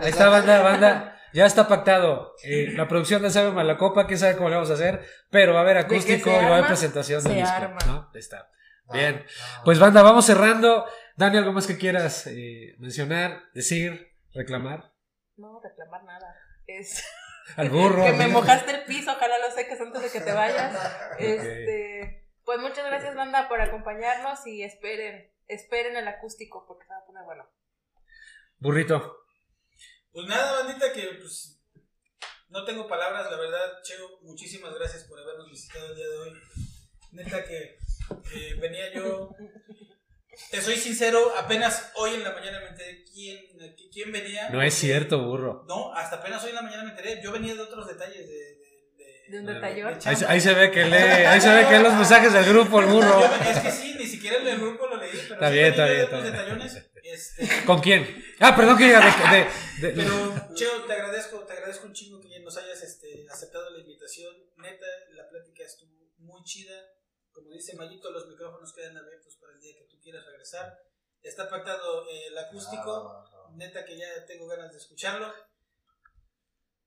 Ahí 0.01 0.09
está, 0.09 0.29
banda, 0.29 0.61
banda. 0.61 1.13
Ya 1.33 1.45
está 1.45 1.67
pactado. 1.67 2.35
Eh, 2.43 2.71
la 2.73 2.87
producción 2.87 3.21
de 3.21 3.29
Sabe 3.29 3.51
Malacopa, 3.51 4.07
quién 4.07 4.17
sabe 4.17 4.37
cómo 4.37 4.47
le 4.49 4.55
vamos 4.55 4.71
a 4.71 4.75
hacer, 4.75 5.05
pero 5.29 5.53
va 5.53 5.59
a 5.59 5.63
haber 5.63 5.75
De 5.75 5.81
acústico 5.83 6.29
y 6.29 6.33
va 6.33 6.41
a 6.41 6.53
haber 6.53 6.67
presentación 6.67 7.21
del 7.23 7.33
se 7.33 7.39
disco. 7.39 7.59
¿no? 7.85 8.09
Ahí 8.13 8.19
está. 8.19 8.47
Ah, 8.87 8.93
Bien. 8.93 9.25
ah. 9.27 9.61
Pues 9.65 9.77
banda, 9.77 10.01
vamos 10.01 10.25
cerrando. 10.25 10.85
Dani, 11.17 11.39
¿algo 11.39 11.51
más 11.51 11.65
que 11.65 11.79
quieras 11.79 12.27
eh, 12.27 12.75
mencionar, 12.77 13.41
decir, 13.55 14.15
reclamar? 14.35 14.93
No, 15.35 15.59
reclamar 15.59 16.03
nada. 16.03 16.35
Es 16.67 17.03
Al 17.55 17.71
burro. 17.71 18.03
que 18.05 18.13
me 18.13 18.27
mojaste 18.27 18.69
el 18.69 18.85
piso, 18.85 19.13
ojalá 19.13 19.39
lo 19.39 19.51
seques 19.51 19.81
antes 19.81 20.03
de 20.03 20.11
que 20.11 20.21
te 20.21 20.31
vayas. 20.31 20.77
Este, 21.19 22.29
pues 22.45 22.59
muchas 22.59 22.85
gracias, 22.85 23.15
banda, 23.15 23.49
por 23.49 23.59
acompañarnos 23.59 24.45
y 24.45 24.61
esperen, 24.61 25.33
esperen 25.47 25.97
el 25.97 26.07
acústico 26.07 26.65
porque 26.67 26.85
se 26.85 26.93
va 26.93 26.99
a 26.99 27.05
poner 27.07 27.23
bueno. 27.23 27.49
Burrito. 28.59 29.25
Pues 30.11 30.27
nada, 30.27 30.61
bandita, 30.61 30.93
que 30.93 31.01
pues 31.19 31.59
no 32.49 32.63
tengo 32.63 32.87
palabras, 32.87 33.31
la 33.31 33.37
verdad, 33.37 33.81
Cheo, 33.81 34.19
muchísimas 34.21 34.75
gracias 34.75 35.05
por 35.05 35.19
habernos 35.19 35.49
visitado 35.49 35.89
el 35.89 35.95
día 35.95 36.07
de 36.07 36.17
hoy. 36.17 36.41
Neta 37.11 37.43
que 37.43 37.79
eh, 38.35 38.55
venía 38.61 38.93
yo, 38.93 39.31
te 40.59 40.61
soy 40.65 40.75
sincero, 40.75 41.33
apenas 41.37 41.91
hoy 41.95 42.15
en 42.15 42.23
la 42.23 42.31
mañana 42.31 42.59
me 42.59 42.67
enteré 42.69 43.03
quién, 43.13 43.39
quién 43.91 44.11
venía. 44.11 44.49
No 44.49 44.61
es 44.61 44.73
cierto, 44.73 45.19
burro. 45.23 45.63
No, 45.67 45.93
hasta 45.93 46.17
apenas 46.17 46.43
hoy 46.43 46.49
en 46.49 46.55
la 46.55 46.61
mañana 46.63 46.83
me 46.83 46.89
enteré. 46.91 47.21
Yo 47.23 47.31
venía 47.31 47.53
de 47.53 47.61
otros 47.61 47.87
detalles 47.87 48.27
de... 48.27 48.57
de, 49.29 49.39
un 49.39 49.45
detallón. 49.45 49.99
de 49.99 50.09
Ahí, 50.09 50.15
ahí 50.27 50.41
se 50.41 50.53
ve 50.53 50.71
que 50.71 50.85
lee, 50.85 50.95
ahí 50.95 51.39
se 51.41 51.49
ve 51.53 51.67
que 51.67 51.77
lee 51.77 51.83
los 51.83 51.93
mensajes 51.93 52.33
del 52.33 52.45
grupo, 52.45 52.79
el 52.79 52.85
burro. 52.87 53.19
Yo- 53.19 53.49
es 53.51 53.59
que 53.59 53.71
sí, 53.71 53.95
ni 53.97 54.05
siquiera 54.05 54.37
en 54.37 54.47
el 54.47 54.57
grupo 54.59 54.87
lo 54.87 54.97
leí, 54.97 55.11
pero 55.11 55.35
Está 55.35 55.47
sí 55.49 55.53
bien, 55.53 55.65
está 55.67 55.85
bien, 55.85 56.61
está. 56.61 56.83
Este, 57.03 57.65
¿Con 57.65 57.79
quién? 57.79 58.25
Ah, 58.39 58.53
perdón 58.55 58.77
que 58.77 58.83
diga 58.85 58.99
de, 58.99 59.37
de- 59.87 59.93
de- 59.93 60.03
Pero, 60.03 60.53
Cheo, 60.55 60.83
te 60.83 60.93
agradezco, 60.93 61.39
te 61.45 61.53
agradezco 61.53 61.87
un 61.87 61.93
chingo 61.93 62.19
que 62.19 62.39
nos 62.41 62.57
hayas 62.57 62.81
este, 62.83 63.25
aceptado 63.31 63.69
la 63.69 63.79
invitación. 63.79 64.33
Neta, 64.57 64.85
la 65.11 65.27
plática 65.29 65.63
estuvo 65.63 65.91
muy 66.17 66.43
chida. 66.43 66.73
Como 67.31 67.51
dice 67.51 67.75
Mayito, 67.75 68.11
los 68.11 68.27
micrófonos 68.27 68.73
quedan 68.73 68.97
abiertos 68.97 69.36
quieras 70.07 70.25
regresar. 70.25 70.73
Está 71.21 71.49
pactado 71.49 72.07
eh, 72.09 72.27
el 72.27 72.37
acústico. 72.37 73.09
Ah, 73.11 73.49
Neta 73.55 73.83
que 73.85 73.97
ya 73.97 74.07
tengo 74.25 74.47
ganas 74.47 74.71
de 74.71 74.77
escucharlo. 74.77 75.33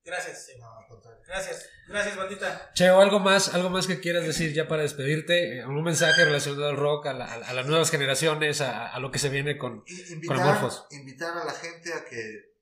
Gracias, 0.03 0.49
contrario. 0.89 1.21
Gracias, 1.27 1.69
gracias, 1.87 2.17
bandita. 2.17 2.71
Cheo, 2.73 2.99
algo 2.99 3.19
más, 3.19 3.53
algo 3.53 3.69
más 3.69 3.85
que 3.85 3.99
quieras 3.99 4.23
decir 4.25 4.51
ya 4.51 4.67
para 4.67 4.81
despedirte, 4.81 5.61
algún 5.61 5.83
mensaje 5.83 6.25
relacionado 6.25 6.69
al 6.69 6.77
rock, 6.77 7.05
a, 7.05 7.13
la- 7.13 7.31
a 7.31 7.53
las 7.53 7.67
nuevas 7.67 7.91
generaciones, 7.91 8.61
a, 8.61 8.87
a 8.87 8.99
lo 8.99 9.11
que 9.11 9.19
se 9.19 9.29
viene 9.29 9.59
con. 9.59 9.83
Y- 9.85 10.03
Con 10.03 10.13
Invitar, 10.15 10.39
Amorphos. 10.39 10.87
invitar 10.89 11.37
a 11.37 11.45
la 11.45 11.53
gente 11.53 11.93
a 11.93 12.03
que 12.03 12.55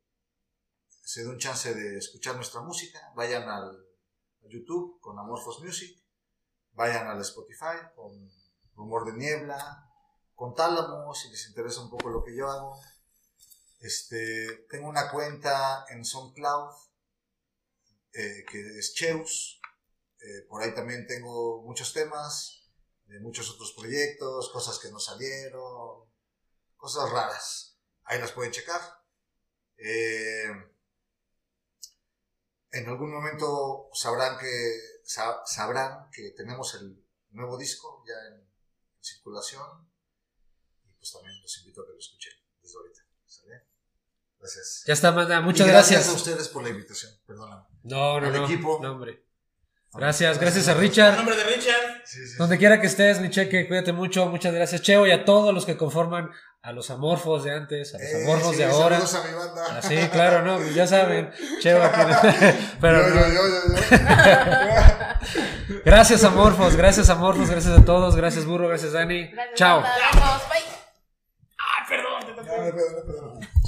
se 1.01 1.24
dé 1.24 1.30
un 1.30 1.38
chance 1.38 1.74
de 1.74 1.97
escuchar 1.97 2.36
nuestra 2.36 2.60
música. 2.62 2.99
Vayan 3.16 3.47
al 3.47 3.86
YouTube 4.41 4.99
con 4.99 5.18
Amorphos 5.18 5.62
Music. 5.64 5.97
Vayan 6.72 7.07
al 7.07 7.22
Spotify 7.22 7.78
con 7.95 8.12
Rumor 8.76 9.05
de 9.05 9.18
Niebla. 9.18 9.86
Con 10.39 10.55
Tálamo, 10.55 11.13
si 11.13 11.29
les 11.29 11.47
interesa 11.49 11.81
un 11.81 11.89
poco 11.89 12.07
lo 12.09 12.23
que 12.23 12.33
yo 12.33 12.49
hago. 12.49 12.81
Este, 13.81 14.65
tengo 14.69 14.87
una 14.87 15.11
cuenta 15.11 15.85
en 15.89 16.05
SoundCloud 16.05 16.75
eh, 18.13 18.45
que 18.49 18.79
es 18.79 18.93
Cheus. 18.93 19.59
Eh, 20.21 20.45
por 20.47 20.61
ahí 20.63 20.73
también 20.73 21.05
tengo 21.05 21.61
muchos 21.63 21.91
temas 21.91 22.63
de 23.07 23.19
muchos 23.19 23.49
otros 23.49 23.73
proyectos, 23.73 24.49
cosas 24.53 24.79
que 24.79 24.89
no 24.89 24.97
salieron, 25.01 26.09
cosas 26.77 27.09
raras. 27.09 27.77
Ahí 28.05 28.17
las 28.21 28.31
pueden 28.31 28.53
checar. 28.53 28.79
Eh, 29.75 30.49
en 32.71 32.87
algún 32.87 33.11
momento 33.11 33.89
sabrán 33.91 34.39
que 34.39 34.79
sa- 35.03 35.45
sabrán 35.45 36.09
que 36.13 36.31
tenemos 36.31 36.75
el 36.75 37.05
nuevo 37.31 37.57
disco 37.57 38.05
ya 38.07 38.15
en, 38.29 38.47
circulación 39.01 39.88
pues 41.12 41.22
también 41.24 41.41
los 41.41 41.57
invito 41.60 41.82
a 41.82 41.86
que 41.86 41.91
lo 41.93 41.99
escuchen 41.99 42.34
desde 42.62 42.78
ahorita. 42.78 42.99
¿sale? 43.26 43.64
Gracias. 44.39 44.84
Ya 44.88 44.93
está, 44.93 45.12
manda, 45.12 45.41
muchas 45.41 45.68
Y 45.68 45.72
gracias. 45.72 46.07
a 46.10 46.14
ustedes 46.14 46.47
por 46.49 46.62
la 46.64 46.70
invitación. 46.70 47.12
Perdóname. 47.26 47.64
No, 47.84 48.20
no, 48.22 48.28
Al 48.28 48.34
no. 48.34 48.45
equipo. 48.45 48.80
No, 48.82 48.91
hombre. 48.91 49.26
Gracias, 49.91 50.39
gracias 50.39 50.68
a 50.68 50.74
En 50.74 50.80
Richard. 50.82 51.16
nombre 51.16 51.36
de 51.36 51.43
Richard, 51.45 52.03
Sí, 52.05 52.24
sí, 52.28 52.36
Donde 52.38 52.60
quiera 52.60 52.80
que 52.80 52.86
estés, 52.88 53.20
mi 53.22 53.30
cheque, 53.32 53.68
cuídate 53.68 53.91
mucho. 53.91 54.28
Muchas 54.28 54.53
gracias, 54.53 54.82
Cheo, 54.84 55.07
y 55.07 55.12
a 55.12 55.26
todos 55.26 55.51
los 55.53 55.66
que 55.66 55.78
conforman 55.78 56.30
a 56.62 56.72
los 56.74 56.91
amorfos 56.91 57.43
de 57.43 57.51
antes, 57.55 57.95
a 57.95 57.97
los 57.97 58.07
Eh, 58.07 58.24
amorfos 58.24 58.51
sí, 58.51 58.57
de 58.57 58.66
ahora. 58.66 58.99
Saludos 59.01 59.16
a 59.16 59.24
mi 59.28 59.34
banda. 59.34 59.64
Ah, 59.68 59.82
sí, 59.82 59.95
claro, 60.12 60.43
no, 60.43 60.62
ya 60.72 60.86
saben. 60.86 61.32
Cheo 61.60 61.82
aquí. 61.84 62.01
Pero 62.82 63.01
Yo, 63.10 63.16
yo, 63.16 63.28
yo, 63.28 63.34
yo, 63.34 63.43
yo. 63.76 63.80
Gracias, 65.86 66.24
amorfos, 66.24 66.76
gracias, 66.76 67.10
amorfos, 67.10 67.49
gracias 67.49 67.78
a 67.78 67.86
todos. 67.86 68.16
Gracias, 68.16 68.45
burro, 68.45 68.68
gracias, 68.68 68.93
Dani. 68.93 69.28
Gracias, 69.28 69.55
Chao. 69.55 69.82
bye. 69.82 70.88
Ah, 72.52 72.72
perdón, 72.74 73.06
te 73.06 73.14
tocó. 73.14 73.59